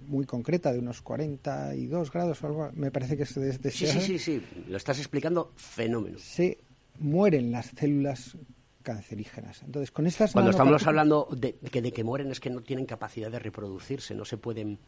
muy 0.10 0.26
concreta 0.26 0.74
de 0.74 0.80
unos 0.80 1.02
42 1.02 2.12
grados 2.12 2.44
o 2.44 2.48
algo, 2.48 2.72
me 2.74 2.92
parece 2.92 3.16
que 3.16 3.24
es 3.24 3.36
de, 3.36 3.58
de 3.58 3.72
Sí, 3.72 3.88
sí, 3.88 4.02
sí, 4.02 4.20
sí, 4.20 4.42
lo 4.68 4.76
estás 4.78 4.98
explicando 5.00 5.54
fenómeno. 5.56 6.18
se 6.20 6.58
mueren 7.00 7.52
las 7.52 7.68
células 7.68 8.36
cancerígenas. 8.84 9.62
Entonces, 9.64 9.92
con 9.92 10.08
estas 10.08 10.34
Cuando 10.34 10.52
estamos 10.52 10.86
hablando 10.88 11.28
de 11.32 11.54
que, 11.54 11.82
de 11.82 11.92
que 11.92 12.04
mueren 12.04 12.32
es 12.32 12.40
que 12.40 12.50
no 12.50 12.62
tienen 12.62 12.86
capacidad 12.86 13.30
de 13.32 13.40
reproducirse, 13.40 14.16
no 14.16 14.26
se 14.26 14.38
pueden... 14.38 14.80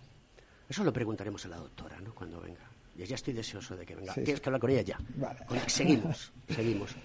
Eso 0.68 0.84
lo 0.84 0.92
preguntaremos 0.94 1.46
a 1.46 1.50
la 1.50 1.58
doctora, 1.58 2.00
¿no? 2.02 2.14
Cuando 2.16 2.40
venga. 2.42 2.62
Ya, 2.98 3.06
ya 3.06 3.16
estoy 3.16 3.34
deseoso 3.34 3.76
de 3.76 3.86
que 3.86 3.96
venga. 3.96 4.14
Sí, 4.14 4.22
Tienes 4.22 4.40
sí. 4.40 4.44
que 4.44 4.50
hablar 4.50 4.62
con 4.62 4.70
ella 4.72 4.82
ya. 4.82 4.98
Vale. 5.16 5.40
Seguimos, 5.68 6.32
seguimos. 6.50 6.96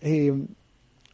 Eh, 0.00 0.32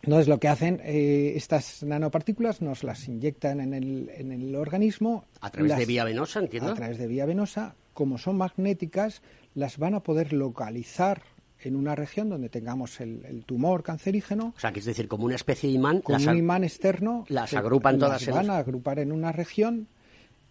entonces, 0.02 0.28
lo 0.28 0.38
que 0.40 0.48
hacen 0.48 0.80
eh, 0.82 1.34
estas 1.36 1.82
nanopartículas 1.82 2.62
nos 2.62 2.84
las 2.84 3.06
inyectan 3.08 3.60
en 3.60 3.74
el, 3.74 4.10
en 4.16 4.32
el 4.32 4.54
organismo. 4.56 5.24
A 5.40 5.50
través 5.50 5.70
las- 5.70 5.78
de 5.78 5.86
vía 5.86 6.04
venosa, 6.04 6.40
entiendo. 6.40 6.70
A 6.70 6.74
través 6.74 6.98
de 6.98 7.06
vía 7.06 7.26
venosa. 7.26 7.74
Como 7.92 8.16
son 8.18 8.36
magnéticas, 8.36 9.20
las 9.54 9.76
van 9.76 9.94
a 9.94 10.00
poder 10.00 10.32
localizar 10.32 11.22
en 11.62 11.76
una 11.76 11.94
región 11.94 12.30
donde 12.30 12.48
tengamos 12.48 13.00
el, 13.02 13.22
el 13.26 13.44
tumor 13.44 13.82
cancerígeno. 13.82 14.54
O 14.56 14.60
sea, 14.60 14.72
que 14.72 14.78
es 14.78 14.86
decir, 14.86 15.06
como 15.08 15.26
una 15.26 15.34
especie 15.34 15.68
de 15.68 15.74
imán, 15.74 16.00
Con 16.00 16.14
las 16.14 16.26
un 16.26 16.36
imán 16.38 16.64
externo. 16.64 17.26
las 17.28 17.52
agrupan 17.52 17.98
todas 17.98 18.24
las 18.26 18.34
van 18.34 18.48
a 18.48 18.56
agrupar 18.56 18.98
en 19.00 19.12
una 19.12 19.32
región 19.32 19.86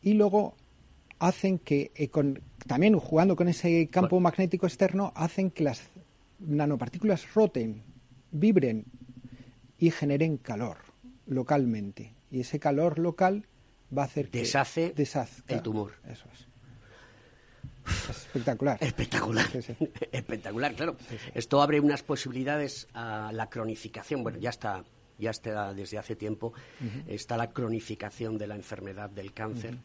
y 0.04 0.14
luego 0.14 0.54
hacen 1.18 1.58
que, 1.58 1.92
eh, 1.96 2.10
con- 2.10 2.40
también 2.68 2.98
jugando 3.00 3.36
con 3.36 3.48
ese 3.48 3.88
campo 3.88 4.20
magnético 4.20 4.68
externo, 4.68 5.12
hacen 5.16 5.50
que 5.50 5.64
las 5.64 5.82
nanopartículas 6.40 7.34
roten, 7.34 7.82
vibren 8.32 8.86
y 9.80 9.92
generen 9.92 10.38
calor 10.38 10.78
localmente. 11.26 12.14
Y 12.32 12.42
ese 12.42 12.60
calor 12.60 13.00
local 13.00 13.46
va 13.96 14.04
a 14.04 14.06
hacer 14.06 14.30
que 14.30 14.40
Deshace 14.40 14.94
deshazca- 14.96 15.44
el 15.48 15.62
tumor. 15.62 15.94
Eso 16.08 16.26
es. 16.34 16.48
Es 18.10 18.18
espectacular. 18.18 18.78
Espectacular. 18.82 19.48
Sí, 19.52 19.62
sí. 19.62 19.76
Espectacular, 20.12 20.76
claro. 20.76 20.96
Esto 21.34 21.62
abre 21.62 21.80
unas 21.80 22.04
posibilidades 22.04 22.88
a 22.94 23.32
la 23.34 23.50
cronificación. 23.50 24.22
Bueno, 24.22 24.38
ya 24.38 24.52
está, 24.52 24.84
ya 25.18 25.32
está 25.32 25.74
desde 25.74 25.98
hace 25.98 26.16
tiempo. 26.16 26.54
Está 27.08 27.36
la 27.38 27.50
cronificación 27.52 28.38
de 28.38 28.46
la 28.48 28.56
enfermedad 28.56 29.10
del 29.10 29.34
cáncer, 29.34 29.78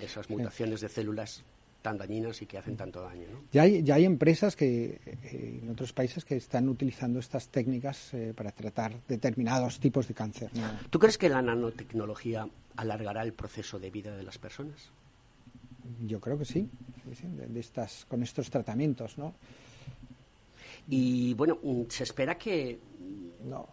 esas 0.00 0.30
mutaciones 0.30 0.80
de 0.80 0.88
células 0.88 1.42
tan 1.82 1.96
dañinas 1.96 2.42
y 2.42 2.46
que 2.46 2.58
hacen 2.58 2.76
tanto 2.76 3.00
daño. 3.02 3.28
¿no? 3.30 3.40
Ya 3.52 3.62
hay, 3.62 3.82
ya 3.82 3.94
hay 3.94 4.04
empresas 4.04 4.56
que 4.56 5.00
eh, 5.06 5.60
en 5.62 5.70
otros 5.70 5.92
países 5.92 6.24
que 6.24 6.36
están 6.36 6.68
utilizando 6.68 7.18
estas 7.20 7.48
técnicas 7.48 8.12
eh, 8.14 8.32
para 8.36 8.50
tratar 8.50 8.94
determinados 9.06 9.78
tipos 9.78 10.08
de 10.08 10.14
cáncer. 10.14 10.50
¿no? 10.54 10.62
¿Tú 10.90 10.98
crees 10.98 11.16
que 11.18 11.28
la 11.28 11.40
nanotecnología 11.40 12.48
alargará 12.76 13.22
el 13.22 13.32
proceso 13.32 13.78
de 13.78 13.90
vida 13.90 14.16
de 14.16 14.22
las 14.24 14.38
personas? 14.38 14.90
Yo 16.06 16.20
creo 16.20 16.36
que 16.38 16.44
sí, 16.44 16.68
de, 17.22 17.46
de 17.46 17.60
estas, 17.60 18.04
con 18.06 18.22
estos 18.22 18.50
tratamientos, 18.50 19.16
¿no? 19.16 19.32
Y 20.88 21.34
bueno, 21.34 21.58
mm, 21.62 21.82
se 21.88 22.04
espera 22.04 22.36
que... 22.36 22.78
No, 23.44 23.66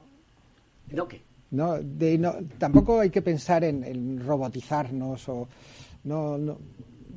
¿No 0.91 1.07
qué? 1.07 1.21
no, 1.51 1.79
de- 1.81 2.17
no 2.17 2.35
tampoco 2.57 2.99
hay 2.99 3.09
que 3.09 3.21
pensar 3.21 3.63
en, 3.63 3.83
en 3.83 4.19
robotizarnos 4.25 5.27
o 5.29 5.47
no, 6.03 6.37
no, 6.37 6.57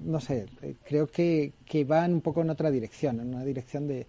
no 0.05 0.21
sé. 0.21 0.47
eh, 0.63 0.77
Creo 0.85 1.07
que, 1.07 1.53
que 1.65 1.85
van 1.85 2.13
un 2.15 2.21
poco 2.21 2.43
en 2.43 2.51
otra 2.51 2.71
dirección, 2.71 3.21
en 3.21 3.29
una 3.35 3.45
dirección 3.45 3.87
de, 3.87 4.07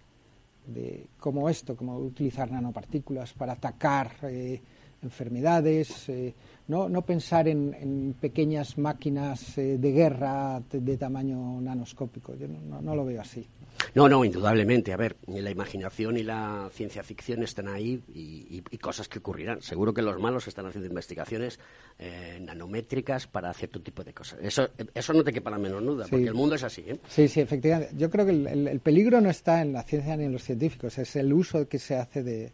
de 0.66 1.06
como 1.18 1.48
esto, 1.48 1.76
como 1.76 1.98
utilizar 1.98 2.50
nanopartículas 2.50 3.32
para 3.34 3.52
atacar 3.54 4.12
eh, 4.22 4.60
enfermedades, 5.02 6.08
eh, 6.08 6.34
no, 6.68 6.88
no 6.88 7.02
pensar 7.02 7.48
en, 7.48 7.74
en 7.74 8.14
pequeñas 8.20 8.76
máquinas 8.78 9.56
eh, 9.58 9.78
de 9.78 9.92
guerra 9.92 10.62
de, 10.70 10.96
tamaño 10.96 11.60
nanoscópico. 11.60 12.34
Yo 12.36 12.46
no- 12.48 12.80
no 12.82 12.94
lo 12.94 13.04
veo 13.04 13.20
así. 13.20 13.46
No, 13.94 14.08
no, 14.08 14.24
indudablemente. 14.24 14.92
A 14.92 14.96
ver, 14.96 15.16
la 15.26 15.50
imaginación 15.50 16.16
y 16.16 16.22
la 16.22 16.70
ciencia 16.72 17.02
ficción 17.02 17.42
están 17.42 17.68
ahí 17.68 18.02
y, 18.14 18.20
y- 18.58 18.62
y 18.70 18.78
cosas 18.78 19.08
que 19.08 19.18
ocurrirán. 19.18 19.62
Seguro 19.62 19.92
que 19.94 20.02
los 20.02 20.18
malos 20.20 20.46
están 20.48 20.66
haciendo 20.66 20.88
investigaciones 20.88 21.58
eh, 21.98 22.38
nanométricas 22.40 23.26
para 23.26 23.52
cierto 23.54 23.80
tipo 23.80 24.04
de 24.04 24.12
cosas. 24.14 24.38
Eso, 24.42 24.68
eso 24.94 25.12
no 25.12 25.24
te 25.24 25.32
quepa 25.32 25.50
la 25.50 25.58
menor 25.58 25.84
duda, 25.84 26.04
Sí. 26.04 26.10
porque 26.12 26.26
el 26.26 26.34
mundo 26.34 26.54
es 26.54 26.62
así. 26.62 26.82
¿eh? 26.86 26.98
Sí, 27.08 27.28
sí, 27.28 27.40
efectivamente. 27.40 27.94
Yo 27.96 28.10
creo 28.10 28.24
que 28.26 28.32
el, 28.32 28.46
el- 28.46 28.68
el 28.68 28.80
peligro 28.80 29.20
no 29.20 29.30
está 29.30 29.60
en 29.62 29.72
la 29.72 29.82
ciencia 29.82 30.16
ni 30.16 30.24
en 30.24 30.32
los 30.32 30.42
científicos, 30.44 30.98
es 30.98 31.16
el 31.16 31.32
uso 31.32 31.68
que 31.68 31.78
se 31.78 31.96
hace 31.96 32.22
de... 32.22 32.52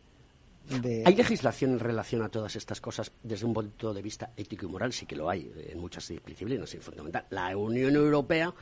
de- 0.82 1.02
¿Hay 1.06 1.14
legislación 1.14 1.72
en 1.72 1.80
relación 1.80 2.22
a 2.22 2.28
todas 2.28 2.56
estas 2.56 2.80
cosas 2.80 3.12
desde 3.22 3.46
un 3.46 3.52
punto 3.54 3.92
de 3.92 4.02
vista 4.02 4.30
ético 4.36 4.66
y 4.66 4.68
moral? 4.68 4.92
Sí 4.92 5.06
que 5.06 5.16
lo 5.16 5.28
hay 5.28 5.52
en 5.68 5.78
muchas 5.78 6.08
disciplinas 6.08 6.72
y 6.74 6.78
fundamental. 6.78 7.24
La 7.30 7.56
Unión 7.56 7.94
Europea 7.94 8.52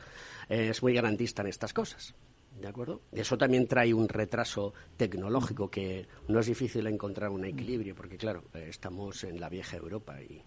eh, 0.49 0.69
es 0.71 0.83
muy 0.83 0.93
garantista 0.93 1.41
en 1.41 1.47
estas 1.47 1.73
cosas. 1.73 2.13
¿De 2.59 2.67
acuerdo? 2.67 3.01
Eso 3.11 3.37
también 3.37 3.67
trae 3.67 3.93
un 3.93 4.07
retraso 4.07 4.73
tecnológico 4.95 5.69
que 5.69 6.07
no 6.29 6.39
es 6.39 6.45
difícil 6.45 6.87
encontrar 6.87 7.29
un 7.29 7.43
equilibrio, 7.43 7.93
porque 7.95 8.17
claro, 8.17 8.45
estamos 8.53 9.23
en 9.25 9.39
la 9.41 9.49
vieja 9.49 9.75
Europa 9.75 10.21
y, 10.21 10.41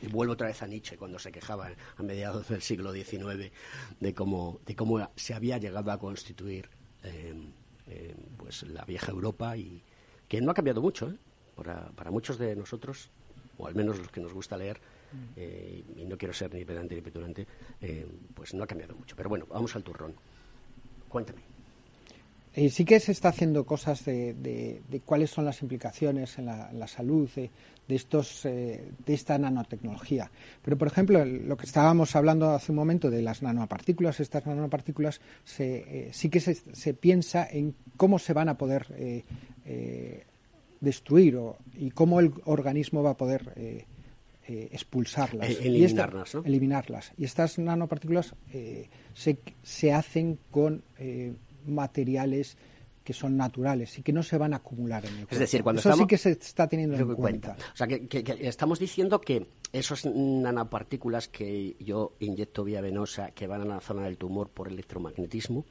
y 0.00 0.06
vuelvo 0.08 0.32
otra 0.32 0.46
vez 0.46 0.62
a 0.62 0.66
Nietzsche 0.66 0.96
cuando 0.96 1.18
se 1.18 1.30
quejaba 1.30 1.70
a 1.96 2.02
mediados 2.02 2.48
del 2.48 2.62
siglo 2.62 2.92
XIX 2.92 3.52
de 4.00 4.14
cómo, 4.14 4.60
de 4.64 4.74
cómo 4.74 5.10
se 5.16 5.34
había 5.34 5.58
llegado 5.58 5.90
a 5.92 5.98
constituir 5.98 6.70
eh, 7.04 7.34
eh, 7.88 8.14
pues 8.38 8.62
la 8.62 8.84
vieja 8.84 9.12
Europa 9.12 9.56
y 9.56 9.82
que 10.28 10.40
no 10.40 10.52
ha 10.52 10.54
cambiado 10.54 10.80
mucho, 10.80 11.10
¿eh? 11.10 11.18
para, 11.56 11.90
para 11.90 12.10
muchos 12.10 12.38
de 12.38 12.54
nosotros, 12.56 13.10
o 13.58 13.66
al 13.66 13.74
menos 13.74 13.98
los 13.98 14.08
que 14.10 14.20
nos 14.20 14.32
gusta 14.32 14.56
leer, 14.56 14.80
eh, 15.36 15.84
y 15.96 16.04
no 16.04 16.16
quiero 16.16 16.32
ser 16.32 16.54
ni 16.54 16.64
pedante 16.64 16.94
ni 16.94 17.00
petulante, 17.00 17.46
eh, 17.80 18.06
pues 18.34 18.54
no 18.54 18.62
ha 18.62 18.66
cambiado 18.66 18.94
mucho. 18.94 19.16
Pero 19.16 19.28
bueno, 19.28 19.46
vamos 19.48 19.74
al 19.74 19.82
turrón. 19.82 20.14
Cuéntame. 21.10 21.40
Y 22.56 22.70
sí 22.70 22.84
que 22.84 22.98
se 22.98 23.12
está 23.12 23.28
haciendo 23.28 23.64
cosas 23.64 24.04
de, 24.04 24.82
cuáles 25.04 25.30
son 25.30 25.44
las 25.44 25.62
implicaciones 25.62 26.36
en 26.38 26.46
la, 26.46 26.86
salud 26.88 27.28
de, 27.36 27.48
de 27.86 27.94
estos 27.94 28.44
eh, 28.44 28.90
de 29.06 29.14
esta 29.14 29.38
nanotecnología. 29.38 30.30
Pero 30.62 30.76
por 30.76 30.88
ejemplo, 30.88 31.24
lo 31.24 31.56
que 31.56 31.66
estábamos 31.66 32.16
hablando 32.16 32.50
hace 32.50 32.72
un 32.72 32.76
momento 32.76 33.08
de 33.08 33.22
las 33.22 33.42
nanopartículas, 33.42 34.18
estas 34.18 34.46
nanopartículas 34.46 35.20
se, 35.44 36.08
eh, 36.08 36.10
sí 36.12 36.28
que 36.28 36.40
se, 36.40 36.54
se 36.54 36.92
piensa 36.92 37.46
en 37.48 37.74
cómo 37.96 38.18
se 38.18 38.32
van 38.32 38.48
a 38.48 38.58
poder 38.58 38.86
eh, 38.96 39.22
eh, 39.64 40.24
destruir 40.80 41.36
o- 41.36 41.56
y 41.74 41.90
cómo 41.92 42.18
el 42.18 42.32
organismo 42.46 43.02
va 43.04 43.10
a 43.10 43.16
poder 43.16 43.52
eh, 44.50 44.62
eh, 44.64 44.68
expulsarlas. 44.72 45.48
E- 45.48 45.52
Y 45.52 45.54
esta- 45.54 45.64
eliminarlas, 46.04 46.34
¿no? 46.34 46.42
eliminarlas. 46.44 47.12
Y 47.16 47.24
estas 47.24 47.58
nanopartículas 47.58 48.34
eh, 48.52 48.88
se, 49.14 49.38
se 49.62 49.92
hacen 49.92 50.38
con 50.50 50.82
eh, 50.98 51.32
materiales 51.66 52.56
que 53.04 53.12
son 53.14 53.36
naturales 53.36 53.98
y 53.98 54.02
que 54.02 54.12
no 54.12 54.22
se 54.22 54.36
van 54.38 54.52
a 54.52 54.56
acumular 54.56 55.04
en 55.04 55.10
el 55.12 55.16
cuerpo. 55.20 55.34
Es 55.34 55.38
decir, 55.40 55.62
cuando 55.62 55.80
Eso 55.80 55.88
estamos... 55.88 56.04
sí 56.04 56.08
que 56.08 56.18
se 56.18 56.30
está 56.32 56.68
teniendo 56.68 56.96
en 56.96 57.14
cuenta. 57.14 57.56
O 57.72 57.76
sea, 57.76 57.86
que, 57.86 58.06
que- 58.06 58.22
que 58.22 58.46
estamos 58.46 58.78
diciendo 58.78 59.20
que 59.20 59.46
esas 59.72 60.04
nanopartículas 60.04 61.28
que 61.28 61.76
yo 61.80 62.14
inyecto 62.20 62.64
vía 62.64 62.80
venosa 62.80 63.30
que 63.30 63.46
van 63.46 63.62
a 63.62 63.64
la 63.64 63.80
zona 63.80 64.04
del 64.04 64.16
tumor 64.18 64.48
por 64.50 64.68
electromagnetismo 64.68 65.64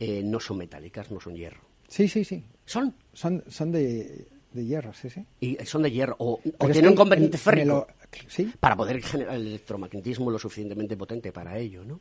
eh, 0.00 0.22
no 0.24 0.40
son 0.40 0.58
metálicas, 0.58 1.10
no 1.10 1.20
son 1.20 1.34
hierro. 1.36 1.60
Sí, 1.88 2.08
sí, 2.08 2.24
sí. 2.24 2.44
¿Son? 2.64 2.94
Son, 3.12 3.44
son 3.48 3.70
de, 3.72 4.26
de 4.52 4.64
hierro, 4.64 4.92
sí, 4.92 5.08
sí. 5.08 5.24
Y 5.40 5.56
son 5.64 5.82
de 5.82 5.90
hierro. 5.92 6.16
O, 6.18 6.40
tienen 6.58 6.88
un 6.88 6.96
componente 6.96 7.28
en- 7.28 7.34
en 7.34 7.38
férrico. 7.40 7.86
Sí. 8.28 8.52
Para 8.60 8.76
poder 8.76 9.02
generar 9.02 9.34
el 9.36 9.46
electromagnetismo 9.48 10.30
lo 10.30 10.38
suficientemente 10.38 10.96
potente 10.96 11.32
para 11.32 11.58
ello, 11.58 11.84
¿no? 11.84 12.00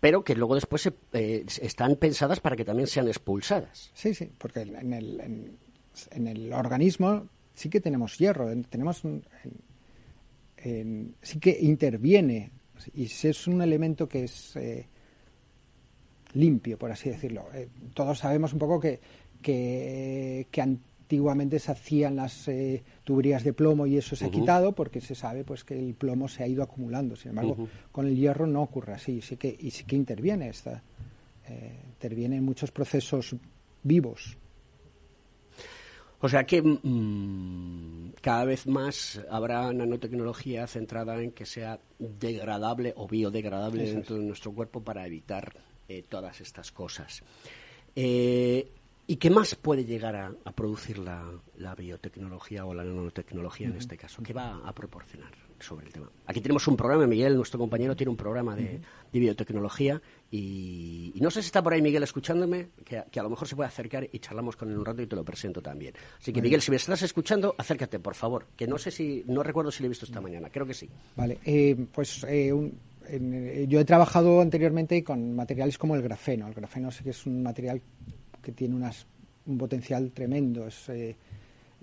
Pero 0.00 0.22
que 0.22 0.34
luego 0.36 0.54
después 0.54 0.82
se- 0.82 0.92
eh, 1.12 1.44
están 1.60 1.96
pensadas 1.96 2.38
para 2.40 2.54
que 2.56 2.64
también 2.64 2.86
sean 2.86 3.08
expulsadas. 3.08 3.90
Sí, 3.94 4.14
sí, 4.14 4.30
porque 4.38 4.60
en 4.60 4.92
el, 4.92 5.20
en, 5.20 5.58
en 6.12 6.26
el 6.28 6.52
organismo 6.52 7.28
sí 7.54 7.68
que 7.68 7.80
tenemos 7.80 8.16
hierro, 8.18 8.50
en- 8.50 8.64
tenemos 8.64 9.02
un- 9.04 9.24
en- 10.58 11.14
sí 11.22 11.38
que 11.40 11.56
interviene 11.60 12.52
y 12.94 13.04
es 13.04 13.46
un 13.48 13.62
elemento 13.62 14.08
que 14.08 14.24
es 14.24 14.56
eh, 14.56 14.86
limpio, 16.34 16.78
por 16.78 16.90
así 16.90 17.10
decirlo. 17.10 17.46
Eh, 17.54 17.68
todos 17.94 18.18
sabemos 18.18 18.52
un 18.52 18.58
poco 18.58 18.80
que, 18.80 19.00
que, 19.42 20.46
que 20.50 20.60
antiguamente 21.14 21.60
se 21.60 21.70
hacían 21.70 22.16
las 22.16 22.48
eh, 22.48 22.82
tuberías 23.04 23.44
de 23.44 23.52
plomo 23.52 23.86
y 23.86 23.96
eso 23.96 24.16
se 24.16 24.24
ha 24.26 24.30
quitado 24.30 24.72
porque 24.72 25.00
se 25.00 25.14
sabe 25.14 25.44
pues 25.44 25.62
que 25.62 25.78
el 25.78 25.94
plomo 25.94 26.26
se 26.26 26.42
ha 26.42 26.48
ido 26.48 26.64
acumulando. 26.64 27.14
Sin 27.14 27.30
embargo, 27.30 27.68
con 27.92 28.08
el 28.08 28.16
hierro 28.16 28.48
no 28.48 28.62
ocurre 28.62 28.94
así, 28.94 29.20
sí 29.20 29.36
que, 29.36 29.56
y 29.56 29.70
sí 29.70 29.84
que 29.84 29.94
interviene 29.94 30.48
esta, 30.48 30.82
eh, 31.48 31.82
interviene 31.86 32.36
en 32.38 32.44
muchos 32.44 32.72
procesos 32.72 33.36
vivos. 33.84 34.36
O 36.18 36.28
sea 36.28 36.44
que, 36.44 36.60
mm, 36.62 38.14
cada 38.20 38.44
vez 38.44 38.66
más 38.66 39.20
habrá 39.30 39.72
nanotecnología 39.72 40.66
centrada 40.66 41.22
en 41.22 41.30
que 41.30 41.46
sea 41.46 41.78
degradable 41.98 42.92
o 42.96 43.06
biodegradable 43.06 43.84
dentro 43.84 44.16
de 44.16 44.24
nuestro 44.24 44.52
cuerpo 44.52 44.82
para 44.82 45.06
evitar 45.06 45.54
eh, 45.86 46.02
todas 46.08 46.40
estas 46.40 46.72
cosas. 46.72 47.22
Eh, 47.94 48.72
¿Y 49.06 49.16
qué 49.16 49.28
más 49.28 49.54
puede 49.54 49.84
llegar 49.84 50.16
a, 50.16 50.52
producir 50.52 50.98
la, 50.98 51.74
biotecnología 51.76 52.64
o 52.64 52.72
la 52.72 52.84
nanotecnología 52.84 53.66
en 53.66 53.76
este 53.76 53.98
caso? 53.98 54.22
¿Qué 54.22 54.32
va 54.32 54.62
a 54.64 54.74
proporcionar 54.74 55.30
sobre 55.60 55.86
el 55.86 55.92
tema? 55.92 56.10
Aquí 56.26 56.40
tenemos 56.40 56.66
un 56.68 56.76
programa, 56.76 57.06
Miguel, 57.06 57.36
nuestro 57.36 57.58
compañero 57.58 57.94
tiene 57.94 58.10
un 58.10 58.16
programa 58.16 58.56
de, 58.56 58.80
biotecnología 59.12 60.00
y, 60.30 61.12
no 61.20 61.30
sé 61.30 61.42
si 61.42 61.46
está 61.46 61.62
por 61.62 61.74
ahí 61.74 61.82
Miguel 61.82 62.02
escuchándome, 62.02 62.70
que, 62.82 62.96
a 62.98 63.22
lo 63.22 63.28
mejor 63.28 63.46
se 63.46 63.56
puede 63.56 63.68
acercar 63.68 64.08
y 64.10 64.18
charlamos 64.20 64.56
con 64.56 64.70
él 64.70 64.78
un 64.78 64.86
rato 64.86 65.02
y 65.02 65.06
te 65.06 65.16
lo 65.16 65.24
presento 65.24 65.60
también. 65.60 65.94
Así 66.18 66.32
que 66.32 66.40
Miguel, 66.40 66.62
si 66.62 66.70
me 66.70 66.78
estás 66.78 67.02
escuchando, 67.02 67.54
acércate, 67.58 67.98
por 67.98 68.14
favor, 68.14 68.46
que 68.56 68.66
no 68.66 68.78
sé 68.78 68.90
si, 68.90 69.22
no 69.26 69.42
recuerdo 69.42 69.70
si 69.70 69.82
lo 69.82 69.86
he 69.86 69.88
visto 69.90 70.06
esta 70.06 70.22
mañana, 70.22 70.48
creo 70.48 70.64
que 70.64 70.74
sí. 70.74 70.88
Vale, 71.14 71.38
eh, 71.44 71.76
pues 71.92 72.24
eh, 72.26 72.52
yo 73.68 73.80
he 73.80 73.84
trabajado 73.84 74.40
anteriormente 74.40 75.04
con 75.04 75.36
materiales 75.36 75.76
como 75.76 75.94
el 75.94 76.02
grafeno. 76.02 76.48
El 76.48 76.54
grafeno 76.54 76.90
sí 76.90 77.04
que 77.04 77.10
es 77.10 77.26
un 77.26 77.42
material 77.42 77.82
que 78.44 78.52
tiene 78.52 78.76
unas, 78.76 79.06
un 79.46 79.58
potencial 79.58 80.12
tremendo. 80.12 80.68
Eh, 80.88 81.16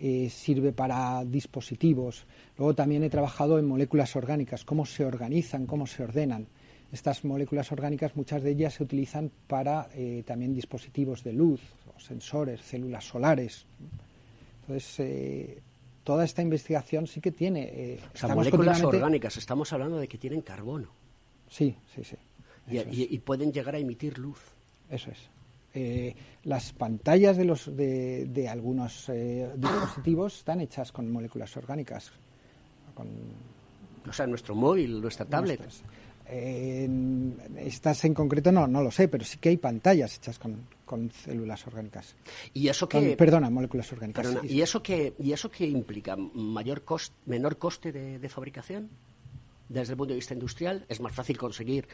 eh, 0.03 0.30
sirve 0.32 0.72
para 0.72 1.24
dispositivos. 1.26 2.26
Luego 2.57 2.74
también 2.74 3.03
he 3.03 3.09
trabajado 3.09 3.59
en 3.59 3.68
moléculas 3.68 4.16
orgánicas, 4.16 4.66
cómo 4.66 4.84
se 4.86 5.05
organizan, 5.05 5.68
cómo 5.68 5.86
se 5.86 6.01
ordenan. 6.01 6.47
Estas 6.91 7.24
moléculas 7.24 7.72
orgánicas, 7.72 8.16
muchas 8.16 8.41
de 8.41 8.49
ellas 8.49 8.74
se 8.74 8.84
utilizan 8.84 9.30
para 9.47 9.89
eh, 9.93 10.24
también 10.26 10.55
dispositivos 10.55 11.24
de 11.24 11.34
luz, 11.34 11.62
sensores, 11.99 12.62
células 12.62 13.05
solares. 13.05 13.68
Entonces, 14.62 15.62
toda 16.03 16.26
esta 16.26 16.41
investigación 16.41 17.05
sí 17.05 17.22
que 17.22 17.32
tiene. 17.32 17.99
moléculas 18.34 18.82
orgánicas, 18.82 19.38
estamos 19.38 19.72
hablando 19.72 19.99
de 19.99 20.07
que 20.07 20.18
tienen 20.18 20.41
carbono. 20.41 20.89
Sí, 21.47 21.76
sí, 21.93 22.03
sí. 22.03 22.18
y, 22.68 23.20
pueden 23.20 23.51
llegar 23.53 23.76
a 23.76 23.78
emitir 23.78 24.18
luz. 24.18 24.39
Eso 24.89 25.12
es. 25.12 25.30
Eh, 25.74 26.13
las 26.43 26.74
pantallas 26.74 27.38
de, 27.38 27.45
los, 27.45 27.76
de, 27.76 28.26
de 28.26 28.49
algunos 28.49 29.07
eh, 29.09 29.49
dispositivos 29.55 30.38
están 30.38 30.59
hechas 30.59 30.91
con 30.91 31.11
moléculas 31.11 31.55
orgánicas. 31.55 32.11
Con 32.93 33.07
o 34.09 34.13
sea, 34.13 34.28
nuestro 34.28 34.55
móvil, 34.55 34.99
nuestra 35.01 35.26
tablet. 35.26 35.61
estas 37.57 38.03
en 38.05 38.13
concreto 38.13 38.51
no, 38.51 38.67
no 38.67 38.82
lo 38.82 38.91
sé, 38.91 39.07
pero 39.07 39.24
sí 39.24 39.38
que 39.38 39.49
hay 39.49 39.57
pantallas 39.57 40.17
hechas 40.17 40.39
con, 40.39 40.67
con 40.86 41.11
células 41.11 41.65
orgánicas. 41.67 42.15
¿Y 42.53 42.67
eso 42.67 42.89
que, 42.89 43.15
perdona, 43.15 43.49
moléculas 43.49 43.91
orgánicas. 43.93 44.28
¿y, 44.43 44.61
eso 44.61 44.82
que, 44.82 45.13
¿Y 45.19 45.32
eso 45.32 45.49
qué 45.49 45.67
implica? 45.67 46.15
¿Mayor 46.17 46.84
cost, 46.84 47.13
¿Menor 47.26 47.57
coste 47.57 47.91
de, 47.91 48.19
de 48.19 48.30
fabricación? 48.30 48.89
Desde 49.72 49.93
el 49.93 49.97
punto 49.97 50.13
de 50.13 50.17
vista 50.17 50.34
industrial? 50.34 50.86
¿Es 50.89 50.99
más 50.99 51.13
fácil 51.13 51.38
conseguir 51.38 51.88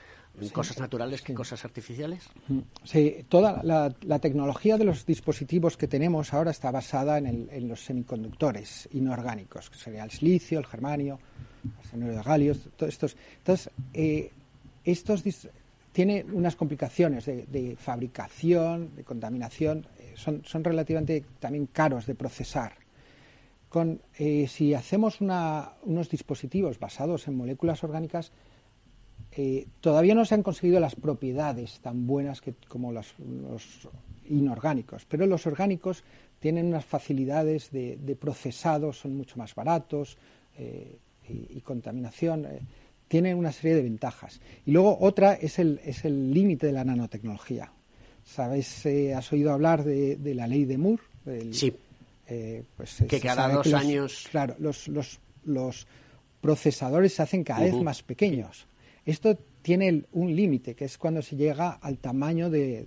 cosas 0.51 0.80
naturales 0.80 1.21
que 1.21 1.34
cosas 1.34 1.63
artificiales? 1.63 2.28
Mm, 2.47 2.59
sí, 2.84 3.25
toda 3.30 3.61
la, 3.63 4.19
tecnología 4.19 4.78
de 4.78 4.86
los 4.86 5.05
dispositivos 5.05 5.78
que 5.78 5.88
tenemos 5.88 6.34
ahora 6.34 6.51
está 6.51 6.71
basada 6.71 7.17
en, 7.17 7.67
los 7.67 7.84
semiconductores 7.86 8.89
inorgánicos, 8.93 9.69
que 9.69 9.78
sería 9.78 10.03
el 10.03 10.11
silicio, 10.11 10.59
el 10.59 10.65
germanio, 10.65 11.19
el 11.63 11.71
arsenio 11.80 12.07
de 12.07 12.21
galio, 12.23 12.55
todos 12.75 12.93
estos. 12.93 13.15
Entonces, 13.38 13.69
eh, 13.93 14.32
estos 14.84 15.23
tiene 15.91 16.25
unas 16.32 16.55
complicaciones 16.55 17.25
de, 17.25 17.75
fabricación, 17.80 18.95
de 18.95 19.03
contaminación, 19.03 19.86
eh, 19.99 20.13
son, 20.15 20.43
son 20.45 20.63
relativamente 20.63 21.23
también 21.39 21.67
caros 21.67 22.05
de 22.05 22.15
procesar 22.15 22.86
con, 23.70 24.01
eh, 24.18 24.47
si 24.47 24.74
hacemos 24.74 25.20
unos 25.22 26.09
dispositivos 26.09 26.80
basados 26.80 27.28
en 27.28 27.36
moléculas 27.36 27.84
orgánicas, 27.84 28.32
eh, 29.32 29.68
todavía 29.82 30.15
no 30.15 30.26
se 30.26 30.36
han 30.36 30.43
conseguido 30.43 30.80
las 30.80 30.95
propiedades 30.95 31.80
tan 31.82 32.07
buenas 32.07 32.41
que, 32.41 32.53
como 32.68 32.91
los, 32.91 33.13
inorgánicos, 34.30 35.05
pero 35.05 35.26
los 35.26 35.45
orgánicos 35.45 36.03
tienen 36.39 36.68
unas 36.68 36.86
facilidades 36.86 37.72
de, 37.72 38.18
procesado, 38.20 38.93
son 38.93 39.15
mucho 39.18 39.38
más 39.38 39.53
baratos 39.53 40.18
eh, 40.57 40.97
y, 41.28 41.59
contaminación, 41.61 42.47
tienen 43.07 43.38
una 43.38 43.51
serie 43.51 43.76
de 43.76 43.84
ventajas. 43.84 44.39
Y 44.65 44.72
luego 44.72 44.97
otra 45.01 45.34
es 45.34 45.59
el 45.59 45.82
es 45.84 46.05
el 46.05 46.34
límite 46.34 46.68
de 46.68 46.74
la 46.74 46.86
nanotecnología. 46.86 47.72
¿Sabes? 48.24 48.86
¿Has 49.15 49.32
oído 49.32 49.53
hablar 49.53 49.84
de, 49.84 50.18
la 50.36 50.47
ley 50.47 50.65
de 50.65 50.78
Moore? 50.78 51.03
sí 51.51 51.74
eh, 52.30 52.63
pues 52.75 53.03
que 53.07 53.19
cada 53.21 53.47
dos 53.49 53.73
años. 53.73 54.28
Claro, 54.30 54.55
los, 54.59 54.88
los, 54.89 55.19
los, 55.45 55.88
procesadores 56.41 57.13
se 57.13 57.23
hacen 57.23 57.43
cada 57.43 57.61
vez 57.61 57.73
más 57.75 58.03
pequeños. 58.03 58.67
Esto 59.05 59.38
tiene 59.61 60.03
un 60.11 60.36
límite, 60.36 60.75
que 60.75 60.86
es 60.86 60.97
cuando 60.97 61.21
se 61.21 61.36
llega 61.36 61.71
al 61.71 61.97
tamaño 61.97 62.49
de, 62.49 62.86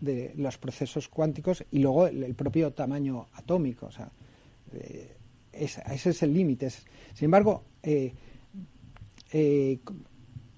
de, 0.00 0.32
los 0.36 0.58
procesos 0.58 1.08
cuánticos 1.08 1.64
y 1.70 1.80
luego 1.80 2.06
el, 2.06 2.34
propio 2.34 2.72
tamaño 2.72 3.28
atómico. 3.34 3.86
O 3.86 3.90
sea, 3.90 4.10
eh, 4.72 5.16
ese 5.52 6.10
es 6.10 6.22
el 6.22 6.32
límite. 6.32 6.70
Sin 6.70 7.26
embargo, 7.26 7.64
eh, 7.82 8.14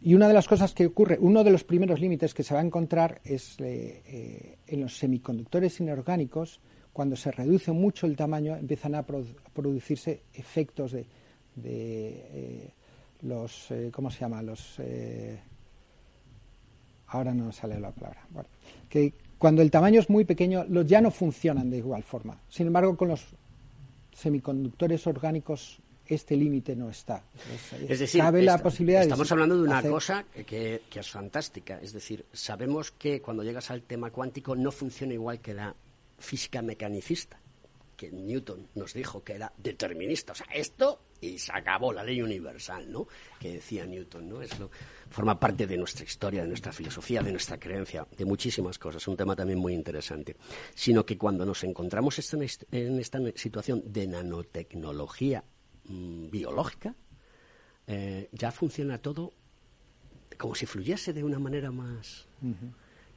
y 0.00 0.14
una 0.14 0.28
de 0.28 0.34
las 0.34 0.46
cosas 0.46 0.72
que 0.72 0.86
ocurre, 0.86 1.18
uno 1.20 1.42
de 1.42 1.50
los 1.50 1.64
primeros 1.64 2.00
límites 2.00 2.32
que 2.32 2.42
se 2.42 2.54
va 2.54 2.60
a 2.60 2.64
encontrar 2.64 3.20
es 3.24 3.56
en 3.58 4.80
los 4.80 4.96
semiconductores 4.96 5.80
inorgánicos, 5.80 6.60
cuando 6.94 7.16
se 7.16 7.32
reduce 7.32 7.72
mucho 7.72 8.06
el 8.06 8.16
tamaño, 8.16 8.56
empiezan 8.56 8.94
a, 8.94 9.02
producirse 9.02 10.22
efectos 10.32 10.92
de, 10.92 11.04
eh, 11.56 12.70
los, 13.22 13.70
eh, 13.72 13.90
¿cómo 13.92 14.12
se 14.12 14.20
llama? 14.20 14.40
Los, 14.42 14.76
eh, 14.78 15.36
ahora 17.08 17.34
no 17.34 17.50
sale 17.50 17.80
la 17.80 17.90
palabra. 17.90 18.24
Bueno, 18.30 18.48
que 18.88 19.12
cuando 19.38 19.60
el 19.60 19.72
tamaño 19.72 19.98
es 19.98 20.08
muy 20.08 20.24
pequeño, 20.24 20.64
los 20.68 20.86
ya 20.86 21.00
no 21.00 21.10
funcionan 21.10 21.68
de 21.68 21.78
igual 21.78 22.04
forma. 22.04 22.38
Sin 22.48 22.68
embargo, 22.68 22.96
con 22.96 23.08
los 23.08 23.26
semiconductores 24.14 25.04
orgánicos 25.08 25.80
este 26.06 26.36
límite 26.36 26.76
no 26.76 26.90
está. 26.90 27.24
es 27.88 27.98
decir, 27.98 28.22
la 28.22 28.58
posibilidad 28.58 29.02
estamos 29.02 29.32
hablando 29.32 29.56
de 29.56 29.62
una 29.62 29.82
cosa 29.82 30.24
que, 30.46 30.82
que, 30.88 31.00
es 31.00 31.10
fantástica. 31.10 31.80
Es 31.80 31.92
decir, 31.92 32.24
sabemos 32.32 32.92
que 32.92 33.20
cuando 33.20 33.42
llegas 33.42 33.70
al 33.72 33.82
tema 33.82 34.10
cuántico 34.10 34.54
no 34.54 34.70
funciona 34.70 35.14
igual 35.14 35.40
que 35.40 35.54
la 35.54 35.74
física 36.24 36.62
mecanicista, 36.62 37.40
que 37.96 38.10
Newton 38.10 38.68
nos 38.74 38.94
dijo 38.94 39.22
que 39.22 39.34
era 39.34 39.52
determinista. 39.56 40.32
O 40.32 40.34
sea, 40.34 40.46
esto 40.52 41.00
y 41.20 41.38
se 41.38 41.52
acabó 41.52 41.92
la 41.92 42.02
ley 42.02 42.20
universal, 42.20 42.90
¿no? 42.90 43.06
Que 43.40 43.54
decía 43.54 43.86
Newton, 43.86 44.28
¿no? 44.28 44.42
Eso 44.42 44.70
forma 45.08 45.38
parte 45.38 45.66
de 45.66 45.76
nuestra 45.76 46.04
historia, 46.04 46.42
de 46.42 46.48
nuestra 46.48 46.72
filosofía, 46.72 47.22
de 47.22 47.30
nuestra 47.30 47.58
creencia, 47.58 48.06
de 48.16 48.24
muchísimas 48.24 48.78
cosas. 48.78 49.06
Un 49.08 49.16
tema 49.16 49.34
también 49.34 49.58
muy 49.58 49.72
interesante. 49.72 50.36
Sino 50.74 51.06
que 51.06 51.16
cuando 51.16 51.46
nos 51.46 51.64
encontramos 51.64 52.18
en 52.32 52.98
esta 52.98 53.18
situación 53.36 53.82
de 53.86 54.06
nanotecnología 54.06 55.44
mm, 55.84 56.30
biológica, 56.30 56.94
eh, 57.86 58.28
ya 58.32 58.50
funciona 58.50 58.98
todo 58.98 59.32
como 60.36 60.54
si 60.54 60.66
fluyese 60.66 61.12
de 61.12 61.22
una 61.22 61.38
manera 61.38 61.70
más 61.70 62.26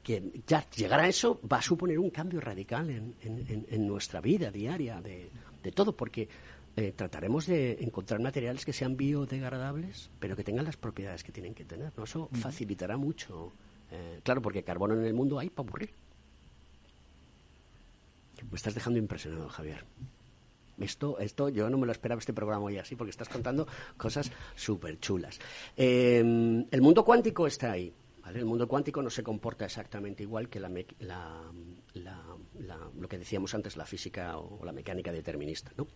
que 0.08 0.40
ya 0.46 0.64
llegar 0.70 1.00
a 1.00 1.06
eso 1.06 1.38
va 1.52 1.58
a 1.58 1.62
suponer 1.62 1.98
un 1.98 2.08
cambio 2.08 2.40
radical 2.40 2.88
en, 2.88 3.86
nuestra 3.86 4.22
vida 4.22 4.50
diaria, 4.50 5.02
de, 5.02 5.30
todo, 5.72 5.94
porque 5.94 6.26
eh, 6.76 6.94
trataremos 6.96 7.46
de 7.46 7.76
encontrar 7.82 8.18
materiales 8.18 8.64
que 8.64 8.72
sean 8.72 8.96
biodegradables, 8.96 10.08
pero 10.18 10.34
que 10.34 10.44
tengan 10.44 10.64
las 10.64 10.78
propiedades 10.78 11.22
que 11.22 11.30
tienen 11.30 11.52
que 11.52 11.66
tener. 11.66 11.92
¿no? 11.94 12.04
Eso 12.04 12.30
facilitará 12.32 12.96
mucho. 12.96 13.52
Eh, 13.90 14.20
claro, 14.22 14.40
porque 14.40 14.62
carbono 14.62 14.94
en 14.94 15.04
el 15.04 15.12
mundo 15.12 15.38
hay 15.38 15.50
para 15.50 15.68
aburrir. 15.68 15.90
Me 18.50 18.56
estás 18.56 18.72
dejando 18.72 18.98
impresionado, 18.98 19.50
Javier. 19.50 19.84
Esto, 20.78 21.18
esto 21.18 21.50
yo 21.50 21.68
no 21.68 21.76
me 21.76 21.84
lo 21.84 21.92
esperaba 21.92 22.18
este 22.18 22.32
programa 22.32 22.64
hoy 22.64 22.78
así, 22.78 22.96
porque 22.96 23.10
estás 23.10 23.28
contando 23.28 23.68
cosas 23.98 24.32
súper 24.56 24.98
chulas. 25.00 25.38
Eh, 25.76 26.20
el 26.70 26.80
mundo 26.80 27.04
cuántico 27.04 27.46
está 27.46 27.72
ahí. 27.72 27.92
El 28.34 28.44
mundo 28.44 28.68
cuántico 28.68 29.02
no 29.02 29.10
se 29.10 29.22
comporta 29.22 29.64
exactamente 29.64 30.22
igual 30.22 30.48
que 30.48 30.60
la, 30.60 30.70
lo 31.94 33.08
que 33.08 33.18
decíamos 33.18 33.54
antes, 33.54 33.76
la 33.76 33.86
física 33.86 34.38
o, 34.38 34.64
la 34.64 34.72
mecánica 34.72 35.12
determinista. 35.12 35.72
¿no? 35.76 35.86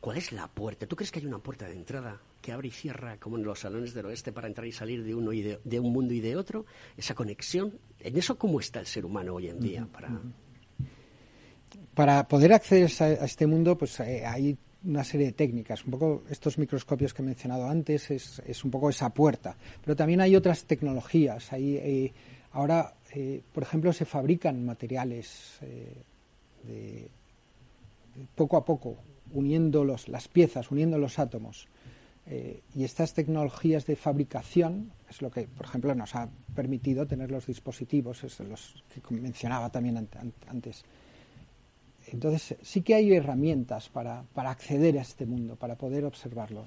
¿Cuál 0.00 0.16
es 0.16 0.32
la 0.32 0.48
puerta? 0.48 0.86
¿Tú 0.86 0.96
crees 0.96 1.10
que 1.10 1.20
hay 1.20 1.26
una 1.26 1.38
puerta 1.38 1.66
de 1.66 1.74
entrada 1.74 2.20
que 2.40 2.52
abre 2.52 2.68
y 2.68 2.70
cierra 2.70 3.18
como 3.18 3.36
en 3.36 3.44
los 3.44 3.60
salones 3.60 3.92
del 3.92 4.06
oeste 4.06 4.32
para 4.32 4.48
entrar 4.48 4.66
y 4.66 4.72
salir 4.72 5.04
de 5.04 5.14
uno 5.14 5.32
y 5.32 5.42
de, 5.42 5.80
un 5.80 5.92
mundo 5.92 6.14
y 6.14 6.20
de 6.20 6.36
otro? 6.36 6.64
Esa 6.96 7.14
conexión. 7.14 7.78
¿En 7.98 8.16
eso 8.16 8.38
cómo 8.38 8.60
está 8.60 8.80
el 8.80 8.86
ser 8.86 9.04
humano 9.04 9.34
hoy 9.34 9.48
en 9.48 9.60
día? 9.60 9.86
Para, 9.92 10.10
para 11.94 12.26
poder 12.26 12.54
acceder 12.54 12.90
a, 13.00 13.24
este 13.24 13.46
mundo, 13.46 13.76
pues 13.76 14.00
eh, 14.00 14.24
hay 14.24 14.56
una 14.84 15.04
serie 15.04 15.26
de 15.26 15.32
técnicas. 15.32 15.84
Un 15.84 15.90
poco 15.92 16.22
estos 16.30 16.58
microscopios 16.58 17.12
que 17.14 17.22
he 17.22 17.24
mencionado 17.24 17.68
antes 17.68 18.10
es, 18.10 18.40
es 18.46 18.64
un 18.64 18.70
poco 18.70 18.88
esa 18.90 19.10
puerta. 19.10 19.56
Pero 19.84 19.94
también 19.96 20.20
hay 20.20 20.34
otras 20.36 20.64
tecnologías. 20.64 21.52
Hay, 21.52 21.76
eh, 21.76 22.12
ahora, 22.52 22.94
eh, 23.14 23.42
por 23.52 23.62
ejemplo, 23.62 23.92
se 23.92 24.04
fabrican 24.04 24.64
materiales 24.64 25.58
eh, 25.62 25.94
de, 26.66 27.08
poco 28.34 28.56
a 28.56 28.64
poco. 28.64 28.96
uniendo 29.32 29.84
los, 29.84 30.08
las 30.08 30.26
piezas, 30.28 30.70
uniendo 30.70 30.98
los 30.98 31.18
átomos. 31.18 31.68
Y 32.76 32.84
estas 32.84 33.12
tecnologías 33.14 33.86
de 33.86 33.96
fabricación 33.96 34.92
es 35.08 35.20
lo 35.22 35.30
que, 35.30 35.48
por 35.48 35.66
ejemplo, 35.66 35.94
nos 35.96 36.14
ha 36.14 36.28
permitido 36.54 37.06
tener 37.06 37.30
los 37.30 37.46
dispositivos, 37.46 38.22
es 38.22 38.38
los 38.40 38.84
que 38.92 39.14
mencionaba 39.14 39.70
también 39.70 39.96
an- 39.96 40.08
an- 40.16 40.32
antes. 40.46 40.84
Entonces, 42.12 42.56
sí 42.62 42.82
que 42.82 42.94
hay 42.94 43.12
herramientas 43.12 43.88
para, 43.88 44.24
para 44.34 44.50
acceder 44.50 44.98
a 44.98 45.02
este 45.02 45.26
mundo, 45.26 45.56
para 45.56 45.76
poder 45.76 46.04
observarlo. 46.04 46.66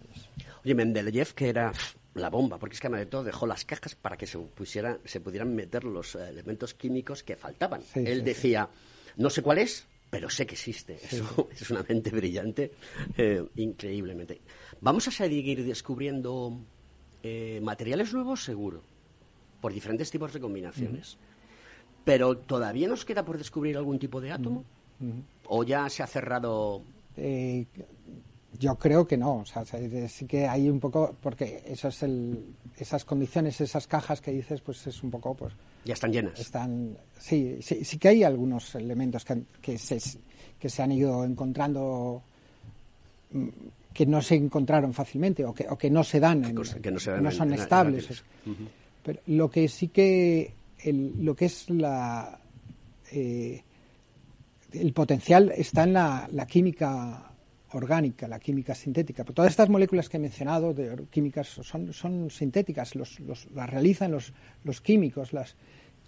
Oye, 0.64 0.76
Mendeleev, 0.76 1.34
que 1.34 1.50
era 1.50 1.72
la 2.16 2.30
bomba, 2.30 2.58
porque 2.58 2.76
es 2.76 2.80
que 2.80 2.88
además 2.88 3.02
de 3.02 3.06
todo 3.08 3.24
dejó 3.24 3.48
las 3.48 3.66
cajas 3.66 3.96
para 3.96 4.18
que 4.18 4.28
se, 4.28 4.38
pusiera, 4.38 5.00
se 5.06 5.20
pudieran 5.20 5.54
meter 5.56 5.84
los 5.84 6.16
eh, 6.16 6.30
elementos 6.30 6.74
químicos 6.74 7.24
que 7.24 7.36
faltaban. 7.36 7.82
Sí, 7.82 8.04
Él 8.06 8.20
sí, 8.20 8.26
decía, 8.26 8.70
no 9.18 9.30
sé 9.30 9.42
cuál 9.42 9.60
es, 9.60 9.88
pero 10.10 10.30
sé 10.30 10.46
que 10.46 10.54
existe. 10.54 11.00
Eso 11.04 11.50
es 11.60 11.70
una 11.72 11.84
mente 11.88 12.12
brillante, 12.12 12.72
eh, 13.18 13.44
increíblemente. 13.56 14.42
Vamos 14.82 15.08
a 15.08 15.12
seguir 15.12 15.64
descubriendo 15.66 16.60
eh, 17.24 17.60
materiales 17.64 18.14
nuevos, 18.14 18.44
seguro, 18.44 18.84
por 19.60 19.74
diferentes 19.74 20.12
tipos 20.12 20.34
de 20.34 20.40
combinaciones. 20.40 21.18
Pero 22.06 22.38
todavía 22.38 22.88
nos 22.88 23.06
queda 23.06 23.24
por 23.24 23.38
descubrir 23.38 23.78
algún 23.78 23.98
tipo 23.98 24.20
de 24.20 24.32
átomo. 24.32 24.66
¿O 25.48 25.64
ya 25.64 25.90
se 25.90 26.04
ha 26.04 26.08
cerrado 26.08 26.82
Eh, 27.18 27.66
yo 28.60 28.76
creo 28.76 29.06
que 29.08 29.18
no, 29.18 29.38
o 29.38 29.46
sea, 29.46 29.66
se- 29.66 30.08
sí 30.10 30.26
que 30.26 30.48
hay 30.48 30.70
un 30.70 30.80
poco, 30.80 31.16
porque 31.22 31.64
eso 31.68 31.88
es 31.90 32.02
el, 32.04 32.44
esas 32.78 33.04
condiciones, 33.06 33.60
esas 33.62 33.86
cajas 33.88 34.22
que 34.22 34.32
dices, 34.32 34.62
pues 34.62 34.86
es 34.88 35.04
un 35.04 35.12
poco, 35.12 35.34
pues 35.36 35.54
Ya 35.86 35.94
están 35.94 36.12
llenas. 36.12 36.40
están, 36.40 36.98
sí, 37.20 37.58
sí, 37.62 37.84
sí 37.84 37.98
que 37.98 38.08
hay 38.10 38.24
algunos 38.24 38.74
elementos 38.76 39.26
que, 39.26 39.44
que 39.62 39.78
se, 39.78 40.00
que 40.60 40.70
se 40.70 40.82
han 40.84 40.92
ido 40.92 41.24
encontrando 41.26 42.22
mm, 43.32 43.48
que 43.94 44.06
no 44.08 44.22
se 44.24 44.36
encontraron 44.36 44.92
fácilmente 44.94 45.46
o 45.46 45.54
que, 45.54 45.68
o 45.70 45.78
que 45.78 45.90
no 45.92 46.04
se 46.04 46.20
dan, 46.20 46.44
en- 46.46 46.56
cosa- 46.56 46.80
que 46.80 46.90
no 46.92 47.00
se 47.00 47.12
dan 47.12 47.26
en- 47.28 47.32
son 47.32 47.54
en- 47.54 47.60
estables. 47.60 48.24
Pero 49.04 49.20
lo 49.28 49.50
que 49.52 49.68
sí 49.68 49.90
que 49.90 50.54
el- 50.80 51.14
lo 51.24 51.36
que 51.36 51.46
es 51.46 51.70
la 51.70 52.40
eh, 53.12 53.62
el 54.74 54.94
potencial 54.94 55.52
está 55.56 55.84
en 55.84 55.94
la, 55.94 56.28
química 56.48 57.32
orgánica, 57.72 58.28
la 58.28 58.40
química 58.40 58.76
sintética. 58.76 59.24
Pero 59.24 59.36
todas 59.36 59.52
estas 59.52 59.70
moléculas 59.70 60.10
que 60.10 60.18
he 60.18 60.20
mencionado, 60.20 60.74
de 60.74 61.06
químicas, 61.10 61.48
son, 61.48 61.94
sintéticas, 62.30 62.96
los, 62.96 63.20
los- 63.22 63.50
las 63.52 63.70
realizan 63.70 64.12
los, 64.12 64.34
los 64.64 64.82
químicos 64.82 65.34
las, 65.34 65.56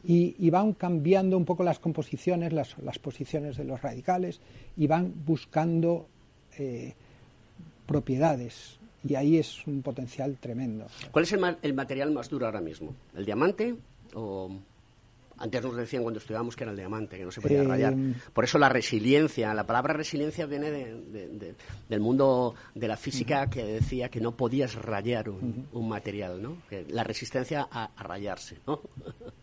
y, 0.03 0.36
y 0.38 0.49
van 0.51 0.74
cambiando 0.74 1.38
un 1.38 1.45
poco 1.45 1.63
las 1.63 1.80
composiciones, 1.80 2.53
las, 2.53 2.78
las 2.80 2.99
posiciones 2.99 3.57
de 3.57 3.63
los 3.63 3.82
radicales 3.82 4.41
y 4.78 4.86
van 4.88 5.13
buscando 5.26 6.07
eh, 6.57 6.93
propiedades. 7.86 8.78
Y 9.07 9.16
ahí 9.16 9.38
es 9.38 9.66
un 9.68 9.82
potencial 9.84 10.38
tremendo. 10.39 10.88
¿Cuál 11.11 11.24
es 11.26 11.34
el, 11.34 11.39
ma- 11.39 11.57
el 11.61 11.74
material 11.74 12.11
más 12.11 12.30
duro 12.30 12.45
ahora 12.47 12.61
mismo? 12.61 12.93
¿El 13.16 13.26
diamante 13.26 13.76
o...? 14.13 14.49
Antes 15.38 15.61
nos 15.63 15.75
decían 15.75 16.01
cuando 16.03 16.19
estudiábamos 16.19 16.55
que 16.55 16.63
era 16.63 16.71
el 16.71 16.77
diamante, 16.77 17.17
que 17.17 17.25
no 17.25 17.31
se 17.31 17.41
podía 17.41 17.61
Eh, 17.61 17.67
rayar. 17.67 17.95
Por 18.33 18.43
eso 18.45 18.57
la 18.57 18.69
resiliencia, 18.69 19.53
la 19.53 19.65
palabra 19.65 19.93
resiliencia 19.93 20.45
viene 20.45 20.71
de- 20.71 21.01
de- 21.01 21.27
de- 21.29 21.55
del 21.89 21.99
mundo 21.99 22.55
de 22.73 22.88
la 22.88 22.95
física 22.97 23.49
que 23.49 23.63
decía 23.65 24.09
que 24.09 24.21
no 24.21 24.31
podías 24.36 24.75
rayar 24.75 25.29
un, 25.29 25.67
un 25.73 25.89
material, 25.89 26.41
¿no? 26.41 26.57
Que 26.69 26.86
la 26.89 27.03
resistencia 27.03 27.67
a, 27.69 27.91
a 27.95 28.03
rayarse, 28.03 28.57
¿no? 28.67 28.79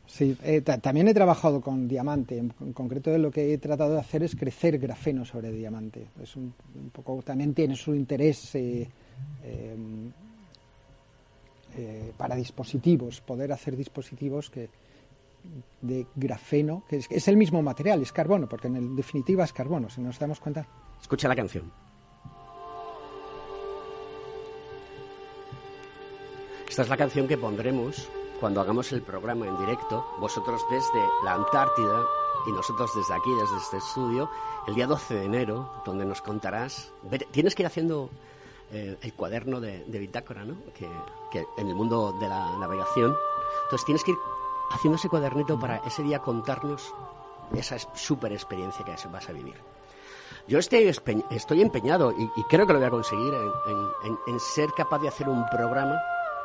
Sí, 0.07 0.37
eh, 0.43 0.61
ta- 0.61 0.77
también 0.79 1.09
he 1.09 1.15
trabajado 1.15 1.61
con 1.63 1.89
diamante. 1.89 2.37
En, 2.37 2.53
en 2.61 2.73
concreto, 2.75 3.17
lo 3.17 3.31
que 3.31 3.55
he 3.55 3.59
tratado 3.59 3.95
de 3.95 4.01
hacer 4.01 4.23
es 4.23 4.35
crecer 4.37 4.79
grafeno 4.79 5.25
sobre 5.25 5.51
diamante. 5.53 6.07
Es 6.23 6.37
un, 6.37 6.53
un 6.75 6.91
poco 6.91 7.23
también 7.23 7.55
tiene 7.55 7.77
su 7.77 7.95
interés 7.95 8.55
eh, 8.57 8.87
eh, 9.45 9.77
eh, 11.77 12.13
para 12.17 12.35
dispositivos, 12.37 13.21
poder 13.23 13.53
hacer 13.53 13.77
dispositivos 13.77 14.51
que 14.51 14.69
de 15.81 16.07
grafeno, 16.15 16.85
que 16.89 16.97
es, 16.97 17.07
es 17.11 17.29
el 17.29 17.37
mismo 17.37 17.63
material, 17.63 18.01
es 18.03 18.13
carbono, 18.13 18.49
porque 18.49 18.69
en 18.69 18.97
definitiva 18.97 19.45
es 19.45 19.53
carbono, 19.53 19.91
si 19.91 20.01
nos 20.01 20.19
damos 20.19 20.41
cuenta. 20.41 20.67
Escucha 21.01 21.29
la 21.29 21.37
canción. 21.37 21.71
Esta 26.69 26.83
es 26.83 26.89
la 26.89 26.97
canción 26.97 27.29
que 27.29 27.37
pondremos 27.37 28.09
cuando 28.41 28.61
hagamos 28.61 28.91
el 28.93 29.03
programa 29.03 29.47
en 29.47 29.59
directo, 29.59 30.05
vosotros 30.19 30.65
desde 30.71 31.07
la 31.25 31.35
Antártida 31.35 32.03
y 32.47 32.53
nosotros 32.53 32.91
desde 32.97 33.15
aquí, 33.15 33.31
desde 33.39 33.57
este 33.59 33.77
estudio, 33.77 34.31
el 34.67 34.75
día 34.75 34.87
12 34.87 35.15
de 35.15 35.25
enero, 35.25 35.71
donde 35.85 36.05
nos 36.05 36.23
contarás. 36.23 36.93
Tienes 37.31 37.55
que 37.55 37.63
ir 37.63 37.67
haciendo 37.67 38.11
eh, 38.73 38.97
el 39.01 39.13
cuaderno 39.13 39.61
de, 39.61 39.85
de 39.85 39.99
bitácora, 39.99 40.45
¿no? 40.45 40.57
Que, 40.75 40.89
que 41.31 41.45
en 41.59 41.69
el 41.69 41.75
mundo 41.75 42.17
de 42.19 42.29
la 42.29 42.57
navegación. 42.59 43.15
Entonces 43.65 43.85
tienes 43.85 44.03
que 44.03 44.13
ir 44.13 44.19
haciendo 44.75 44.97
ese 44.97 45.09
cuadernito 45.09 45.59
para 45.59 45.77
ese 45.79 46.03
día 46.03 46.19
contarnos 46.21 46.93
esa 47.55 47.77
es- 47.77 47.89
super 47.95 48.33
experiencia 48.33 48.85
que 48.85 48.93
vas 49.09 49.29
a 49.29 49.33
vivir. 49.33 49.55
Yo 50.49 50.59
estoy, 50.59 50.93
estoy 51.31 51.63
empeñado 51.63 52.13
y, 52.13 52.25
y 52.37 52.43
creo 52.45 52.67
que 52.67 52.73
lo 52.73 52.79
voy 52.79 52.89
a 52.89 52.91
conseguir 52.91 53.33
en- 53.35 54.11
en- 54.11 54.19
en 54.27 54.41
ser 54.41 54.71
capaz 54.77 54.99
de 55.01 55.09
hacer 55.09 55.29
un 55.29 55.45
programa 55.51 55.97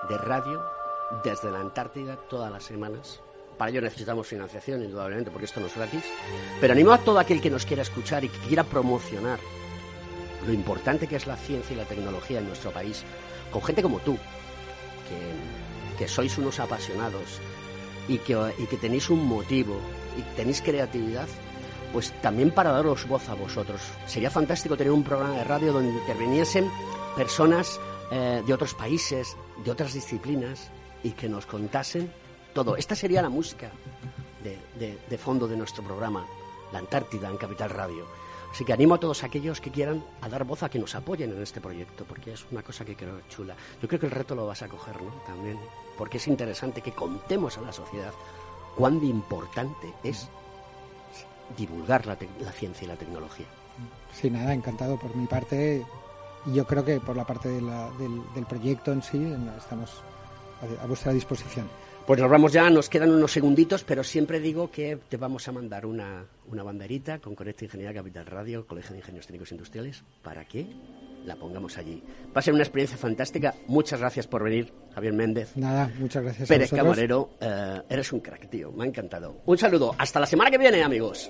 de 0.09 0.17
radio 0.17 0.61
desde 1.23 1.49
la 1.51 1.59
Antártida 1.61 2.17
todas 2.29 2.51
las 2.51 2.63
semanas. 2.63 3.21
Para 3.57 3.71
ello 3.71 3.81
necesitamos 3.81 4.27
financiación, 4.27 4.83
indudablemente, 4.83 5.31
porque 5.31 5.45
esto 5.45 5.59
no 5.59 5.65
es 5.65 5.75
gratis. 5.75 6.03
Pero 6.61 6.73
animo 6.73 6.91
a 6.91 6.99
todo 6.99 7.17
aquel 7.17 7.41
que 7.41 7.49
nos 7.49 7.65
quiera 7.65 7.81
escuchar 7.81 8.23
y 8.23 8.29
que 8.29 8.37
quiera 8.47 8.63
promocionar 8.63 9.39
lo 10.45 10.53
importante 10.53 11.07
que 11.07 11.15
es 11.15 11.25
la 11.25 11.35
ciencia 11.35 11.73
y 11.73 11.77
la 11.77 11.85
tecnología 11.85 12.37
en 12.39 12.47
nuestro 12.47 12.69
país, 12.71 13.03
con 13.51 13.63
gente 13.63 13.81
como 13.81 13.97
tú, 13.99 14.15
que, 15.09 15.97
que 15.97 16.07
sois 16.07 16.37
unos 16.37 16.59
apasionados 16.59 17.39
y 18.07 18.17
que, 18.19 18.33
y 18.57 18.65
que 18.65 18.77
tenéis 18.77 19.09
un 19.09 19.25
motivo 19.25 19.75
y 20.17 20.21
tenéis 20.35 20.61
creatividad, 20.61 21.27
pues 21.93 22.11
también 22.21 22.51
para 22.51 22.71
daros 22.71 23.07
voz 23.07 23.27
a 23.29 23.33
vosotros. 23.35 23.81
Sería 24.05 24.29
fantástico 24.29 24.75
tener 24.77 24.91
un 24.93 25.03
programa 25.03 25.35
de 25.37 25.43
radio 25.43 25.73
donde 25.73 25.91
interviniesen 25.91 26.69
personas 27.15 27.79
eh, 28.11 28.41
de 28.45 28.53
otros 28.53 28.73
países, 28.73 29.35
de 29.63 29.71
otras 29.71 29.93
disciplinas, 29.93 30.69
y 31.03 31.11
que 31.11 31.29
nos 31.29 31.45
contasen 31.45 32.11
todo. 32.53 32.75
Esta 32.75 32.95
sería 32.95 33.21
la 33.21 33.29
música 33.29 33.71
de, 34.43 34.57
de- 34.79 34.97
de 35.09 35.17
fondo 35.17 35.47
de 35.47 35.55
nuestro 35.57 35.83
programa, 35.83 36.25
La 36.73 36.79
Antártida 36.79 37.29
en 37.29 37.37
Capital 37.37 37.69
Radio. 37.69 38.05
Así 38.51 38.65
que 38.65 38.73
animo 38.73 38.95
a 38.95 38.99
todos 38.99 39.23
aquellos 39.23 39.61
que 39.61 39.69
quieran 39.71 40.03
a 40.21 40.29
dar 40.29 40.43
voz 40.43 40.63
a 40.63 40.69
que 40.69 40.79
nos 40.79 40.95
apoyen 40.95 41.31
en 41.31 41.41
este 41.43 41.61
proyecto, 41.61 42.05
porque 42.05 42.33
es 42.33 42.45
una 42.51 42.63
cosa 42.63 42.83
que 42.85 42.95
creo 42.95 43.21
chula. 43.29 43.55
Yo 43.81 43.87
creo 43.87 43.99
que 43.99 44.05
el 44.07 44.11
reto 44.11 44.33
lo 44.35 44.47
vas 44.47 44.61
a 44.63 44.67
coger, 44.67 45.01
¿no? 45.01 45.11
También, 45.27 45.59
porque 45.97 46.17
es 46.17 46.27
interesante 46.27 46.81
que 46.81 46.91
contemos 46.93 47.57
a 47.57 47.61
la 47.61 47.71
sociedad 47.73 48.13
cuán 48.75 49.03
importante 49.03 49.93
es 50.03 50.27
divulgar 51.57 52.05
la, 52.05 52.17
la 52.39 52.51
ciencia 52.51 52.85
y 52.85 52.87
la 52.87 52.95
tecnología. 52.95 53.45
Sí, 54.13 54.29
nada, 54.29 54.53
encantado 54.53 54.97
por 54.97 55.15
mi 55.15 55.27
parte. 55.27 55.85
Y 56.45 56.53
yo 56.53 56.65
creo 56.65 56.83
que 56.83 56.99
por 56.99 57.15
la 57.15 57.25
parte 57.25 57.49
de 57.49 57.61
la- 57.61 57.89
del, 57.91 58.21
del 58.33 58.45
proyecto 58.45 58.91
en 58.91 59.01
sí 59.03 59.33
estamos 59.57 60.01
a 60.81 60.85
vuestra 60.87 61.13
disposición. 61.13 61.67
Pues 62.07 62.21
nos 62.21 62.31
vamos 62.31 62.53
ya, 62.53 62.69
nos 62.69 62.87
quedan 62.87 63.11
unos 63.11 63.33
segunditos, 63.33 63.83
pero 63.83 64.01
siempre 64.01 64.39
digo 64.39 64.71
que 64.71 64.97
te 65.09 65.17
vamos 65.17 65.45
a 65.49 65.51
mandar 65.51 65.85
una, 65.85 66.23
una 66.49 66.63
banderita 66.63 67.19
con 67.19 67.35
Conecta 67.35 67.65
Ingeniería 67.65 67.93
Capital 67.93 68.25
Radio, 68.25 68.65
Colegio 68.65 68.93
de 68.93 68.99
Ingenieros 68.99 69.27
Técnicos 69.27 69.51
Industriales, 69.51 70.05
para 70.23 70.45
que 70.45 70.65
la 71.25 71.35
pongamos 71.35 71.77
allí. 71.77 72.01
Va 72.27 72.39
a 72.39 72.41
ser 72.41 72.53
una 72.53 72.63
experiencia 72.63 72.97
fantástica. 72.97 73.55
Muchas 73.67 73.99
gracias 73.99 74.25
por 74.25 74.41
venir, 74.41 74.71
Javier 74.95 75.11
Méndez. 75.11 75.57
Nada, 75.57 75.91
muchas 75.99 76.23
gracias 76.23 76.47
Pérez 76.47 76.71
a. 76.71 76.77
Camarero, 76.77 77.31
eh, 77.41 77.81
eres 77.89 78.13
un 78.13 78.21
crack, 78.21 78.49
tío. 78.49 78.71
Me 78.71 78.85
ha 78.85 78.87
encantado. 78.87 79.41
Un 79.45 79.57
saludo. 79.57 79.93
Hasta 79.97 80.21
la 80.21 80.27
semana 80.27 80.49
que 80.49 80.57
viene, 80.57 80.81
amigos. 80.83 81.29